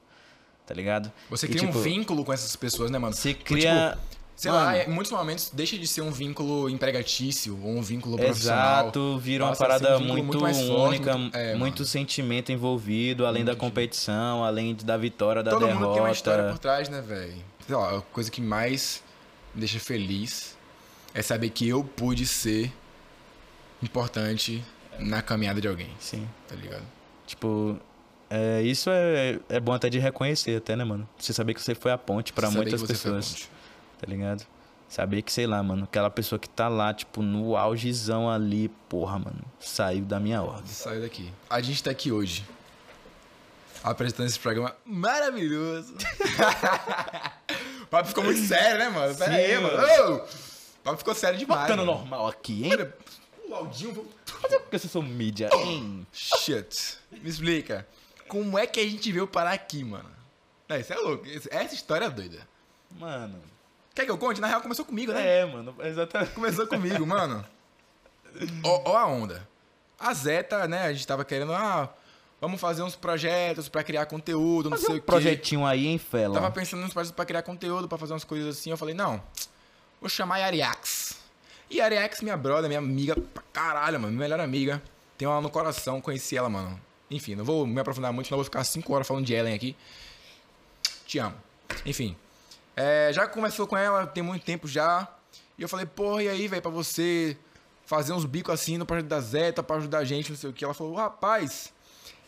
Tá 0.66 0.74
ligado? 0.74 1.12
Você 1.30 1.46
E, 1.46 1.50
cria 1.50 1.64
um 1.64 1.68
tipo, 1.68 1.80
vínculo 1.80 2.24
com 2.24 2.32
essas 2.34 2.56
pessoas, 2.56 2.90
né, 2.92 2.98
mano? 2.98 3.14
Você 3.14 3.34
Tipo, 3.34 3.46
cria. 3.46 3.98
sei 4.36 4.52
Mano, 4.52 4.64
lá, 4.66 4.84
em 4.84 4.90
muitos 4.90 5.12
momentos 5.12 5.50
deixa 5.54 5.78
de 5.78 5.86
ser 5.88 6.02
um 6.02 6.12
vínculo 6.12 6.70
empregatício 6.70 7.60
ou 7.64 7.78
um 7.78 7.82
vínculo 7.82 8.18
profissional. 8.18 8.84
Exato, 8.86 9.18
vira 9.20 9.44
uma 9.46 9.56
parada 9.56 9.98
um 9.98 10.02
muito, 10.04 10.40
mais 10.42 10.60
forte, 10.62 10.88
única, 10.96 11.18
muito- 11.18 11.36
é, 11.38 11.56
muito 11.56 11.86
sentimento 11.86 12.52
envolvido, 12.52 13.26
além 13.26 13.44
da 13.46 13.56
competição, 13.56 14.44
além 14.44 14.76
da 14.76 14.98
vitória, 14.98 15.42
da 15.44 15.52
Todo 15.52 15.66
derrota. 15.66 15.84
mundo 15.86 15.94
tem 15.94 16.02
uma 16.02 16.12
história 16.12 16.50
por 16.50 16.58
trás, 16.60 16.90
né, 16.90 17.02
velho? 17.02 17.36
Sei 17.68 17.76
lá, 17.76 17.98
a 17.98 18.02
coisa 18.02 18.30
que 18.32 18.42
mais 18.42 19.04
me 19.54 19.60
deixa 19.62 19.80
feliz 19.80 20.56
é 21.14 21.22
saber 21.22 21.50
que 21.52 21.68
eu 21.68 21.84
pude 21.84 22.26
ser 22.26 22.72
importante 23.86 24.64
na 25.00 25.22
caminhada 25.22 25.62
de 25.62 25.68
alguém, 25.68 25.90
Sim. 26.00 26.28
tá 26.48 26.56
ligado? 26.56 26.84
Tipo, 27.26 27.80
é, 28.30 28.62
isso 28.62 28.90
é, 28.90 29.40
é 29.50 29.60
bom 29.60 29.74
até 29.74 29.90
de 29.90 30.00
reconhecer 30.00 30.58
até, 30.58 30.76
né, 30.76 30.84
mano? 30.84 31.08
Você 31.18 31.34
saber 31.34 31.54
que 31.54 31.62
você 31.62 31.76
foi 31.76 31.92
a 31.92 31.98
ponte 31.98 32.34
pra 32.34 32.48
Saber 32.48 32.58
muitas 32.64 32.82
que 32.82 32.88
você 32.88 32.96
foi 32.96 33.12
a 33.12 33.14
pessoas, 33.16 33.32
ponte. 33.34 33.50
tá 34.00 34.08
ligado? 34.08 34.46
Saber 34.88 35.22
que, 35.24 35.32
sei 35.34 35.48
lá, 35.48 35.62
mano, 35.64 35.84
aquela 35.86 36.10
pessoa 36.10 36.38
que 36.40 36.48
tá 36.48 36.68
lá, 36.68 36.94
tipo, 36.94 37.22
no 37.22 37.58
augezão 37.58 38.30
ali, 38.30 38.70
porra, 38.88 39.18
mano, 39.20 39.42
saiu 39.60 40.06
da 40.06 40.20
minha 40.20 40.42
ordem. 40.42 40.68
Sai 40.68 41.00
daqui. 41.02 41.32
A 41.50 41.60
gente 41.62 41.84
tá 41.84 41.92
aqui 41.92 42.12
hoje. 42.12 42.46
Apresentando 43.84 44.28
esse 44.28 44.40
programa 44.40 44.76
maravilhoso. 44.86 45.94
o 47.84 47.88
papo 47.90 48.08
ficou 48.10 48.24
muito 48.24 48.40
sério, 48.42 48.80
né, 48.80 48.90
mano? 48.90 49.16
Pera 49.16 49.32
Sim, 49.32 49.38
aí, 49.38 49.60
mano. 49.60 49.78
mano. 49.78 50.16
O 50.16 50.84
papo 50.84 50.98
ficou 50.98 51.16
sério 51.16 51.38
demais. 51.38 51.64
Ficando 51.64 51.86
mano. 51.86 52.00
normal 52.00 52.28
aqui, 52.28 52.66
hein? 52.66 52.88
O 53.56 53.58
Aldinho. 53.60 54.08
Mas 54.42 54.52
por 54.54 54.70
que 54.70 54.80
vocês 54.80 54.92
são 54.92 55.02
mídia, 55.02 55.50
hein? 55.54 56.06
Shit. 56.12 56.98
Me 57.12 57.30
explica. 57.30 57.88
Como 58.28 58.58
é 58.58 58.66
que 58.68 58.80
a 58.80 58.84
gente 58.84 59.12
veio 59.12 59.28
parar 59.28 59.52
aqui, 59.54 59.84
mano? 59.84 60.10
Não, 60.68 60.78
isso 60.78 60.94
é 60.94 60.96
louco. 60.98 61.26
Essa 61.52 61.76
história 61.76 62.06
é 62.06 62.10
doida. 62.10 62.48
Mano. 62.92 63.42
Quer 63.94 64.06
que 64.06 64.12
eu 64.12 64.18
conte? 64.18 64.42
Na 64.42 64.48
real, 64.48 64.62
começou 64.62 64.84
comigo, 64.84 65.14
né? 65.14 65.40
É, 65.40 65.46
mano, 65.46 65.76
exatamente. 65.80 66.32
Começou 66.32 66.68
comigo, 66.68 67.06
mano. 67.06 67.46
Ó, 68.64 68.92
ó 68.92 68.98
a 68.98 69.06
onda. 69.06 69.48
A 69.98 70.14
Zeta, 70.14 70.68
né? 70.68 70.84
A 70.88 70.94
gente 70.94 71.08
tava 71.08 71.24
querendo, 71.24 71.54
ah, 71.54 71.94
vamos 72.42 72.60
fazer 72.60 72.82
uns 72.84 72.96
projetos 72.96 73.70
pra 73.70 73.84
criar 73.84 74.06
conteúdo, 74.08 74.70
não 74.70 74.78
Fazer 74.78 74.88
sei 74.88 74.96
um 74.96 74.98
o 74.98 75.02
quê. 75.02 75.06
projetinho 75.06 75.66
aí, 75.66 75.88
hein, 75.88 75.98
Fela? 75.98 76.34
Tava 76.36 76.52
pensando 76.52 76.82
nos 76.82 76.92
projetos 76.94 77.16
pra 77.16 77.26
criar 77.26 77.44
conteúdo, 77.44 77.88
pra 77.88 77.98
fazer 77.98 78.12
umas 78.12 78.26
coisas 78.26 78.58
assim. 78.58 78.72
Eu 78.72 78.78
falei, 78.78 78.94
não, 78.94 79.24
vou 80.02 80.10
chamar 80.10 80.36
a 80.36 80.40
Yariax. 80.40 81.18
E 81.70 81.82
a 81.82 81.86
Yariax, 81.86 82.22
minha 82.22 82.38
brother, 82.38 82.68
minha 82.68 82.80
amiga 82.80 83.16
pra 83.16 83.44
caralho, 83.52 84.00
mano, 84.00 84.14
minha 84.14 84.20
melhor 84.20 84.40
amiga. 84.40 84.82
Tem 85.18 85.28
ela 85.28 85.42
no 85.42 85.50
coração, 85.50 86.02
conheci 86.02 86.38
ela, 86.38 86.50
mano. 86.50 86.80
Enfim, 87.10 87.36
não 87.36 87.46
vou 87.46 87.66
me 87.66 87.80
aprofundar 87.80 88.12
muito, 88.12 88.28
senão 88.28 88.38
vou 88.38 88.46
ficar 88.46 88.64
5 88.64 88.94
horas 88.94 89.08
falando 89.08 89.26
de 89.26 89.34
Ellen 89.34 89.54
aqui. 89.54 89.76
Te 91.06 91.20
amo. 91.20 91.36
Enfim. 91.86 92.16
É, 92.76 93.12
já 93.14 93.28
conversou 93.28 93.66
com 93.66 93.78
ela, 93.78 94.06
tem 94.06 94.22
muito 94.22 94.44
tempo 94.44 94.68
já. 94.68 95.08
E 95.58 95.62
eu 95.62 95.70
falei, 95.70 95.86
porra, 95.86 96.24
e 96.24 96.30
aí, 96.30 96.48
velho, 96.48 96.62
pra 96.62 96.72
você 96.72 97.38
fazer 97.86 98.14
uns 98.14 98.26
bicos 98.26 98.54
assim 98.54 98.78
no 98.78 98.86
projeto 98.86 99.08
da 99.08 99.22
Zeta, 99.22 99.64
pra 99.64 99.78
ajudar 99.78 100.00
a 100.00 100.04
gente, 100.04 100.32
não 100.32 100.38
sei 100.38 100.50
o 100.50 100.54
que. 100.54 100.66
Ela 100.66 100.74
falou, 100.74 100.96
rapaz, 100.96 101.72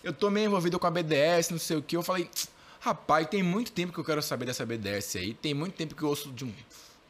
eu 0.04 0.13
tô 0.13 0.30
meio 0.30 0.45
envolvido 0.45 0.80
com 0.80 0.88
a 0.88 0.91
BDS, 0.91 1.50
não 1.50 1.60
sei 1.60 1.78
o 1.78 1.82
que. 1.82 1.97
Eu 1.97 2.04
falei, 2.04 2.30
rapaz, 2.80 3.28
tem 3.28 3.43
muito 3.43 3.71
tempo 3.71 3.91
que 3.91 4.00
eu 4.00 4.06
quero 4.06 4.21
saber 4.21 4.45
dessa 4.45 4.65
BDS 4.65 5.17
aí. 5.17 5.34
Tem 5.34 5.54
muito 5.54 5.73
tempo 5.73 5.95
que 5.95 6.04
eu 6.04 6.10
ouço 6.10 6.32
de 6.32 6.45
um, 6.45 6.54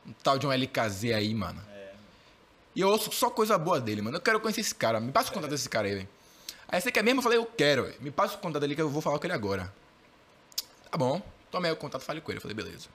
um 0.08 0.13
tal 0.24 0.40
de 0.40 0.48
um 0.48 0.52
LKZ 0.52 1.12
aí, 1.13 1.34
mano. 1.34 1.62
E 2.78 2.82
eu 2.82 2.90
ouço 2.90 3.12
só 3.12 3.32
coisa 3.32 3.58
boa 3.58 3.82
dele, 3.82 4.04
mano. 4.04 4.18
Eu 4.18 4.22
quero 4.22 4.40
conhecer 4.40 4.62
esse 4.62 4.76
cara. 4.76 5.00
Me 5.00 5.12
passa 5.12 5.32
o 5.32 5.34
contato 5.34 5.50
desse 5.50 5.68
cara 5.68 5.88
aí, 5.88 5.96
velho. 5.96 6.08
Aí 6.68 6.80
você 6.80 6.92
quer 6.92 7.04
mesmo? 7.04 7.18
Eu 7.22 7.24
falei, 7.24 7.40
eu 7.40 7.46
quero, 7.48 7.86
velho. 7.86 7.96
Me 8.00 8.12
passa 8.12 8.36
o 8.36 8.38
contato 8.38 8.62
dele 8.62 8.76
que 8.76 8.82
eu 8.84 8.88
vou 8.88 9.02
falar 9.02 9.18
com 9.18 9.26
ele 9.26 9.34
agora. 9.34 9.74
Tá 10.92 10.96
bom. 10.96 11.20
Tomei 11.50 11.72
o 11.72 11.76
contato, 11.76 12.04
falei 12.04 12.22
com 12.22 12.32
ele. 12.32 12.38
Eu 12.38 12.42
falei, 12.44 12.54
beleza. 12.56 12.88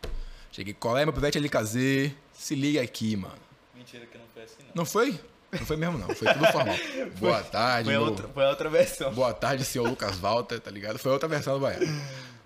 Cheguei, 0.53 0.73
qual 0.73 0.97
é 0.97 1.05
meu 1.05 1.13
pivete 1.13 1.37
LKZ? 1.37 2.13
Se 2.33 2.55
liga 2.55 2.81
aqui, 2.81 3.17
mano. 3.17 3.35
Mentira 3.75 4.07
que 4.07 4.17
não 4.17 4.25
foi 4.33 4.43
assim, 4.45 4.63
não. 4.63 4.71
Não 4.73 4.85
foi? 4.85 5.21
Não 5.51 5.67
foi 5.67 5.77
mesmo, 5.77 5.99
não. 5.99 6.15
Foi 6.15 6.33
tudo 6.33 6.47
formal. 6.53 6.77
Boa 7.19 7.43
tarde, 7.43 7.87
Foi 7.87 7.93
meu- 7.95 8.03
outra, 8.05 8.29
foi 8.29 8.45
outra 8.45 8.71
versão. 8.71 9.13
Boa 9.13 9.35
tarde, 9.35 9.65
senhor 9.65 9.89
Lucas 9.89 10.17
Walter, 10.17 10.61
tá 10.61 10.71
ligado? 10.71 10.97
Foi 11.01 11.11
outra 11.11 11.29
versão 11.29 11.55
do 11.55 11.61
Baiano. 11.61 11.87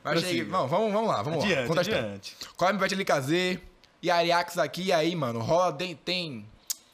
Mas 0.02 0.20
cheguei, 0.22 0.42
vamos, 0.44 0.70
vamos, 0.70 1.06
lá, 1.06 1.20
vamos 1.20 1.40
lá. 1.40 1.44
Adiante, 1.44 1.68
Conta 1.68 1.82
história. 1.82 2.02
adiante. 2.04 2.34
Qual 2.56 2.70
é 2.70 2.72
meu 2.72 2.80
pivete 2.80 2.94
LKZ? 2.94 3.60
E 4.02 4.10
Ariax 4.10 4.56
aqui, 4.56 4.84
e 4.84 4.92
aí, 4.92 5.14
mano, 5.14 5.40
rola, 5.40 5.70
tem... 5.72 5.94
Tem, 5.96 6.46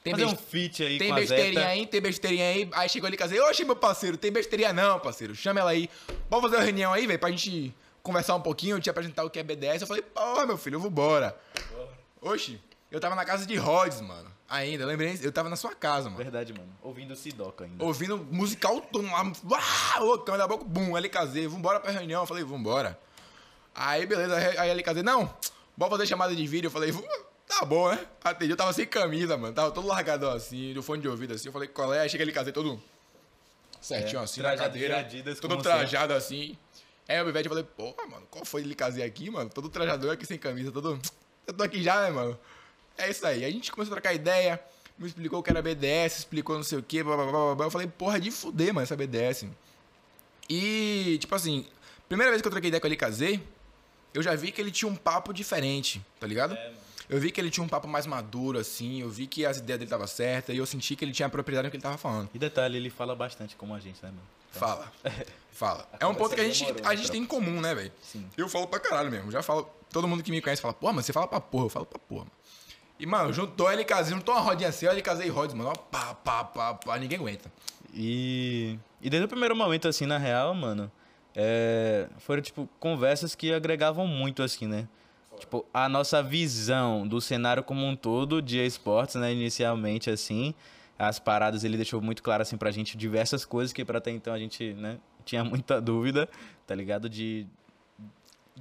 tem, 0.03 0.11
Fazer 0.13 0.25
um 0.25 0.35
feat 0.35 0.83
aí 0.83 0.97
tem 0.97 1.07
com 1.09 1.13
a 1.15 1.19
besteirinha 1.19 1.53
Zeta. 1.61 1.67
aí, 1.67 1.87
tem 1.87 2.01
besteirinha 2.01 2.45
aí. 2.49 2.69
Aí 2.73 2.89
chegou 2.89 3.07
ele 3.07 3.15
LKZ, 3.15 3.39
oxe, 3.49 3.63
meu 3.63 3.75
parceiro, 3.75 4.17
tem 4.17 4.31
besteirinha 4.31 4.73
não, 4.73 4.99
parceiro. 4.99 5.33
Chama 5.33 5.61
ela 5.61 5.71
aí. 5.71 5.89
Vamos 6.29 6.43
fazer 6.43 6.57
uma 6.57 6.63
reunião 6.63 6.91
aí, 6.91 7.07
velho, 7.07 7.17
pra 7.19 7.29
gente 7.29 7.73
conversar 8.01 8.35
um 8.35 8.41
pouquinho, 8.41 8.79
te 8.81 8.89
apresentar 8.89 9.23
o 9.23 9.29
que 9.29 9.39
é 9.39 9.43
BDS. 9.43 9.81
Eu 9.81 9.87
falei, 9.87 10.03
porra, 10.03 10.45
meu 10.45 10.57
filho, 10.57 10.75
eu 10.75 10.79
vou 10.81 10.89
embora. 10.91 11.37
Oxe, 12.21 12.59
eu 12.91 12.99
tava 12.99 13.15
na 13.15 13.23
casa 13.23 13.45
de 13.45 13.55
Rhodes, 13.55 14.01
mano. 14.01 14.31
Ainda, 14.49 14.85
lembrei, 14.85 15.17
eu 15.23 15.31
tava 15.31 15.49
na 15.49 15.55
sua 15.55 15.73
casa, 15.73 16.09
mano. 16.09 16.17
Verdade, 16.17 16.53
mano. 16.53 16.69
Ouvindo 16.81 17.15
Sidoca 17.15 17.63
ainda. 17.63 17.83
Ouvindo 17.83 18.17
musical 18.29 18.81
todo 18.81 19.05
lá, 19.07 19.23
uá, 19.49 19.99
loucão, 19.99 20.37
da 20.37 20.47
boca, 20.47 20.63
bum, 20.65 20.95
LKZ, 20.97 21.47
vambora 21.47 21.79
pra 21.79 21.91
reunião. 21.91 22.21
Eu 22.23 22.27
falei, 22.27 22.43
vambora. 22.43 22.99
Aí, 23.73 24.05
beleza, 24.05 24.35
aí 24.61 24.69
LKZ, 24.69 25.01
não, 25.01 25.33
bora 25.75 25.91
fazer 25.91 26.05
chamada 26.07 26.35
de 26.35 26.45
vídeo. 26.45 26.67
Eu 26.67 26.71
falei, 26.71 26.91
"Vamos, 26.91 27.09
tá 27.59 27.65
bom, 27.65 27.89
né? 27.89 28.05
Atendi, 28.23 28.51
eu 28.51 28.57
tava 28.57 28.73
sem 28.73 28.85
camisa, 28.85 29.37
mano, 29.37 29.53
tava 29.53 29.71
todo 29.71 29.87
largadão 29.87 30.31
assim, 30.31 30.73
do 30.73 30.81
fone 30.83 31.01
de 31.01 31.07
ouvido 31.07 31.33
assim. 31.33 31.47
Eu 31.47 31.53
falei, 31.53 31.67
qual 31.67 31.93
é? 31.93 31.99
Aí 32.01 32.09
chega 32.09 32.23
LKZ 32.23 32.51
todo 32.51 32.81
certinho 33.81 34.19
É, 34.19 34.23
assim, 34.23 34.41
na 34.41 34.55
cadeira, 34.55 34.95
de 34.95 34.99
Adidas, 35.17 35.39
todo 35.39 35.61
trajado 35.61 36.13
assim. 36.13 36.57
Aí 37.07 37.21
o 37.21 37.25
Bivete, 37.25 37.47
eu 37.47 37.49
falei, 37.49 37.63
porra, 37.63 38.07
mano, 38.07 38.25
qual 38.31 38.45
foi 38.45 38.63
LKZ 38.63 39.01
aqui, 39.01 39.29
mano? 39.29 39.49
Todo 39.49 39.69
trajador 39.69 40.13
aqui 40.13 40.25
sem 40.25 40.37
camisa, 40.37 40.71
todo... 40.71 40.99
Eu 41.45 41.53
tô 41.53 41.63
aqui 41.63 41.83
já, 41.83 42.01
né, 42.01 42.09
mano? 42.09 42.39
É 42.97 43.09
isso 43.09 43.25
aí. 43.27 43.43
A 43.43 43.51
gente 43.51 43.71
começou 43.71 43.93
a 43.93 43.95
trocar 43.95 44.13
ideia, 44.13 44.59
me 44.97 45.07
explicou 45.07 45.39
o 45.39 45.43
que 45.43 45.49
era 45.49 45.61
BDS, 45.61 46.19
explicou 46.19 46.55
não 46.55 46.63
sei 46.63 46.77
o 46.77 46.83
que, 46.83 47.03
blá, 47.03 47.15
blá, 47.17 47.25
blá, 47.25 47.31
blá, 47.31 47.55
blá. 47.55 47.65
Eu 47.65 47.71
falei, 47.71 47.87
porra, 47.87 48.19
de 48.21 48.31
fuder, 48.31 48.73
mano, 48.73 48.83
essa 48.83 48.95
BDS. 48.95 49.47
E, 50.49 51.17
tipo 51.19 51.35
assim, 51.35 51.65
primeira 52.07 52.31
vez 52.31 52.41
que 52.41 52.47
eu 52.47 52.51
troquei 52.51 52.69
ideia 52.69 52.79
com 52.79 52.87
o 52.87 52.91
LKZ, 52.91 53.39
eu 54.13 54.23
já 54.23 54.33
vi 54.35 54.51
que 54.51 54.61
ele 54.61 54.71
tinha 54.71 54.89
um 54.89 54.95
papo 54.95 55.33
diferente, 55.33 56.01
tá 56.19 56.27
ligado? 56.27 56.57
Eu 57.09 57.19
vi 57.19 57.31
que 57.31 57.39
ele 57.41 57.49
tinha 57.49 57.63
um 57.63 57.67
papo 57.67 57.87
mais 57.87 58.05
maduro, 58.05 58.57
assim, 58.57 59.01
eu 59.01 59.09
vi 59.09 59.27
que 59.27 59.45
as 59.45 59.57
ideias 59.57 59.79
dele 59.79 59.87
estavam 59.87 60.07
certas 60.07 60.55
e 60.55 60.57
eu 60.57 60.65
senti 60.65 60.95
que 60.95 61.03
ele 61.03 61.11
tinha 61.11 61.27
propriedade 61.29 61.67
no 61.67 61.71
que 61.71 61.77
ele 61.77 61.83
tava 61.83 61.97
falando. 61.97 62.29
E 62.33 62.39
detalhe, 62.39 62.77
ele 62.77 62.89
fala 62.89 63.15
bastante 63.15 63.55
como 63.55 63.73
a 63.73 63.79
gente, 63.79 64.01
né, 64.03 64.09
mano? 64.09 64.21
Fala. 64.51 64.91
Fala. 65.51 65.87
É 65.99 66.05
um 66.07 66.15
ponto 66.15 66.33
que 66.33 66.41
a 66.41 66.43
gente, 66.43 66.65
demorou, 66.65 66.85
a 66.85 66.89
né, 66.89 66.95
gente 66.95 67.05
tropa? 67.05 67.11
tem 67.13 67.21
em 67.21 67.25
comum, 67.25 67.61
né, 67.61 67.75
velho? 67.75 67.91
Sim. 68.01 68.25
Eu 68.35 68.49
falo 68.49 68.65
pra 68.65 68.79
caralho 68.79 69.11
mesmo. 69.11 69.29
Já 69.31 69.43
falo. 69.43 69.69
Todo 69.91 70.07
mundo 70.07 70.23
que 70.23 70.31
me 70.31 70.41
conhece 70.41 70.61
fala, 70.61 70.73
pô, 70.73 70.91
mas 70.91 71.05
você 71.05 71.13
fala 71.13 71.27
pra 71.27 71.39
porra, 71.39 71.65
eu 71.65 71.69
falo 71.69 71.85
pra 71.85 71.99
porra. 71.99 72.21
Mano. 72.21 72.31
E, 72.99 73.05
mano, 73.05 73.33
juntou 73.33 73.69
LKZ, 73.69 74.09
juntou 74.09 74.33
uma 74.33 74.41
rodinha 74.41 74.69
assim, 74.69 74.87
LKZ 74.87 75.25
e 75.25 75.29
Rods, 75.29 75.53
mano. 75.55 75.69
Ó, 75.69 75.75
pá, 75.75 76.15
pá, 76.15 76.43
pá, 76.43 76.73
pá, 76.73 76.97
ninguém 76.97 77.19
aguenta. 77.19 77.51
E, 77.93 78.79
e 79.01 79.09
desde 79.09 79.25
o 79.25 79.27
primeiro 79.27 79.55
momento, 79.55 79.87
assim, 79.87 80.05
na 80.05 80.17
real, 80.17 80.53
mano, 80.55 80.91
é, 81.35 82.07
foram, 82.19 82.41
tipo, 82.41 82.67
conversas 82.79 83.35
que 83.35 83.53
agregavam 83.53 84.07
muito, 84.07 84.41
assim, 84.41 84.67
né? 84.67 84.87
Tipo, 85.43 85.65
a 85.73 85.89
nossa 85.89 86.23
visão 86.23 87.05
do 87.05 87.19
cenário 87.19 87.61
como 87.61 87.85
um 87.85 87.97
todo 87.97 88.41
de 88.41 88.65
esportes, 88.65 89.15
né, 89.15 89.33
inicialmente, 89.33 90.09
assim, 90.09 90.53
as 90.97 91.19
paradas 91.19 91.65
ele 91.65 91.75
deixou 91.75 92.01
muito 92.01 92.23
claro, 92.23 92.41
assim, 92.41 92.55
pra 92.55 92.71
gente 92.71 92.95
diversas 92.97 93.43
coisas 93.43 93.73
que 93.73 93.83
pra 93.83 93.97
até 93.97 94.09
então 94.09 94.33
a 94.33 94.39
gente, 94.39 94.73
né, 94.73 94.97
tinha 95.25 95.43
muita 95.43 95.79
dúvida, 95.81 96.29
tá 96.65 96.73
ligado? 96.73 97.09
De... 97.09 97.45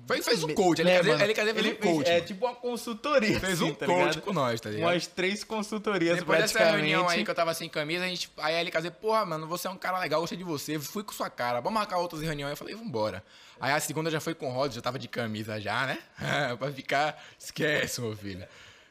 Foi, 0.06 0.20
fez 0.22 0.42
um 0.42 0.54
coach, 0.54 0.82
Né, 0.82 0.96
LKZ? 0.98 1.20
LKZ 1.22 1.44
fez 1.52 1.56
Ele 1.58 1.72
um 1.72 1.76
coach. 1.76 2.08
É 2.08 2.14
mano. 2.14 2.26
tipo 2.26 2.46
uma 2.46 2.54
consultoria, 2.54 3.38
Fez 3.38 3.52
assim, 3.60 3.70
um 3.70 3.74
tá 3.74 3.86
coach 3.86 3.98
ligado? 3.98 4.20
com 4.22 4.32
nós, 4.32 4.60
tá 4.60 4.70
ligado? 4.70 4.90
Umas 4.90 5.06
três 5.06 5.44
consultorias 5.44 6.18
Depois 6.18 6.40
dessa 6.40 6.54
praticamente. 6.54 6.88
reunião 6.90 7.08
aí 7.08 7.24
que 7.24 7.30
eu 7.30 7.34
tava 7.34 7.54
sem 7.54 7.68
camisa, 7.68 8.04
a 8.04 8.08
gente, 8.08 8.30
aí 8.38 8.56
a 8.56 8.60
LKZ, 8.62 8.90
porra, 9.00 9.24
mano, 9.26 9.46
você 9.46 9.68
é 9.68 9.70
um 9.70 9.76
cara 9.76 9.98
legal, 10.00 10.20
gostei 10.20 10.36
de 10.38 10.44
você, 10.44 10.78
fui 10.78 11.04
com 11.04 11.12
sua 11.12 11.28
cara, 11.30 11.60
vamos 11.60 11.78
marcar 11.78 11.98
outras 11.98 12.20
reuniões. 12.22 12.50
Eu 12.52 12.56
falei, 12.56 12.74
vambora. 12.74 13.22
Aí 13.60 13.70
a 13.72 13.78
segunda 13.80 14.10
já 14.10 14.18
foi 14.20 14.34
com 14.34 14.48
o 14.48 14.52
Rod, 14.52 14.72
já 14.74 14.80
tava 14.80 14.98
de 14.98 15.06
camisa 15.08 15.60
já, 15.60 15.86
né? 15.86 15.98
pra 16.58 16.72
ficar, 16.72 17.22
esquece, 17.38 18.00
meu 18.00 18.16
filho. 18.16 18.44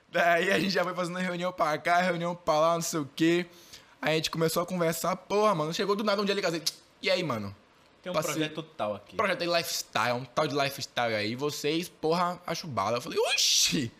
Daí 0.09 0.51
a 0.51 0.59
gente 0.59 0.71
já 0.71 0.83
foi 0.83 0.93
fazendo 0.93 1.17
reunião 1.17 1.51
pra 1.51 1.77
cá, 1.77 1.97
reunião 2.01 2.35
pra 2.35 2.59
lá, 2.59 2.73
não 2.75 2.81
sei 2.81 2.99
o 2.99 3.09
quê. 3.15 3.45
Aí 4.01 4.13
a 4.13 4.15
gente 4.15 4.31
começou 4.31 4.63
a 4.63 4.65
conversar, 4.65 5.15
porra, 5.15 5.53
mano, 5.55 5.73
chegou 5.73 5.95
do 5.95 6.03
nada 6.03 6.21
um 6.21 6.25
dia 6.25 6.33
a 6.35 6.37
LKZ, 6.37 6.61
e 7.01 7.09
aí, 7.09 7.21
mano? 7.23 7.55
Tem 8.01 8.11
um 8.11 8.15
Passei- 8.15 8.33
projeto 8.33 8.63
tal 8.63 8.95
aqui. 8.95 9.15
Projeto 9.15 9.39
de 9.39 9.45
lifestyle, 9.47 10.13
um 10.13 10.25
tal 10.25 10.47
de 10.47 10.55
lifestyle 10.55 11.13
aí, 11.13 11.35
vocês, 11.35 11.87
porra, 11.87 12.41
acho 12.47 12.65
bala. 12.67 12.97
Eu 12.97 13.01
falei, 13.01 13.19
oxi! 13.19 13.91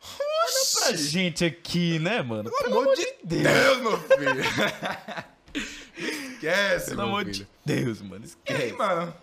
Pra 0.00 0.88
Oxi! 0.90 0.96
gente 1.08 1.44
aqui, 1.44 1.98
né, 1.98 2.22
mano? 2.22 2.50
Pelo 2.50 2.80
amor 2.80 2.94
de 2.96 3.14
Deus, 3.24 3.78
meu 3.78 3.98
filho! 3.98 4.42
Esquece, 6.34 6.90
Pelo 6.90 7.02
amor 7.02 7.24
filho. 7.24 7.32
de 7.32 7.48
Deus, 7.64 8.00
mano. 8.00 8.24
E 8.24 8.52
aí, 8.52 8.56
Esquece. 8.58 8.72
mano? 8.72 9.14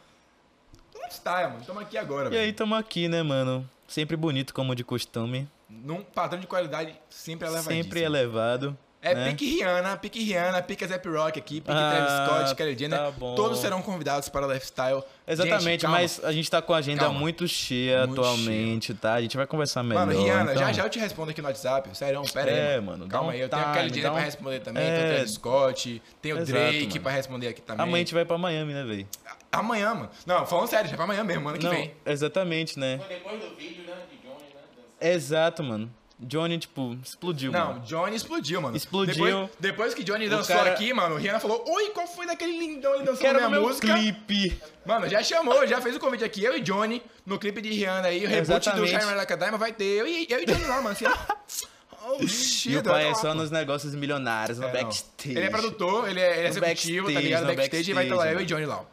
Lifestyle, 0.96 1.52
mano. 1.52 1.66
Tamo 1.66 1.80
aqui 1.80 1.98
agora, 1.98 2.34
E 2.34 2.38
aí, 2.38 2.54
tamo 2.54 2.76
aqui, 2.76 3.08
né, 3.08 3.24
mano? 3.24 3.70
Sempre 3.88 4.16
bonito, 4.16 4.54
como 4.54 4.76
de 4.76 4.84
costume. 4.84 5.50
Num 5.70 6.02
padrão 6.04 6.40
de 6.40 6.48
qualidade 6.48 6.96
sempre 7.10 7.48
elevadíssimo. 7.48 7.84
Sempre 7.84 8.02
elevado. 8.02 8.78
É 9.02 9.16
né? 9.16 9.30
pique 9.30 9.46
Rihanna, 9.46 9.96
pique 9.96 10.22
Rihanna, 10.22 10.62
pique 10.62 10.86
Zap 10.86 11.08
Rock 11.08 11.40
aqui, 11.40 11.62
pique 11.62 11.72
Ah, 11.72 11.90
Travis 12.28 12.44
Scott, 12.44 12.56
Kelly 12.56 12.78
Jenner. 12.78 13.00
tá. 13.00 13.14
Todos 13.18 13.60
serão 13.60 13.82
convidados 13.82 14.28
para 14.28 14.46
o 14.46 14.52
Lifestyle. 14.52 15.02
Exatamente, 15.26 15.64
Gente, 15.84 15.88
mas 15.88 16.22
a 16.22 16.34
gente 16.34 16.52
tá 16.52 16.62
com 16.62 16.74
a 16.74 16.78
agenda 16.78 17.04
Calma. 17.06 17.18
muito 17.18 17.48
cheia 17.48 18.06
Muito 18.06 18.20
atualmente, 18.20 18.94
tá? 18.94 19.14
A 19.14 19.22
gente 19.22 19.38
vai 19.38 19.48
conversar 19.48 19.84
melhor. 19.84 20.06
Mano, 20.06 20.20
Rihanna, 20.22 20.54
já 20.54 20.62
então. 20.64 20.74
já 20.74 20.84
eu 20.84 20.90
te 20.90 21.00
respondo 21.00 21.32
aqui 21.32 21.42
no 21.42 21.48
WhatsApp. 21.48 21.90
Sério, 21.98 22.22
pera 22.34 22.52
aí. 22.52 22.58
É, 22.58 22.82
mano, 22.82 23.08
Calma 23.08 23.28
um 23.30 23.32
aí, 23.32 23.40
eu 23.40 23.48
tenho 23.48 23.62
a 23.62 23.66
time, 23.66 23.78
Kelly 23.78 23.94
Jenner 23.94 24.12
um- 24.12 24.16
pra 24.16 24.24
responder 24.24 24.60
também, 24.60 24.84
tem 24.84 24.92
o 24.92 25.06
É. 25.06 25.14
Travis 25.14 25.32
Scott, 25.32 26.02
tem 26.22 26.34
o 26.34 26.38
Exato, 26.38 26.52
Drake 26.52 26.88
mano. 26.90 27.02
pra 27.02 27.12
responder 27.14 27.48
aqui 27.48 27.62
também. 27.62 27.84
Amanhã 27.84 27.96
a 27.96 28.00
gente 28.00 28.14
vai 28.14 28.26
pra 28.26 28.38
Miami, 28.38 28.74
né, 28.74 28.84
velho? 28.84 29.08
Amanhã, 29.50 29.94
mano. 29.96 30.10
Não, 30.26 30.46
falando 30.46 30.68
sério, 30.68 30.90
já 30.90 30.96
pra 30.98 31.06
amanhã 31.06 31.24
mesmo, 31.24 31.48
ano 31.48 31.58
que 31.58 31.64
Não, 31.64 31.72
vem. 31.72 31.94
exatamente, 32.06 32.78
né? 32.78 33.00
Depois 33.08 33.40
do 33.40 33.56
vídeo, 33.56 33.86
né, 33.88 33.94
de 34.12 34.18
Johnny, 34.18 34.44
né? 34.54 35.12
Exato, 35.14 35.64
mano. 35.64 35.90
Johnny, 36.22 36.58
tipo, 36.58 36.98
explodiu, 37.02 37.50
Não, 37.52 37.68
mano. 37.76 37.80
Johnny 37.82 38.16
explodiu, 38.16 38.62
mano. 38.62 38.76
Explodiu. 38.76 39.14
Depois, 39.26 39.50
depois 39.60 39.94
que 39.94 40.04
Johnny 40.04 40.28
dançou 40.28 40.54
cara- 40.56 40.72
aqui, 40.74 40.94
mano, 40.94 41.16
Rihanna 41.16 41.40
falou: 41.40 41.64
Oi, 41.66 41.92
qual 41.92 42.06
foi 42.08 42.26
daquele 42.28 42.60
lindão 42.60 42.94
ele 42.96 43.06
dançando 43.06 43.22
Quero 43.22 43.36
minha 43.38 43.46
no 43.50 43.52
meu 43.52 43.62
música? 43.62 43.94
clipe. 43.94 44.62
Mano, 44.86 45.08
já 45.08 45.24
chamou, 45.24 45.66
já 45.66 45.80
fez 45.80 45.96
o 45.96 46.00
convite 46.00 46.24
aqui, 46.26 46.44
eu 46.44 46.58
e 46.58 46.60
Johnny, 46.60 47.02
no 47.26 47.40
clipe 47.40 47.62
de 47.62 47.70
Rihanna 47.70 48.10
aí, 48.10 48.26
o 48.26 48.28
reboot 48.28 48.70
do. 48.72 48.86
Shine 48.86 49.06
Like 49.16 49.32
a 49.32 49.36
Diamond 49.38 49.60
vai 49.60 49.72
ter 49.72 49.86
eu 49.86 50.06
e, 50.06 50.28
eu 50.30 50.40
e 50.42 50.46
Johnny 50.46 50.66
lá, 50.66 50.82
mano. 50.82 50.90
Assim, 50.90 51.06
oh, 52.06 52.28
shit, 52.28 52.76
o 52.78 52.84
tá 52.84 52.92
pai 52.92 53.08
é 53.10 53.16
só 53.16 53.34
nos 53.34 53.50
negócios 53.50 53.96
milionários, 53.96 54.58
no 54.60 54.66
É, 54.66 54.74
não. 54.74 54.74
backstage. 54.74 55.38
Ele 55.38 55.46
é 55.46 55.50
produtor, 55.50 56.10
ele 56.10 56.20
é, 56.20 56.32
ele 56.40 56.48
é 56.48 56.50
executivo, 56.50 57.08
tá 57.08 57.14
backstage, 57.14 57.26
ligado? 57.28 57.42
no 57.48 57.56
Backstage, 57.56 57.92
e 57.92 57.94
vai 57.94 58.04
estar 58.04 58.16
lá 58.16 58.26
eu 58.26 58.32
e 58.32 58.36
backstage, 58.36 58.54
Johnny 58.54 58.66
lá. 58.66 58.86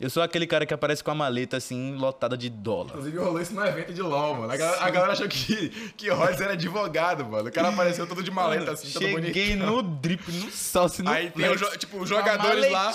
Eu 0.00 0.10
sou 0.10 0.22
aquele 0.22 0.46
cara 0.46 0.66
que 0.66 0.74
aparece 0.74 1.04
com 1.04 1.10
a 1.10 1.14
maleta, 1.14 1.56
assim, 1.56 1.94
lotada 1.94 2.36
de 2.36 2.50
dólar. 2.50 2.88
Inclusive 2.90 3.16
rolou 3.18 3.40
isso 3.40 3.54
no 3.54 3.64
evento 3.64 3.92
de 3.92 4.02
LOL, 4.02 4.34
mano. 4.34 4.52
A 4.52 4.56
galera, 4.56 4.84
a 4.84 4.90
galera 4.90 5.12
achou 5.12 5.28
que, 5.28 5.68
que 5.96 6.10
Rhodes 6.10 6.40
era 6.40 6.52
advogado, 6.54 7.24
mano. 7.24 7.48
O 7.48 7.52
cara 7.52 7.68
apareceu 7.68 8.06
todo 8.06 8.22
de 8.22 8.30
maleta, 8.30 8.72
assim, 8.72 8.90
todo 8.90 9.02
Cheguei 9.04 9.50
bonito. 9.56 9.66
no 9.66 9.82
drip, 9.82 10.30
no 10.32 10.50
salse, 10.50 11.02
no 11.02 11.10
Aí 11.10 11.30
tem 11.30 11.48
o 11.48 11.56
flex, 11.58 11.76
tipo, 11.76 11.98
os 12.00 12.08
jogadores 12.08 12.70
lá. 12.70 12.92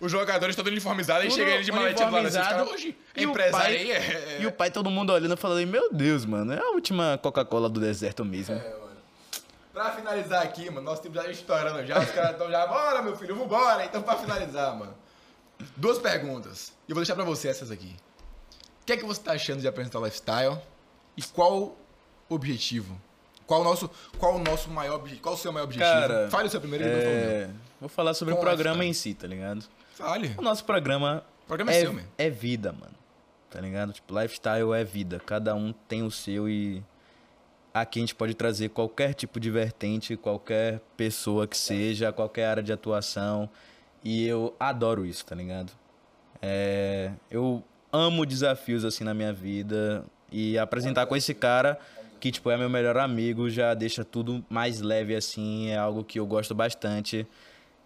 Os 0.00 0.10
jogadores 0.10 0.56
todos 0.56 0.72
uniformizados, 0.72 1.24
aí 1.24 1.30
chega 1.30 1.50
ele 1.50 1.62
de 1.62 1.70
maletinha 1.72 2.08
do 2.08 2.14
lado 2.14 2.26
assim, 2.26 2.38
uniformizado, 2.38 2.70
hoje, 2.72 2.96
e 3.14 3.26
o 3.26 3.28
empresário 3.28 3.66
pai- 3.66 3.76
aí 3.76 3.90
é... 3.90 4.38
E 4.40 4.46
o 4.46 4.52
pai, 4.52 4.70
todo 4.70 4.88
mundo 4.88 5.12
olhando, 5.12 5.36
falando, 5.36 5.66
meu 5.66 5.92
Deus, 5.92 6.24
mano, 6.24 6.54
é 6.54 6.58
a 6.58 6.70
última 6.70 7.20
Coca-Cola 7.22 7.68
do 7.68 7.78
deserto 7.78 8.24
mesmo. 8.24 8.54
É, 8.54 8.58
mano. 8.70 8.96
Pra 9.74 9.90
finalizar 9.92 10.42
aqui, 10.42 10.70
mano, 10.70 10.80
nosso 10.80 11.02
tempo 11.02 11.16
já 11.16 11.30
estourando 11.30 11.84
já, 11.86 11.98
os 12.00 12.10
caras 12.12 12.30
estão 12.30 12.50
já, 12.50 12.66
bora 12.66 13.02
meu 13.02 13.14
filho, 13.14 13.36
vambora. 13.36 13.84
Então 13.84 14.00
pra 14.00 14.16
finalizar, 14.16 14.74
mano, 14.74 14.94
duas 15.76 15.98
perguntas. 15.98 16.72
E 16.88 16.90
eu 16.90 16.94
vou 16.94 17.02
deixar 17.02 17.14
pra 17.14 17.24
você 17.24 17.48
essas 17.48 17.70
aqui. 17.70 17.94
O 18.82 18.86
que 18.86 18.92
é 18.92 18.96
que 18.96 19.04
você 19.04 19.20
tá 19.20 19.32
achando 19.32 19.60
de 19.60 19.68
apresentar 19.68 20.00
lifestyle? 20.00 20.58
E 21.16 21.22
qual 21.22 21.76
o 22.28 22.34
objetivo? 22.34 23.00
Qual 23.46 23.62
o 23.62 23.64
nosso, 23.64 23.90
qual 24.18 24.36
o 24.36 24.38
nosso 24.38 24.70
maior 24.70 24.96
objetivo? 24.96 25.22
Qual 25.22 25.34
o 25.34 25.38
seu 25.38 25.52
maior 25.52 25.64
objetivo? 25.64 25.90
Cara, 25.90 26.30
Fale 26.30 26.46
o 26.46 26.50
seu 26.50 26.60
primeiro 26.60 26.84
e 26.84 26.88
eu 26.88 26.92
falo. 26.92 27.08
É, 27.08 27.50
vou 27.80 27.88
falar 27.88 28.14
sobre 28.14 28.34
o 28.34 28.36
programa 28.36 28.84
em 28.84 28.92
si, 28.92 29.12
tá 29.12 29.26
ligado? 29.26 29.64
Fale. 29.94 30.34
O 30.38 30.42
nosso 30.42 30.64
programa, 30.64 31.24
O 31.44 31.46
programa 31.48 31.72
é, 31.72 31.78
é, 31.78 31.80
seu, 31.80 31.92
mesmo. 31.92 32.08
é 32.16 32.30
vida, 32.30 32.72
mano. 32.72 32.94
Tá 33.50 33.60
ligado? 33.60 33.92
Tipo, 33.92 34.18
lifestyle 34.18 34.72
é 34.72 34.84
vida. 34.84 35.20
Cada 35.26 35.54
um 35.56 35.72
tem 35.72 36.04
o 36.04 36.10
seu 36.10 36.48
e 36.48 36.82
aqui 37.74 37.98
a 37.98 38.02
gente 38.02 38.14
pode 38.14 38.34
trazer 38.34 38.68
qualquer 38.68 39.14
tipo 39.14 39.40
de 39.40 39.50
vertente, 39.50 40.16
qualquer 40.16 40.80
pessoa 40.96 41.46
que 41.48 41.58
seja, 41.58 42.12
qualquer 42.12 42.46
área 42.46 42.62
de 42.62 42.72
atuação. 42.72 43.50
E 44.02 44.26
eu 44.26 44.54
adoro 44.58 45.04
isso, 45.04 45.24
tá 45.24 45.34
ligado? 45.34 45.72
É, 46.40 47.12
eu 47.30 47.62
amo 47.92 48.24
desafios 48.24 48.84
assim 48.84 49.04
na 49.04 49.12
minha 49.12 49.32
vida 49.32 50.04
e 50.32 50.58
apresentar 50.58 51.06
com 51.06 51.16
esse 51.16 51.34
cara 51.34 51.78
que 52.20 52.30
tipo 52.30 52.50
é 52.50 52.56
meu 52.56 52.68
melhor 52.68 52.98
amigo 52.98 53.48
já 53.48 53.72
deixa 53.72 54.04
tudo 54.04 54.44
mais 54.48 54.80
leve 54.80 55.16
assim, 55.16 55.70
é 55.70 55.78
algo 55.78 56.04
que 56.04 56.20
eu 56.20 56.26
gosto 56.26 56.54
bastante. 56.54 57.26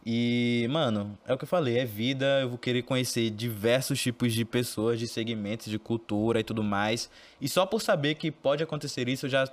E, 0.06 0.66
mano, 0.70 1.18
é 1.26 1.32
o 1.32 1.38
que 1.38 1.44
eu 1.44 1.48
falei, 1.48 1.78
é 1.78 1.84
vida, 1.86 2.40
eu 2.42 2.50
vou 2.50 2.58
querer 2.58 2.82
conhecer 2.82 3.30
diversos 3.30 3.98
tipos 4.02 4.34
de 4.34 4.44
pessoas, 4.44 4.98
de 4.98 5.08
segmentos, 5.08 5.68
de 5.70 5.78
cultura 5.78 6.40
e 6.40 6.44
tudo 6.44 6.62
mais. 6.62 7.08
E 7.40 7.48
só 7.48 7.64
por 7.64 7.80
saber 7.80 8.16
que 8.16 8.30
pode 8.30 8.62
acontecer 8.62 9.08
isso, 9.08 9.28
já 9.28 9.48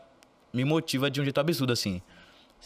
me 0.52 0.66
motiva 0.66 1.10
de 1.10 1.22
um 1.22 1.24
jeito 1.24 1.40
absurdo, 1.40 1.72
assim. 1.72 2.02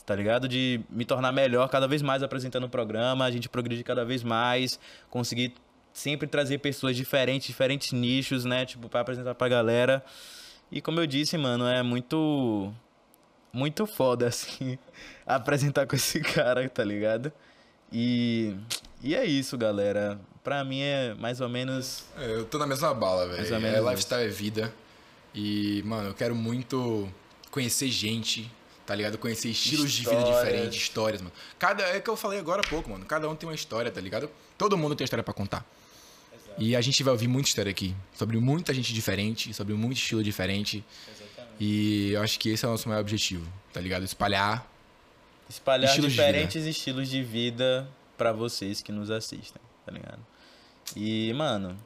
Tá 0.06 0.16
ligado? 0.16 0.48
De 0.48 0.82
me 0.90 1.06
tornar 1.06 1.32
melhor 1.32 1.68
cada 1.70 1.88
vez 1.88 2.02
mais 2.02 2.22
apresentando 2.22 2.66
o 2.66 2.70
programa, 2.70 3.26
a 3.26 3.32
gente 3.32 3.50
progredir 3.50 3.84
cada 3.84 4.04
vez 4.06 4.24
mais, 4.24 4.80
conseguir 5.10 5.54
sempre 5.94 6.28
trazer 6.28 6.60
pessoas 6.60 6.96
diferentes, 6.96 7.48
diferentes 7.48 7.92
nichos, 7.92 8.46
né? 8.46 8.66
Tipo, 8.66 8.90
pra 8.90 9.02
apresentar 9.02 9.34
pra 9.34 9.48
galera. 9.48 10.04
E 10.72 10.82
como 10.82 11.00
eu 11.00 11.08
disse, 11.08 11.38
mano, 11.38 11.66
é 11.68 11.82
muito. 11.82 12.72
Muito 13.54 13.88
foda, 13.88 14.28
assim, 14.30 14.78
apresentar 15.26 15.88
com 15.88 15.96
esse 15.96 16.20
cara, 16.20 16.68
tá 16.70 16.84
ligado? 16.84 17.32
E. 17.92 18.56
E 19.02 19.16
é 19.16 19.24
isso, 19.24 19.58
galera. 19.58 20.20
Pra 20.44 20.64
mim 20.64 20.82
é 20.82 21.14
mais 21.16 21.42
ou 21.42 21.48
menos. 21.50 22.06
É, 22.18 22.36
Eu 22.36 22.46
tô 22.46 22.58
na 22.58 22.68
mesma 22.68 22.94
bala, 22.94 23.28
velho. 23.28 23.40
É, 23.40 23.44
isso. 23.44 23.90
lifestyle 23.90 24.24
é 24.24 24.28
vida. 24.28 24.74
E, 25.34 25.82
mano, 25.86 26.10
eu 26.10 26.14
quero 26.14 26.36
muito 26.36 27.10
conhecer 27.52 27.88
gente, 27.90 28.52
tá 28.86 28.94
ligado? 28.96 29.18
Conhecer 29.18 29.50
estilos 29.50 29.92
de 29.92 30.02
vida 30.02 30.16
Histórias. 30.16 30.40
diferentes, 30.40 30.82
histórias, 30.82 31.22
mano. 31.22 31.34
Cada, 31.58 31.84
é 31.84 32.00
que 32.00 32.10
eu 32.10 32.16
falei 32.16 32.40
agora 32.40 32.62
há 32.66 32.70
pouco, 32.70 32.90
mano. 32.90 33.06
Cada 33.06 33.28
um 33.28 33.36
tem 33.36 33.48
uma 33.50 33.56
história, 33.56 33.90
tá 33.92 34.00
ligado? 34.00 34.30
Todo 34.58 34.78
mundo 34.78 34.96
tem 34.96 35.04
história 35.04 35.24
pra 35.24 35.34
contar. 35.34 35.66
E 36.58 36.76
a 36.76 36.82
gente 36.82 37.04
vai 37.04 37.12
ouvir 37.12 37.28
muita 37.28 37.50
história 37.50 37.70
aqui. 37.70 37.96
Sobre 38.14 38.38
muita 38.38 38.74
gente 38.74 38.94
diferente, 38.94 39.54
sobre 39.54 39.74
muito 39.74 39.98
estilo 39.98 40.24
diferente. 40.24 40.84
E 41.60 42.12
eu 42.12 42.22
acho 42.22 42.40
que 42.40 42.50
esse 42.50 42.64
é 42.66 42.68
o 42.68 42.72
nosso 42.72 42.88
maior 42.88 43.02
objetivo, 43.02 43.46
tá 43.74 43.82
ligado? 43.82 44.04
Espalhar. 44.04 44.66
Espalhar 45.50 45.90
Estilos 45.90 46.12
de 46.12 46.18
diferentes 46.18 46.66
estilos 46.66 47.10
de 47.10 47.24
vida 47.24 47.88
pra 48.18 48.32
vocês 48.32 48.82
que 48.82 48.92
nos 48.92 49.12
assistem, 49.12 49.62
tá 49.86 49.92
ligado? 49.92 50.20
E, 50.96 51.34
mano, 51.34 51.78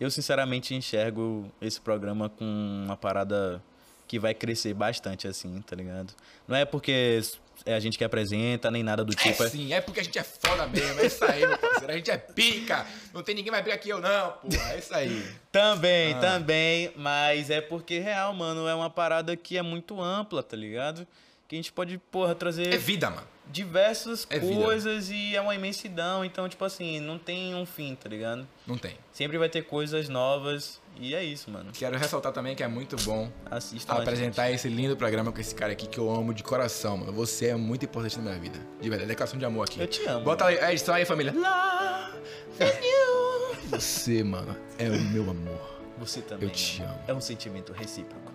eu 0.00 0.10
sinceramente 0.10 0.74
enxergo 0.74 1.50
esse 1.60 1.80
programa 1.80 2.28
com 2.28 2.44
uma 2.44 2.96
parada 2.96 3.62
que 4.06 4.18
vai 4.18 4.34
crescer 4.34 4.74
bastante, 4.74 5.26
assim, 5.26 5.60
tá 5.62 5.74
ligado? 5.74 6.12
Não 6.46 6.56
é 6.56 6.64
porque 6.64 7.20
é 7.64 7.74
a 7.74 7.80
gente 7.80 7.96
que 7.96 8.04
apresenta, 8.04 8.70
nem 8.70 8.82
nada 8.82 9.04
do 9.04 9.12
É 9.12 9.16
tipo. 9.16 9.42
é- 9.44 9.48
sim, 9.48 9.72
é 9.72 9.80
porque 9.80 10.00
a 10.00 10.02
gente 10.02 10.18
é 10.18 10.22
foda 10.22 10.66
mesmo. 10.66 11.00
É 11.00 11.06
isso 11.06 11.24
aí, 11.24 11.46
meu 11.46 11.56
parceiro. 11.56 11.92
A 11.92 11.96
gente 11.96 12.10
é 12.10 12.18
pica. 12.18 12.86
Não 13.12 13.22
tem 13.22 13.34
ninguém 13.34 13.50
mais 13.50 13.64
pica 13.64 13.78
que 13.78 13.88
eu, 13.88 14.00
não, 14.00 14.32
pô. 14.32 14.48
É 14.72 14.78
isso 14.78 14.94
aí. 14.94 15.24
Também, 15.50 16.14
Ah. 16.14 16.18
também, 16.20 16.92
mas 16.96 17.48
é 17.50 17.60
porque 17.60 17.98
real, 17.98 18.34
mano, 18.34 18.66
é 18.68 18.74
uma 18.74 18.90
parada 18.90 19.36
que 19.36 19.56
é 19.56 19.62
muito 19.62 20.00
ampla, 20.00 20.42
tá 20.42 20.56
ligado? 20.56 21.06
Que 21.48 21.54
a 21.54 21.58
gente 21.58 21.72
pode, 21.72 21.96
porra, 22.10 22.34
trazer 22.34 22.72
É 22.74 22.76
vida, 22.76 23.08
mano. 23.10 23.26
Diversas 23.50 24.26
É 24.30 24.38
vida. 24.38 24.54
coisas 24.54 25.10
e 25.10 25.36
é 25.36 25.40
uma 25.40 25.54
imensidão, 25.54 26.24
então, 26.24 26.48
tipo 26.48 26.64
assim, 26.64 27.00
não 27.00 27.18
tem 27.18 27.54
um 27.54 27.64
fim, 27.66 27.94
tá 27.94 28.08
ligado? 28.08 28.46
Não 28.66 28.76
tem. 28.76 28.96
Sempre 29.12 29.38
vai 29.38 29.48
ter 29.48 29.62
coisas 29.62 30.08
novas 30.08 30.80
e 30.98 31.14
é 31.14 31.22
isso, 31.22 31.50
mano. 31.50 31.70
Quero 31.72 31.96
ressaltar 31.98 32.32
também 32.32 32.54
que 32.54 32.62
é 32.62 32.68
muito 32.68 32.96
bom 33.02 33.30
Assistam 33.50 33.94
apresentar 33.94 34.50
esse 34.50 34.68
lindo 34.68 34.96
programa 34.96 35.32
com 35.32 35.40
esse 35.40 35.54
cara 35.54 35.72
aqui 35.72 35.86
que 35.86 35.98
eu 35.98 36.10
amo 36.12 36.32
de 36.32 36.42
coração, 36.42 36.96
mano. 36.98 37.12
Você 37.12 37.48
é 37.48 37.56
muito 37.56 37.84
importante 37.84 38.16
na 38.18 38.22
minha 38.24 38.38
vida. 38.38 38.58
De 38.80 38.88
verdade, 38.88 39.08
declaração 39.08 39.38
de 39.38 39.44
amor 39.44 39.64
aqui. 39.64 39.80
Eu 39.80 39.86
te 39.86 40.04
amo, 40.06 40.24
Bota 40.24 40.46
aí, 40.46 40.56
edição 40.72 40.94
aí, 40.94 41.04
família. 41.04 41.32
Love 41.32 42.86
you. 42.86 43.56
Você, 43.70 44.22
mano, 44.22 44.56
é 44.78 44.88
o 44.88 45.00
meu 45.00 45.28
amor. 45.30 45.74
Você 45.98 46.20
também. 46.22 46.48
Eu 46.48 46.54
te 46.54 46.82
amo. 46.82 46.98
É 47.06 47.14
um 47.14 47.20
sentimento 47.20 47.72
recíproco. 47.72 48.32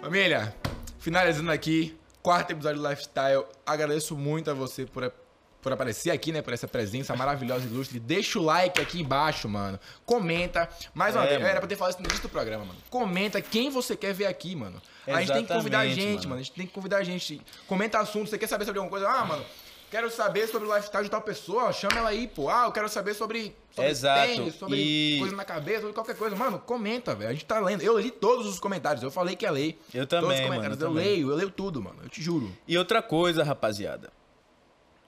Família, 0.00 0.54
finalizando 0.98 1.50
aqui, 1.52 1.96
quarto 2.22 2.50
episódio 2.52 2.80
do 2.80 2.88
Lifestyle. 2.88 3.44
Agradeço 3.66 4.16
muito 4.16 4.50
a 4.50 4.54
você 4.54 4.86
por, 4.86 5.12
por 5.60 5.72
aparecer 5.72 6.10
aqui, 6.10 6.32
né? 6.32 6.40
Por 6.42 6.52
essa 6.52 6.68
presença 6.68 7.14
maravilhosa 7.16 7.64
e 7.64 7.68
ilustre. 7.68 7.98
Deixa 7.98 8.38
o 8.38 8.42
like 8.42 8.80
aqui 8.80 9.00
embaixo, 9.00 9.48
mano. 9.48 9.78
Comenta. 10.06 10.68
Mais 10.94 11.14
uma 11.16 11.24
É, 11.24 11.28
vez, 11.28 11.38
mano. 11.40 11.50
era 11.50 11.60
pra 11.60 11.68
ter 11.68 11.76
falado 11.76 11.92
isso 11.94 12.00
no 12.02 12.06
início 12.06 12.22
do 12.22 12.28
programa, 12.30 12.64
mano. 12.64 12.78
Comenta 12.90 13.40
quem 13.40 13.70
você 13.70 13.96
quer 13.96 14.12
ver 14.14 14.26
aqui, 14.26 14.54
mano. 14.54 14.80
A 15.06 15.20
gente 15.20 15.32
tem 15.32 15.44
que 15.44 15.52
convidar 15.52 15.80
a 15.80 15.86
gente, 15.88 16.00
mano. 16.18 16.28
mano. 16.28 16.34
A 16.40 16.42
gente 16.44 16.52
tem 16.52 16.66
que 16.66 16.72
convidar 16.72 16.98
a 16.98 17.02
gente. 17.04 17.42
Comenta 17.66 17.98
assunto. 17.98 18.30
Você 18.30 18.38
quer 18.38 18.46
saber 18.46 18.64
sobre 18.64 18.78
alguma 18.78 18.90
coisa? 18.90 19.08
Ah, 19.08 19.24
mano. 19.24 19.44
Quero 19.92 20.10
saber 20.10 20.48
sobre 20.48 20.66
o 20.66 20.74
lifestyle 20.74 21.04
de 21.04 21.10
tal 21.10 21.20
pessoa, 21.20 21.70
chama 21.70 21.98
ela 21.98 22.08
aí, 22.08 22.26
pô. 22.26 22.48
Ah, 22.48 22.64
eu 22.64 22.72
quero 22.72 22.88
saber 22.88 23.12
sobre, 23.12 23.54
sobre 23.70 23.90
Exato. 23.90 24.26
tênis, 24.26 24.54
sobre 24.54 24.78
E- 24.78 25.18
coisa 25.20 25.36
na 25.36 25.44
cabeça, 25.44 25.80
sobre 25.82 25.92
qualquer 25.92 26.16
coisa. 26.16 26.34
Mano, 26.34 26.58
comenta, 26.58 27.14
velho. 27.14 27.28
A 27.28 27.32
gente 27.34 27.44
tá 27.44 27.60
lendo. 27.60 27.82
Eu 27.82 27.98
li 27.98 28.10
todos 28.10 28.46
os 28.46 28.58
comentários. 28.58 29.02
Eu 29.04 29.10
falei 29.10 29.36
que 29.36 29.44
ia 29.44 29.50
ler. 29.50 29.78
Eu 29.92 30.06
Todos 30.06 30.24
os 30.30 30.34
também, 30.34 30.46
comentários. 30.48 30.78
mano. 30.78 30.82
eu 30.82 30.88
eu 30.88 30.94
também. 30.96 31.04
leio, 31.14 31.30
eu 31.30 31.36
leio 31.36 31.50
tudo, 31.50 31.82
mano. 31.82 31.98
Eu 32.02 32.08
te 32.08 32.22
juro. 32.22 32.50
E 32.66 32.78
outra 32.78 33.02
coisa, 33.02 33.44
rapaziada. 33.44 34.10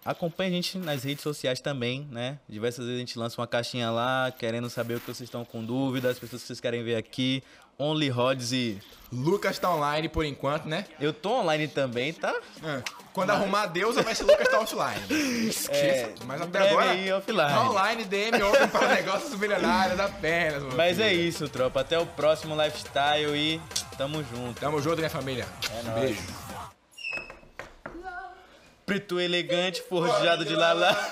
Acompanhe 0.05 0.51
a 0.51 0.53
gente 0.55 0.77
nas 0.77 1.03
redes 1.03 1.23
sociais 1.23 1.61
também, 1.63 2.07
né? 2.11 2.39
Diversas 2.47 2.85
vezes 2.85 2.97
a 2.99 3.01
gente 3.01 3.19
lança 3.19 3.41
uma 3.41 3.47
caixinha 3.47 3.91
lá, 3.91 4.31
querendo 4.39 4.69
saber 4.69 4.97
o 4.97 5.01
que 5.01 5.07
vocês 5.07 5.21
estão 5.27 5.47
com 5.47 5.65
dúvidas, 5.65 6.11
as 6.13 6.19
pessoas 6.19 6.43
que 6.43 6.47
vocês 6.49 6.61
querem 6.61 6.85
ver 6.85 6.97
aqui. 6.97 7.43
Only 7.79 8.11
Rods 8.11 8.53
e. 8.53 8.79
Lucas 9.11 9.59
tá 9.59 9.75
online 9.75 10.11
por 10.11 10.27
enquanto, 10.27 10.67
né? 10.67 10.85
Eu 11.01 11.15
tô 11.15 11.31
online 11.41 11.69
também, 11.69 12.13
tá? 12.13 12.39
É. 12.63 12.83
Quando 13.15 13.31
arrumar 13.31 13.67
Deus, 13.67 13.95
vai 13.95 14.13
ser 14.13 14.25
Lucas 14.25 14.49
tá 14.49 14.59
offline. 14.59 15.01
Esqueça. 15.49 15.73
É, 15.77 16.15
Mas 16.27 16.41
até 16.43 16.51
breve 16.51 16.69
agora. 16.71 16.91
aí, 16.91 17.13
offline. 17.13 17.49
Tá 17.49 17.71
online, 17.71 18.05
DM 18.05 18.43
open 18.43 18.69
para 18.69 18.89
negócios 18.89 19.39
milionários 19.39 20.01
apenas, 20.01 20.63
mano. 20.65 20.77
Mas 20.77 20.99
é 20.99 21.13
isso, 21.15 21.49
tropa. 21.49 21.81
Até 21.81 21.97
o 21.97 22.05
próximo 22.05 22.61
lifestyle 22.61 23.37
e 23.37 23.61
tamo 23.97 24.25
junto. 24.25 24.61
Tamo 24.61 24.83
junto, 24.83 24.97
minha 24.97 25.09
família. 25.09 25.47
É 25.71 25.81
Um 25.81 25.83
nóis. 25.93 26.01
Beijo. 26.01 26.23
Preto 28.85 29.21
elegante, 29.21 29.81
forjado 29.89 30.45
de 30.45 30.57
lala. 30.57 30.91